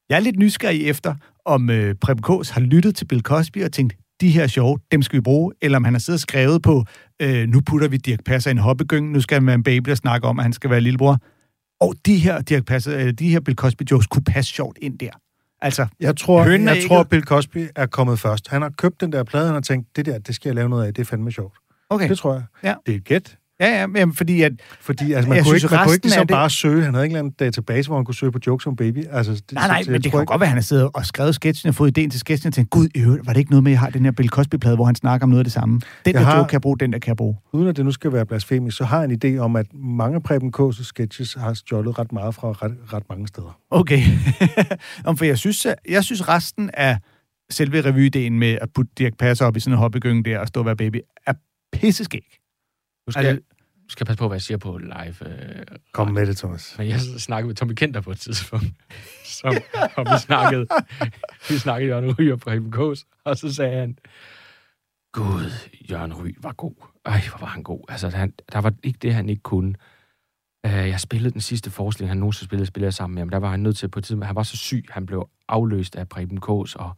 jeg 0.09 0.15
er 0.15 0.19
lidt 0.19 0.39
nysgerrig 0.39 0.87
efter, 0.87 1.15
om 1.45 1.69
øh, 1.69 1.95
Preben 1.95 2.21
Kås 2.21 2.49
har 2.49 2.61
lyttet 2.61 2.95
til 2.95 3.05
Bill 3.05 3.21
Cosby 3.21 3.63
og 3.63 3.71
tænkt, 3.71 3.95
de 4.21 4.29
her 4.29 4.43
er 4.43 4.47
sjove, 4.47 4.79
dem 4.91 5.01
skal 5.01 5.17
vi 5.17 5.21
bruge, 5.21 5.53
eller 5.61 5.77
om 5.77 5.83
han 5.83 5.93
har 5.93 5.99
siddet 5.99 6.17
og 6.17 6.21
skrevet 6.21 6.61
på, 6.61 6.83
øh, 7.21 7.47
nu 7.47 7.61
putter 7.61 7.87
vi 7.87 7.97
Dirk 7.97 8.19
Passer 8.25 8.49
i 8.49 8.51
en 8.51 8.57
hoppegyng, 8.57 9.11
nu 9.11 9.21
skal 9.21 9.35
han 9.35 9.45
være 9.47 9.55
en 9.55 9.63
baby 9.63 9.89
og 9.89 9.97
snakke 9.97 10.27
om, 10.27 10.39
at 10.39 10.43
han 10.43 10.53
skal 10.53 10.69
være 10.69 10.81
lillebror. 10.81 11.17
Og 11.81 11.95
de 12.05 12.17
her, 12.17 12.41
Dirk 12.41 12.65
Passer, 12.65 12.99
øh, 12.99 13.11
de 13.13 13.29
her 13.29 13.39
Bill 13.39 13.55
Cosby 13.55 13.83
jokes 13.91 14.07
kunne 14.07 14.23
passe 14.23 14.53
sjovt 14.53 14.77
ind 14.81 14.99
der. 14.99 15.09
Altså, 15.61 15.87
Jeg 15.99 16.17
tror, 16.17 16.43
jeg 16.45 16.83
tror. 16.87 17.03
Bill 17.03 17.23
Cosby 17.23 17.67
er 17.75 17.85
kommet 17.85 18.19
først. 18.19 18.47
Han 18.47 18.61
har 18.61 18.69
købt 18.77 19.01
den 19.01 19.11
der 19.11 19.23
plade, 19.23 19.45
han 19.45 19.53
har 19.53 19.61
tænkt, 19.61 19.87
det 19.95 20.05
der, 20.05 20.19
det 20.19 20.35
skal 20.35 20.49
jeg 20.49 20.55
lave 20.55 20.69
noget 20.69 20.85
af, 20.87 20.93
det 20.93 21.01
er 21.01 21.05
fandme 21.05 21.31
sjovt. 21.31 21.57
okay. 21.89 22.09
Det 22.09 22.17
tror 22.17 22.33
jeg. 22.33 22.43
Ja. 22.63 22.73
Det 22.85 22.91
er 22.91 22.97
et 22.97 23.03
gæt. 23.03 23.37
Ja, 23.59 23.79
ja, 23.79 23.87
men 23.87 24.13
fordi 24.13 24.41
at, 24.41 24.51
Fordi 24.81 25.13
altså, 25.13 25.29
man, 25.29 25.35
Jeg 25.35 25.43
kunne 25.45 25.49
synes, 25.59 25.63
ikke, 25.63 25.75
man 25.75 25.83
kunne 25.85 25.93
ikke 25.95 26.05
ligesom 26.05 26.27
det- 26.27 26.33
bare 26.35 26.49
søge. 26.49 26.83
Han 26.83 26.93
havde 26.93 27.05
ikke 27.05 27.13
en 27.13 27.15
eller 27.17 27.19
anden 27.19 27.35
database, 27.39 27.89
hvor 27.89 27.95
han 27.97 28.05
kunne 28.05 28.15
søge 28.15 28.31
på 28.31 28.39
jokes 28.47 28.65
om 28.67 28.75
baby. 28.75 29.03
Altså, 29.11 29.33
det, 29.33 29.51
nej, 29.53 29.67
nej, 29.67 29.83
så- 29.83 29.91
men 29.91 30.01
det 30.03 30.11
kan 30.11 30.19
ikke- 30.21 30.25
godt 30.31 30.39
være, 30.39 30.45
at 30.47 30.49
han 30.49 30.57
har 30.57 30.61
siddet 30.61 30.89
og 30.93 31.05
skrevet 31.05 31.35
sketchen 31.35 31.69
og 31.69 31.75
fået 31.75 31.89
ideen 31.97 32.09
til 32.09 32.19
sketchen 32.19 32.47
og 32.47 32.53
tænkt, 32.53 32.69
gud, 32.69 32.87
øvrigt, 32.97 33.25
var 33.27 33.33
det 33.33 33.39
ikke 33.39 33.51
noget 33.51 33.63
med, 33.63 33.71
at 33.71 33.73
jeg 33.73 33.79
har 33.79 33.89
den 33.89 34.03
her 34.05 34.11
Bill 34.11 34.29
Cosby-plade, 34.29 34.75
hvor 34.75 34.85
han 34.85 34.95
snakker 34.95 35.23
om 35.25 35.29
noget 35.29 35.39
af 35.39 35.43
det 35.45 35.53
samme? 35.53 35.73
Den 35.75 35.81
Jeg 36.05 36.13
der 36.13 36.19
har- 36.19 36.37
joke 36.37 36.47
kan 36.47 36.53
jeg 36.53 36.61
bruge, 36.61 36.77
den 36.79 36.93
der 36.93 36.99
kan 36.99 37.07
jeg 37.09 37.17
bruge. 37.17 37.35
Uden 37.53 37.67
at 37.67 37.77
det 37.77 37.85
nu 37.85 37.91
skal 37.91 38.13
være 38.13 38.25
blasfemisk, 38.25 38.77
så 38.77 38.83
har 38.85 39.01
jeg 39.03 39.11
en 39.11 39.35
idé 39.35 39.39
om, 39.39 39.55
at 39.55 39.65
mange 39.73 40.21
Preben 40.21 40.53
K's 40.59 40.83
sketches 40.83 41.33
har 41.33 41.53
stjålet 41.53 41.99
ret 41.99 42.11
meget 42.11 42.35
fra 42.35 42.47
ret, 42.51 42.73
ret 42.93 43.03
mange 43.09 43.27
steder. 43.27 43.59
Okay. 43.71 44.01
Om, 45.05 45.17
for 45.17 45.25
jeg 45.25 45.37
synes, 45.37 45.67
jeg 45.89 46.03
synes 46.03 46.27
resten 46.29 46.69
af 46.73 46.97
selve 47.51 47.81
revyideen 47.81 48.39
med 48.39 48.57
at 48.61 48.69
putte 48.75 48.91
Dirk 48.97 49.13
Passer 49.19 49.45
op 49.45 49.57
i 49.57 49.59
sådan 49.59 49.73
en 49.73 49.77
hoppegynge 49.79 50.23
der 50.23 50.39
og 50.39 50.47
stå 50.47 50.59
og 50.59 50.65
være 50.65 50.75
baby, 50.75 50.97
er 51.27 51.33
pisseskæg. 51.73 52.21
Du 53.07 53.11
skal, 53.11 53.25
Altså- 53.25 53.43
du 53.85 53.89
skal 53.89 54.05
passe 54.05 54.17
på, 54.17 54.27
hvad 54.27 54.35
jeg 54.35 54.41
siger 54.41 54.57
på 54.57 54.77
live. 54.77 55.15
Øh, 55.59 55.65
Kom 55.93 56.07
med 56.11 56.25
det, 56.25 56.37
Thomas. 56.37 56.75
Men 56.77 56.87
jeg 56.87 56.99
snakkede 56.99 57.47
med 57.47 57.55
Tommy 57.55 57.73
Kenter 57.73 58.01
på 58.01 58.11
et 58.11 58.19
tidspunkt, 58.19 58.65
som, 59.39 59.53
og 59.97 60.05
vi 60.05 60.19
snakkede, 60.19 60.67
vi 61.49 61.57
snakkede 61.57 61.89
Jørgen 61.89 62.11
Ry 62.19 62.31
og 62.31 62.39
Preben 62.39 62.71
Kås, 62.71 63.05
og 63.23 63.37
så 63.37 63.53
sagde 63.53 63.79
han, 63.79 63.97
Gud, 65.13 65.51
Jørgen 65.91 66.13
Ry 66.13 66.35
var 66.41 66.53
god. 66.53 66.73
Ej, 67.05 67.21
hvor 67.29 67.37
var 67.39 67.47
han 67.47 67.63
god. 67.63 67.85
Altså, 67.89 68.09
han, 68.09 68.33
der 68.53 68.59
var 68.61 68.73
ikke 68.83 68.99
det, 69.01 69.13
han 69.13 69.29
ikke 69.29 69.41
kunne. 69.41 69.75
Uh, 70.67 70.71
jeg 70.73 70.99
spillede 70.99 71.33
den 71.33 71.41
sidste 71.41 71.71
forestilling, 71.71 72.09
han 72.09 72.17
nogensinde 72.17 72.45
spillede, 72.45 72.65
spillede 72.67 72.85
jeg 72.87 72.93
sammen 72.93 73.15
med 73.15 73.21
ham. 73.21 73.29
Der 73.29 73.37
var 73.37 73.49
han 73.51 73.59
nødt 73.59 73.77
til 73.77 73.87
på 73.89 73.99
et 73.99 74.03
tidspunkt, 74.05 74.25
han 74.25 74.35
var 74.35 74.43
så 74.43 74.57
syg, 74.57 74.85
han 74.89 75.05
blev 75.05 75.29
afløst 75.47 75.95
af 75.95 76.09
Preben 76.09 76.39
Kås, 76.39 76.75
og 76.75 76.95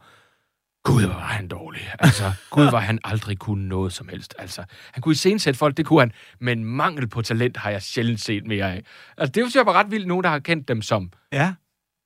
Gud, 0.88 1.04
hvor 1.04 1.14
var 1.14 1.20
han 1.20 1.48
dårlig. 1.48 1.80
Altså, 1.98 2.32
Gud, 2.50 2.70
var 2.70 2.78
han 2.80 2.98
aldrig 3.04 3.38
kunne 3.38 3.68
noget 3.68 3.92
som 3.92 4.08
helst. 4.08 4.34
Altså, 4.38 4.64
han 4.92 5.00
kunne 5.00 5.12
iscenesætte 5.12 5.58
folk, 5.58 5.76
det 5.76 5.86
kunne 5.86 6.00
han, 6.00 6.12
men 6.40 6.64
mangel 6.64 7.08
på 7.08 7.22
talent 7.22 7.56
har 7.56 7.70
jeg 7.70 7.82
sjældent 7.82 8.20
set 8.20 8.46
mere 8.46 8.72
af. 8.72 8.82
Altså, 9.18 9.32
det 9.32 9.42
synes 9.42 9.54
jeg 9.54 9.66
var 9.66 9.72
ret 9.72 9.90
vildt, 9.90 10.06
nogen, 10.06 10.24
der 10.24 10.30
har 10.30 10.38
kendt 10.38 10.68
dem 10.68 10.82
som 10.82 11.10
Ja. 11.32 11.52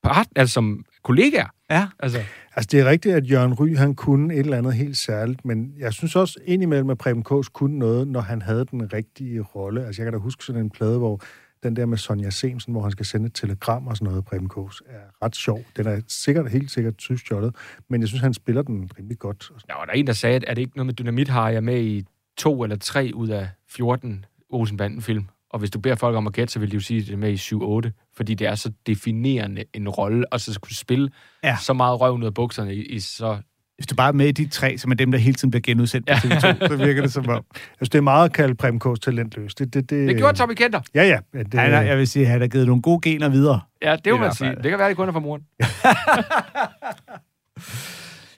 part, 0.03 0.27
altså 0.37 0.53
som 0.53 0.85
kollegaer. 1.05 1.49
Ja. 1.71 1.89
Altså, 1.99 2.21
Altså, 2.57 2.69
det 2.73 2.81
er 2.81 2.85
rigtigt, 2.85 3.15
at 3.15 3.31
Jørgen 3.31 3.55
Ry, 3.55 3.77
han 3.77 3.95
kunne 3.95 4.35
et 4.35 4.41
eller 4.41 4.59
andet 4.59 4.75
helt 4.75 4.97
særligt, 4.97 5.45
men 5.45 5.73
jeg 5.79 5.93
synes 5.93 6.17
også 6.17 6.39
indimellem, 6.45 6.91
at 6.91 6.99
Preben 6.99 7.25
K's 7.31 7.49
kunne 7.53 7.79
noget, 7.79 8.09
når 8.09 8.21
han 8.21 8.43
havde 8.43 8.65
den 8.71 8.93
rigtige 8.93 9.41
rolle. 9.41 9.87
Altså, 9.87 10.03
jeg 10.03 10.07
kan 10.07 10.13
da 10.13 10.19
huske 10.19 10.45
sådan 10.45 10.61
en 10.63 10.71
plade, 10.71 10.99
hvor 10.99 11.21
den 11.63 11.77
der 11.77 11.87
med 11.87 11.99
Sonja 11.99 12.31
Semsen, 12.31 12.73
hvor 12.73 12.83
han 12.83 12.91
skal 12.91 13.07
sende 13.07 13.27
et 13.27 13.35
telegram 13.35 13.87
og 13.87 13.97
sådan 13.97 14.09
noget, 14.11 14.25
Preben 14.25 14.51
K's, 14.57 14.79
er 14.87 15.25
ret 15.25 15.37
sjov. 15.37 15.61
Den 15.77 15.87
er 15.87 16.01
sikkert, 16.09 16.51
helt 16.51 16.71
sikkert 16.71 16.97
tyskjollet, 16.97 17.55
men 17.89 18.01
jeg 18.01 18.09
synes, 18.09 18.23
han 18.23 18.35
spiller 18.35 18.63
den 18.63 18.91
rimelig 18.99 19.19
godt. 19.19 19.53
der 19.69 19.75
var 19.75 19.85
der 19.85 19.93
en, 19.93 20.07
der 20.07 20.13
sagde, 20.13 20.37
at 20.37 20.45
er 20.47 20.55
det 20.55 20.63
ikke 20.63 20.77
noget 20.77 20.87
med 20.87 20.95
dynamit, 20.95 21.29
har 21.29 21.51
jeg 21.51 21.65
med 21.65 21.83
i 21.83 22.05
to 22.37 22.63
eller 22.63 22.77
tre 22.77 23.11
ud 23.15 23.29
af 23.29 23.49
14 23.69 24.25
Olsenbanden-film. 24.51 25.29
Og 25.51 25.59
hvis 25.59 25.71
du 25.71 25.79
beder 25.81 25.95
folk 25.95 26.17
om 26.17 26.27
at 26.27 26.33
gætte, 26.33 26.53
så 26.53 26.59
vil 26.59 26.71
de 26.71 26.75
jo 26.77 26.81
sige, 26.81 27.01
at 27.01 27.07
det 27.07 27.13
er 27.13 27.17
med 27.17 27.31
i 27.33 27.89
7-8, 27.89 28.11
fordi 28.17 28.35
det 28.35 28.47
er 28.47 28.55
så 28.55 28.73
definerende 28.87 29.65
en 29.75 29.89
rolle, 29.89 30.33
og 30.33 30.41
så 30.41 30.53
skulle 30.53 30.77
spille 30.77 31.11
Ja. 31.43 31.49
ja. 31.49 31.57
så 31.61 31.73
meget 31.73 32.01
røv 32.01 32.15
ud 32.15 32.25
af 32.25 32.35
bukserne 32.35 32.75
i, 32.75 32.83
i 32.83 33.01
så... 33.01 33.39
Hvis 33.83 33.87
du 33.87 33.95
bare 33.95 34.09
er 34.09 34.13
med 34.13 34.27
i 34.27 34.33
de 34.33 34.49
tre, 34.49 34.79
som 34.79 34.91
er 34.91 34.95
dem, 34.95 35.11
der 35.11 35.19
hele 35.19 35.35
tiden 35.35 35.51
bliver 35.51 35.63
genudsendt 35.63 36.07
på 36.07 36.13
TV2, 36.13 36.69
så 36.69 36.77
virker 36.77 37.03
det 37.03 37.13
som 37.13 37.29
om... 37.29 37.45
Altså, 37.55 37.91
det 37.93 37.95
er 37.95 38.01
meget 38.01 38.25
at 38.25 38.33
kalde 38.33 38.55
Preben 38.55 38.81
K's 38.85 38.95
talentløs. 39.03 39.55
Det, 39.55 39.75
det, 39.75 39.91
det, 39.91 40.09
Det 40.09 40.17
gjorde 40.17 40.39
Tommy 40.39 40.55
Kenter. 40.55 40.81
Ja, 40.95 41.03
ja. 41.03 41.19
ja 41.35 41.43
det, 41.43 41.61
Han 41.61 41.73
er, 41.73 41.81
jeg 41.81 41.99
vil 41.99 42.09
sige, 42.09 42.25
at 42.25 42.31
han 42.31 42.41
har 42.41 42.49
givet 42.49 42.67
nogle 42.67 42.83
gode 42.83 43.01
gener 43.01 43.29
videre. 43.29 43.61
Ja, 43.83 43.97
det 44.05 44.13
må 44.13 44.19
man 44.19 44.35
sige. 44.35 44.51
Det 44.51 44.71
kan 44.71 44.79
være, 44.79 44.89
det 44.89 44.97
kun 44.97 45.09
er 45.09 45.13
fra 45.13 45.21
moren. 45.21 45.43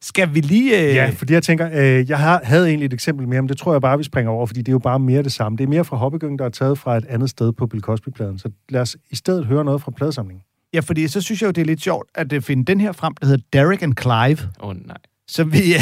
Skal 0.00 0.34
vi 0.34 0.40
lige... 0.40 0.88
Øh... 0.88 0.94
Ja, 0.94 1.10
fordi 1.16 1.32
jeg 1.32 1.42
tænker, 1.42 1.68
øh, 1.72 2.10
jeg 2.10 2.18
har, 2.18 2.40
havde 2.44 2.68
egentlig 2.68 2.86
et 2.86 2.92
eksempel 2.92 3.28
mere, 3.28 3.42
men 3.42 3.48
det 3.48 3.58
tror 3.58 3.72
jeg 3.72 3.80
bare, 3.80 3.98
vi 3.98 4.04
springer 4.04 4.32
over, 4.32 4.46
fordi 4.46 4.60
det 4.60 4.68
er 4.68 4.72
jo 4.72 4.78
bare 4.78 4.98
mere 4.98 5.22
det 5.22 5.32
samme. 5.32 5.58
Det 5.58 5.64
er 5.64 5.68
mere 5.68 5.84
fra 5.84 5.96
Hoppegyngen, 5.96 6.38
der 6.38 6.44
er 6.44 6.48
taget 6.48 6.78
fra 6.78 6.96
et 6.96 7.04
andet 7.08 7.30
sted 7.30 7.52
på 7.52 7.66
Bill 7.66 7.82
Cosby-pladen. 7.82 8.38
Så 8.38 8.50
lad 8.68 8.80
os 8.80 8.96
i 9.10 9.16
stedet 9.16 9.46
høre 9.46 9.64
noget 9.64 9.82
fra 9.82 9.90
pladesamlingen. 9.90 10.42
Ja, 10.74 10.80
fordi 10.80 11.08
så 11.08 11.20
synes 11.20 11.42
jeg 11.42 11.46
jo, 11.46 11.52
det 11.52 11.60
er 11.60 11.66
lidt 11.66 11.82
sjovt 11.82 12.08
at 12.14 12.32
øh, 12.32 12.42
finde 12.42 12.64
den 12.64 12.80
her 12.80 12.92
frem, 12.92 13.14
der 13.20 13.26
hedder 13.26 13.44
Derek 13.52 13.82
and 13.82 13.94
Clive, 14.00 14.50
Åh, 14.60 14.68
oh, 14.68 14.76
nej. 14.86 14.96
Som 15.28 15.52
vi... 15.52 15.58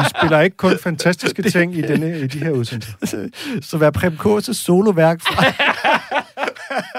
Vi 0.00 0.04
spiller 0.18 0.40
ikke 0.40 0.56
kun 0.56 0.78
fantastiske 0.82 1.42
ting 1.42 1.76
i, 1.76 1.82
denne, 1.82 2.20
i 2.20 2.26
de 2.26 2.38
her 2.38 2.50
udsendelser. 2.50 3.28
som 3.60 3.82
er 3.82 3.90
Prem 3.90 4.12
K's 4.12 4.52
soloværk 4.52 5.20
fra... 5.20 5.44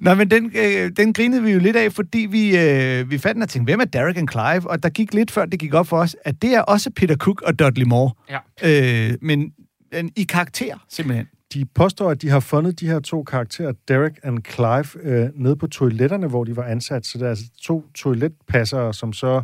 Nå, 0.00 0.14
men 0.14 0.30
den, 0.30 0.52
øh, 0.54 0.90
den 0.96 1.12
grinede 1.12 1.42
vi 1.42 1.50
jo 1.50 1.58
lidt 1.58 1.76
af, 1.76 1.92
fordi 1.92 2.18
vi, 2.18 2.56
øh, 2.58 3.10
vi 3.10 3.18
fandt 3.18 3.34
den 3.34 3.42
og 3.42 3.48
tænkte, 3.48 3.70
hvem 3.70 3.80
er 3.80 3.84
Derek 3.84 4.16
and 4.18 4.28
Clive? 4.28 4.70
Og 4.70 4.82
der 4.82 4.88
gik 4.88 5.14
lidt 5.14 5.30
før, 5.30 5.44
det 5.44 5.60
gik 5.60 5.74
op 5.74 5.86
for 5.86 5.98
os, 5.98 6.16
at 6.24 6.42
det 6.42 6.54
er 6.54 6.60
også 6.60 6.90
Peter 6.96 7.16
Cook 7.16 7.42
og 7.42 7.58
Dudley 7.58 7.86
Moore. 7.86 8.12
Ja. 8.30 9.08
Øh, 9.10 9.14
men 9.22 9.52
en, 9.92 10.10
i 10.16 10.22
karakter, 10.22 10.84
simpelthen. 10.88 11.26
De 11.54 11.64
påstår, 11.64 12.10
at 12.10 12.22
de 12.22 12.28
har 12.28 12.40
fundet 12.40 12.80
de 12.80 12.86
her 12.86 13.00
to 13.00 13.22
karakterer, 13.22 13.72
Derek 13.88 14.12
and 14.22 14.38
Clive, 14.50 15.04
øh, 15.06 15.28
nede 15.34 15.56
på 15.56 15.66
toiletterne, 15.66 16.26
hvor 16.26 16.44
de 16.44 16.56
var 16.56 16.64
ansat. 16.64 17.06
Så 17.06 17.18
det 17.18 17.24
er 17.24 17.28
altså 17.28 17.44
to 17.62 17.84
toiletpassere, 17.94 18.94
som 18.94 19.12
så 19.12 19.42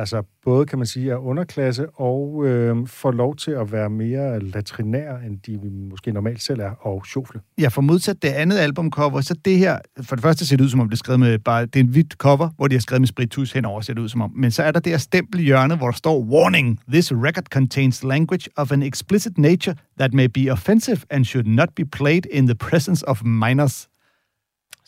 altså 0.00 0.22
både, 0.44 0.66
kan 0.66 0.78
man 0.78 0.86
sige, 0.86 1.10
er 1.10 1.16
underklasse 1.16 1.86
og 1.94 2.46
øh, 2.46 2.86
får 2.86 3.10
lov 3.10 3.36
til 3.36 3.50
at 3.50 3.72
være 3.72 3.90
mere 3.90 4.40
latrinær, 4.40 5.16
end 5.16 5.38
de 5.38 5.70
måske 5.90 6.12
normalt 6.12 6.42
selv 6.42 6.60
er, 6.60 6.70
og 6.70 7.06
sjofle. 7.06 7.40
Ja, 7.60 7.68
for 7.68 7.80
modsat 7.82 8.22
det 8.22 8.28
andet 8.28 8.58
albumcover, 8.58 9.20
så 9.20 9.34
det 9.44 9.58
her, 9.58 9.78
for 10.02 10.16
det 10.16 10.22
første 10.22 10.46
ser 10.46 10.56
det 10.56 10.64
ud 10.64 10.68
som 10.68 10.80
om, 10.80 10.88
det 10.88 10.94
er 10.94 10.98
skrevet 10.98 11.20
med 11.20 11.38
bare, 11.38 11.66
det 11.66 11.76
er 11.76 11.80
en 11.80 11.86
hvidt 11.90 12.12
cover, 12.12 12.48
hvor 12.56 12.68
de 12.68 12.74
har 12.74 12.80
skrevet 12.80 13.00
med 13.00 13.08
spritus 13.08 13.52
henover, 13.52 13.80
ser 13.80 13.94
det 13.94 14.00
ud 14.00 14.08
som 14.08 14.20
om. 14.20 14.32
Men 14.36 14.50
så 14.50 14.62
er 14.62 14.70
der 14.70 14.80
det 14.80 14.92
her 14.92 14.98
stempel 14.98 15.40
i 15.40 15.42
hjørnet, 15.42 15.78
hvor 15.78 15.86
der 15.86 15.96
står, 15.96 16.20
Warning, 16.24 16.80
this 16.92 17.12
record 17.12 17.44
contains 17.44 18.04
language 18.04 18.48
of 18.56 18.72
an 18.72 18.82
explicit 18.82 19.38
nature 19.38 19.74
that 19.98 20.14
may 20.14 20.26
be 20.26 20.52
offensive 20.52 20.98
and 21.10 21.24
should 21.24 21.46
not 21.46 21.68
be 21.76 21.84
played 21.84 22.22
in 22.30 22.46
the 22.46 22.54
presence 22.54 23.08
of 23.08 23.24
minors. 23.24 23.88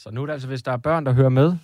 Så 0.02 0.10
nu 0.10 0.22
er 0.22 0.26
det 0.26 0.32
altså, 0.32 0.48
hvis 0.48 0.62
der 0.62 0.72
er 0.72 0.76
børn, 0.76 1.06
der 1.06 1.12
hører 1.12 1.28
med. 1.28 1.56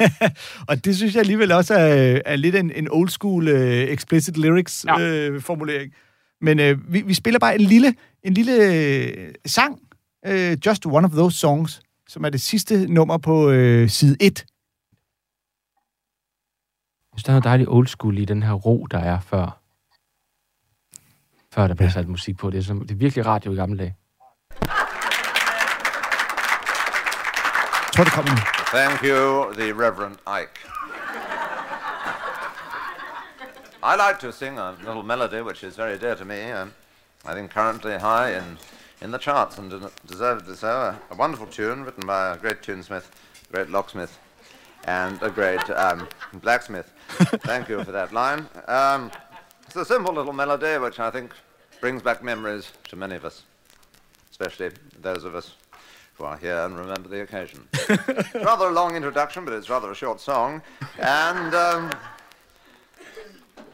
Og 0.68 0.84
det 0.84 0.96
synes 0.96 1.14
jeg 1.14 1.20
alligevel 1.20 1.52
også 1.52 1.74
er, 1.74 2.20
er 2.26 2.36
lidt 2.36 2.56
en, 2.56 2.70
en 2.70 2.88
old 2.90 3.08
school 3.08 3.48
uh, 3.48 3.60
explicit 3.60 4.36
lyrics 4.36 4.84
Ja. 4.88 4.98
ja. 4.98 5.30
uh, 5.30 5.42
formulering. 5.42 5.92
Men 6.40 6.58
uh, 6.60 6.92
vi, 6.92 7.02
vi 7.02 7.14
spiller 7.14 7.38
bare 7.38 7.54
en 7.54 7.60
lille, 7.60 7.94
en 8.22 8.34
lille 8.34 8.52
uh, 8.52 9.32
sang, 9.46 9.78
uh, 10.28 10.66
Just 10.66 10.86
One 10.86 11.06
of 11.06 11.10
Those 11.10 11.36
Songs, 11.36 11.82
som 12.08 12.24
er 12.24 12.28
det 12.28 12.40
sidste 12.40 12.92
nummer 12.92 13.18
på 13.18 13.48
uh, 13.48 13.88
side 13.88 14.16
1. 14.20 14.20
Jeg 14.20 14.42
synes, 17.12 17.24
der 17.24 17.30
er 17.30 17.34
noget 17.34 17.44
dejligt 17.44 17.68
old 17.68 17.86
school 17.86 18.18
i 18.18 18.24
den 18.24 18.42
her 18.42 18.52
ro, 18.52 18.86
der 18.90 18.98
er 18.98 19.20
før. 19.20 19.60
Før 21.52 21.66
der 21.66 21.74
bliver 21.74 21.90
sat 21.90 22.08
musik 22.08 22.36
på. 22.36 22.50
Det 22.50 22.58
er, 22.58 22.62
som, 22.62 22.80
det 22.80 22.90
er 22.90 22.98
virkelig 22.98 23.26
radio 23.26 23.52
i 23.52 23.56
gamle 23.56 23.78
dage. 23.78 23.94
Det 28.00 28.10
kommer 28.10 28.30
nu. 28.30 28.36
Thank 28.72 29.02
you, 29.02 29.52
the 29.54 29.72
Reverend 29.72 30.18
Ike. 30.26 30.60
I 33.82 33.96
like 33.96 34.18
to 34.20 34.32
sing 34.32 34.58
a 34.58 34.74
little 34.86 35.02
melody 35.02 35.42
which 35.42 35.64
is 35.64 35.76
very 35.76 35.98
dear 35.98 36.14
to 36.14 36.24
me, 36.24 36.40
and 36.52 36.70
I 37.26 37.34
think 37.34 37.50
currently 37.50 37.98
high 37.98 38.38
in, 38.38 38.58
in 39.02 39.10
the 39.10 39.18
charts 39.18 39.58
and 39.58 39.90
deservedly 40.06 40.56
so. 40.56 40.68
A, 40.68 41.00
a 41.10 41.14
wonderful 41.14 41.46
tune 41.46 41.84
written 41.84 42.06
by 42.06 42.32
a 42.32 42.38
great 42.38 42.62
tunesmith, 42.62 43.04
a 43.50 43.52
great 43.52 43.68
locksmith, 43.68 44.18
and 44.84 45.22
a 45.22 45.28
great 45.30 45.70
um, 45.70 46.08
blacksmith. 46.32 46.90
Thank 47.44 47.68
you 47.68 47.84
for 47.84 47.92
that 47.92 48.14
line. 48.14 48.48
Um, 48.66 49.10
it's 49.66 49.76
a 49.76 49.84
simple 49.84 50.14
little 50.14 50.32
melody 50.32 50.78
which 50.78 50.98
I 51.00 51.10
think 51.10 51.32
brings 51.82 52.00
back 52.00 52.22
memories 52.22 52.72
to 52.88 52.96
many 52.96 53.16
of 53.16 53.26
us, 53.26 53.42
especially 54.30 54.70
those 55.02 55.24
of 55.24 55.34
us 55.34 55.54
who 56.20 56.26
are 56.26 56.36
here 56.36 56.66
and 56.66 56.76
remember 56.76 57.08
the 57.08 57.22
occasion. 57.22 57.66
rather 58.44 58.66
a 58.66 58.70
long 58.70 58.94
introduction, 58.94 59.44
but 59.44 59.54
it's 59.54 59.70
rather 59.70 59.90
a 59.90 59.94
short 59.94 60.20
song. 60.20 60.60
And 60.98 61.54
um, 61.54 61.90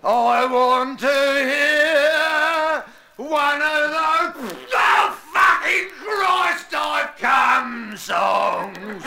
I 0.05 0.47
want 0.47 1.01
to 1.01 1.07
hear 1.07 2.85
one 3.17 3.61
of 3.61 3.91
those 3.91 4.55
oh, 4.75 5.19
fucking 5.35 5.89
Christ 6.05 6.73
I've 6.73 7.17
come 7.19 7.97
songs. 7.97 9.03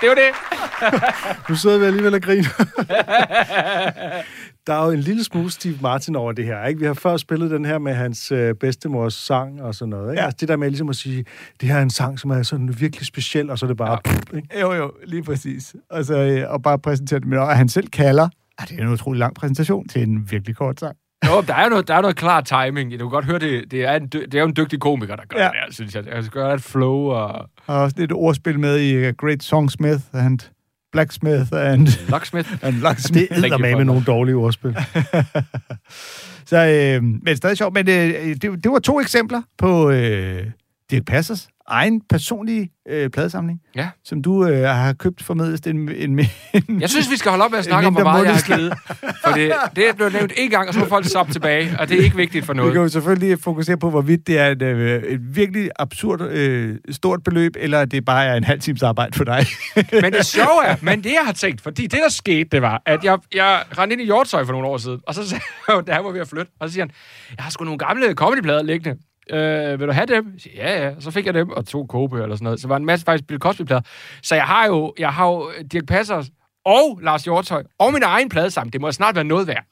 Det 0.00 0.08
var 0.08 0.14
det. 0.14 0.34
Nu 1.48 1.56
sidder 1.56 1.78
vi 1.78 1.86
alligevel 1.86 2.14
og 2.14 2.22
griner. 2.22 2.50
Der 4.66 4.74
er 4.74 4.84
jo 4.86 4.90
en 4.90 4.98
lille 5.00 5.24
smule 5.24 5.50
Steve 5.50 5.78
Martin 5.82 6.16
over 6.16 6.32
det 6.32 6.44
her, 6.44 6.64
ikke? 6.66 6.80
Vi 6.80 6.86
har 6.86 6.94
før 6.94 7.16
spillet 7.16 7.50
den 7.50 7.64
her 7.64 7.78
med 7.78 7.94
hans 7.94 8.32
øh, 8.32 8.54
bedstemors 8.54 9.14
sang 9.14 9.62
og 9.62 9.74
sådan 9.74 9.90
noget, 9.90 10.12
ikke? 10.12 10.20
Ja. 10.20 10.24
Altså 10.26 10.36
det 10.40 10.48
der 10.48 10.56
med 10.56 10.68
ligesom 10.70 10.88
at 10.88 10.96
sige, 10.96 11.24
det 11.60 11.68
her 11.68 11.76
er 11.76 11.82
en 11.82 11.90
sang, 11.90 12.18
som 12.18 12.30
er 12.30 12.42
sådan 12.42 12.80
virkelig 12.80 13.06
speciel, 13.06 13.50
og 13.50 13.58
så 13.58 13.66
er 13.66 13.68
det 13.68 13.76
bare... 13.76 13.98
Ja. 14.06 14.12
Pff, 14.12 14.34
ikke? 14.36 14.60
Jo, 14.60 14.72
jo, 14.72 14.92
lige 15.06 15.22
præcis. 15.22 15.74
Og, 15.90 16.04
så, 16.04 16.14
øh, 16.18 16.52
og 16.52 16.62
bare 16.62 16.78
præsentere 16.78 17.20
det 17.20 17.28
med, 17.28 17.38
at 17.38 17.56
han 17.56 17.68
selv 17.68 17.88
kalder. 17.88 18.28
Ah, 18.58 18.68
det 18.68 18.78
er 18.78 18.82
en 18.82 18.92
utrolig 18.92 19.18
lang 19.18 19.34
præsentation 19.34 19.88
til 19.88 20.02
en 20.02 20.30
virkelig 20.30 20.56
kort 20.56 20.80
sang. 20.80 20.96
Jo, 21.26 21.40
der 21.40 21.54
er, 21.54 21.68
noget, 21.68 21.88
der 21.88 21.94
er 21.94 22.00
noget 22.00 22.16
klar 22.16 22.40
timing. 22.40 22.92
Du 22.92 22.98
kan 22.98 23.08
godt 23.08 23.24
høre, 23.24 23.38
det, 23.38 23.70
det, 23.70 23.84
er, 23.84 23.92
en, 23.92 24.06
det 24.06 24.34
er 24.34 24.40
jo 24.40 24.46
en 24.46 24.56
dygtig 24.56 24.80
komiker, 24.80 25.16
der 25.16 25.22
gør 25.28 25.38
Ja. 25.38 25.50
det 25.66 25.74
synes 25.74 25.94
jeg. 25.94 26.04
Skal 26.04 26.28
gøre 26.30 26.54
et 26.54 26.62
flow 26.62 26.96
og 26.96 27.48
Og 27.66 27.76
også 27.82 27.96
lidt 27.98 28.12
ordspil 28.12 28.60
med 28.60 28.78
i 28.80 29.12
Great 29.12 29.42
Songsmith 29.42 30.00
and 30.12 30.38
Blacksmith 30.92 31.52
and, 31.52 31.88
locksmith. 32.08 32.48
and 32.64 32.74
Locksmith. 32.74 33.34
Det 33.34 33.52
er 33.52 33.58
med 33.58 33.76
med 33.76 33.84
nogle 33.84 34.04
dårlige 34.04 34.36
ordspil. 34.36 34.76
Så, 36.46 36.66
øh, 36.66 37.02
men 37.02 37.36
stadig 37.36 37.56
sjovt. 37.56 37.74
Men 37.74 37.88
øh, 37.88 37.94
det, 37.94 38.42
det 38.42 38.70
var 38.70 38.78
to 38.78 39.00
eksempler 39.00 39.42
på 39.58 39.90
øh, 39.90 40.46
Dirk 40.90 41.04
Passers 41.04 41.48
egen 41.70 42.02
personlige 42.10 42.70
øh, 42.88 43.10
pladesamling, 43.10 43.60
Ja. 43.76 43.88
som 44.04 44.22
du 44.22 44.46
øh, 44.46 44.68
har 44.68 44.92
købt 44.92 45.22
formidlet 45.22 45.66
en, 45.66 45.88
en, 45.94 46.18
en 46.68 46.80
Jeg 46.80 46.90
synes, 46.90 47.10
vi 47.10 47.16
skal 47.16 47.30
holde 47.30 47.44
op 47.44 47.50
med 47.50 47.58
at 47.58 47.64
snakke 47.64 47.86
om, 47.86 47.94
hvor 47.94 48.02
meget 48.02 48.24
jeg 48.24 48.34
har 48.34 48.56
givet. 48.56 48.72
For 49.24 49.30
det, 49.32 49.52
det 49.76 49.88
er 49.88 49.92
blevet 49.94 50.12
nævnt 50.12 50.32
en 50.36 50.50
gang, 50.50 50.68
og 50.68 50.74
så 50.74 50.80
må 50.80 50.86
folk 50.86 51.06
stoppe 51.06 51.32
tilbage, 51.32 51.76
og 51.78 51.88
det 51.88 51.98
er 52.00 52.04
ikke 52.04 52.16
vigtigt 52.16 52.46
for 52.46 52.52
Vi 52.52 52.56
noget. 52.56 52.72
kan 52.72 52.82
jo 52.82 52.88
selvfølgelig 52.88 53.38
fokusere 53.40 53.76
på, 53.78 53.90
hvorvidt 53.90 54.26
det 54.26 54.38
er 54.38 54.46
et, 54.46 54.62
øh, 54.62 55.02
et 55.02 55.36
virkelig 55.36 55.70
absurd 55.78 56.20
øh, 56.20 56.76
stort 56.90 57.22
beløb, 57.24 57.52
eller 57.58 57.84
det 57.84 58.04
bare 58.04 58.24
er 58.26 58.34
en 58.34 58.44
halv 58.44 58.60
times 58.60 58.82
arbejde 58.82 59.16
for 59.16 59.24
dig. 59.24 59.46
Men 60.02 60.12
det 60.12 60.26
sjove 60.26 60.64
er, 60.66 60.76
men 60.82 61.04
det 61.04 61.10
jeg 61.12 61.22
har 61.24 61.32
tænkt, 61.32 61.60
fordi 61.60 61.82
det 61.82 61.92
der 62.04 62.08
skete, 62.10 62.48
det 62.52 62.62
var, 62.62 62.82
at 62.86 63.04
jeg, 63.04 63.18
jeg 63.34 63.62
rendte 63.78 63.92
ind 63.94 64.02
i 64.02 64.04
Hjortøj 64.04 64.44
for 64.44 64.52
nogle 64.52 64.66
år 64.68 64.76
siden, 64.76 65.00
og 65.06 65.14
så 65.14 65.28
sagde 65.28 65.44
jeg 65.68 65.74
jo, 65.76 65.80
da 65.80 65.98
var 65.98 66.10
ved 66.10 66.20
at 66.20 66.28
flytte, 66.28 66.52
og 66.60 66.68
så 66.68 66.72
siger 66.72 66.84
han, 66.84 66.90
jeg 67.36 67.44
har 67.44 67.50
sgu 67.50 67.64
nogle 67.64 67.78
gamle 67.78 68.14
comedyplader 68.14 68.62
liggende. 68.62 68.98
Øh, 69.30 69.80
vil 69.80 69.88
du 69.88 69.92
have 69.92 70.06
dem? 70.06 70.38
Siger, 70.38 70.56
ja, 70.56 70.84
ja. 70.84 70.92
Så 71.00 71.10
fik 71.10 71.26
jeg 71.26 71.34
dem, 71.34 71.50
og 71.50 71.66
to 71.66 71.86
kogebøger 71.86 72.24
eller 72.24 72.36
sådan 72.36 72.44
noget. 72.44 72.60
Så 72.60 72.68
var 72.68 72.76
en 72.76 72.84
masse 72.84 73.04
faktisk 73.04 73.26
Bill 73.28 73.40
Cosby-plader. 73.40 73.82
Så 74.22 74.34
jeg 74.34 74.44
har 74.44 74.66
jo, 74.66 74.94
jeg 74.98 75.10
har 75.12 75.26
jo 75.26 75.50
Dirk 75.72 75.86
Passers 75.86 76.26
og 76.64 77.00
Lars 77.02 77.24
Hjortøj 77.24 77.62
og 77.78 77.92
min 77.92 78.02
egen 78.02 78.28
plade 78.28 78.50
sammen. 78.50 78.72
Det 78.72 78.80
må 78.80 78.92
snart 78.92 79.14
være 79.14 79.24
noget 79.24 79.46
værd. 79.46 79.64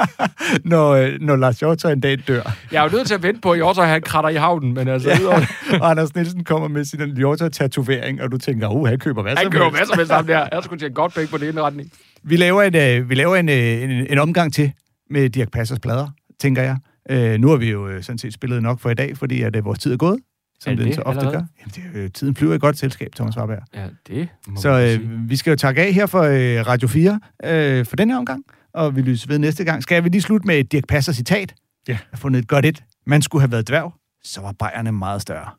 når, 0.72 0.90
øh, 0.90 1.20
når 1.20 1.36
Lars 1.36 1.60
Hjortøj 1.60 1.92
en 1.92 2.00
dag 2.00 2.18
dør, 2.28 2.42
Jeg 2.72 2.78
er 2.80 2.90
jo 2.90 2.96
nødt 2.96 3.06
til 3.06 3.14
at 3.14 3.22
vente 3.22 3.40
på, 3.40 3.50
at 3.50 3.58
Hjortøj 3.58 3.86
han 3.86 4.02
kratter 4.02 4.30
i 4.30 4.34
havnen, 4.34 4.74
men 4.74 4.88
altså, 4.88 5.10
ja. 5.10 5.78
og 5.80 5.90
Anders 5.90 6.14
Nielsen 6.14 6.44
kommer 6.44 6.68
med 6.68 6.84
sin 6.84 7.16
Hjortøj-tatovering, 7.16 8.22
og 8.22 8.32
du 8.32 8.38
tænker, 8.38 8.68
uh, 8.68 8.88
han 8.88 8.98
køber 8.98 9.22
hvad 9.22 9.32
han 9.36 9.44
som 9.44 9.52
køber 9.52 9.64
helst. 9.64 9.78
masser 9.80 9.96
med 9.96 10.06
sammen 10.06 10.32
der. 10.34 10.48
Jeg 10.52 10.62
skulle 10.64 10.80
tjene 10.80 10.94
godt 10.94 11.14
penge 11.14 11.28
på 11.28 11.38
det 11.38 11.48
indretning. 11.48 11.90
Vi 12.22 12.36
laver, 12.36 12.62
en, 12.62 12.76
øh, 12.76 13.10
vi 13.10 13.14
laver 13.14 13.36
en, 13.36 13.48
øh, 13.48 13.82
en, 13.82 13.90
en 13.90 14.18
omgang 14.18 14.52
til 14.54 14.72
med 15.10 15.30
Dirk 15.30 15.50
Passers 15.52 15.80
plader, 15.80 16.08
tænker 16.40 16.62
jeg. 16.62 16.76
Øh, 17.10 17.40
nu 17.40 17.48
har 17.48 17.56
vi 17.56 17.70
jo 17.70 17.88
øh, 17.88 18.02
sådan 18.02 18.18
set 18.18 18.32
spillet 18.34 18.62
nok 18.62 18.80
for 18.80 18.90
i 18.90 18.94
dag, 18.94 19.16
fordi 19.16 19.42
at, 19.42 19.56
øh, 19.56 19.64
vores 19.64 19.78
tid 19.78 19.92
er 19.92 19.96
gået, 19.96 20.18
som 20.60 20.72
Er 20.72 20.76
den 20.76 20.86
det 20.86 20.94
så 20.94 21.00
ofte 21.02 21.18
allerede? 21.20 21.38
gør. 21.38 21.46
Jamen, 21.84 21.94
det, 21.94 22.04
jo- 22.04 22.08
tiden 22.08 22.34
flyver 22.36 22.54
i 22.54 22.58
godt 22.58 22.78
selskab, 22.78 23.14
Thomas 23.14 23.36
Warberg. 23.36 23.62
Ja, 23.74 23.86
det 24.08 24.28
må 24.48 24.60
Så 24.60 24.98
øh, 25.00 25.30
vi 25.30 25.36
skal 25.36 25.50
jo 25.50 25.56
takke 25.56 25.82
af 25.82 25.92
her 25.92 26.06
for 26.06 26.22
øh, 26.22 26.66
Radio 26.66 26.88
4 26.88 27.20
øh, 27.44 27.86
for 27.86 27.96
den 27.96 28.10
her 28.10 28.18
omgang, 28.18 28.44
og 28.74 28.96
vi 28.96 29.02
lyser 29.02 29.28
ved 29.28 29.38
næste 29.38 29.64
gang. 29.64 29.82
Skal 29.82 30.04
vi 30.04 30.08
lige 30.08 30.22
slutte 30.22 30.46
med 30.46 30.58
et 30.58 30.72
Dirk 30.72 30.86
Passer 30.88 31.12
citat? 31.12 31.54
Ja. 31.88 31.92
Jeg 31.92 31.98
har 32.10 32.16
fundet 32.18 32.38
et 32.42 32.48
godt 32.48 32.64
et. 32.64 32.84
Man 33.06 33.22
skulle 33.22 33.42
have 33.42 33.52
været 33.52 33.68
dværg, 33.68 33.92
så 34.24 34.40
var 34.40 34.52
bajerne 34.58 34.92
meget 34.92 35.22
større. 35.22 35.50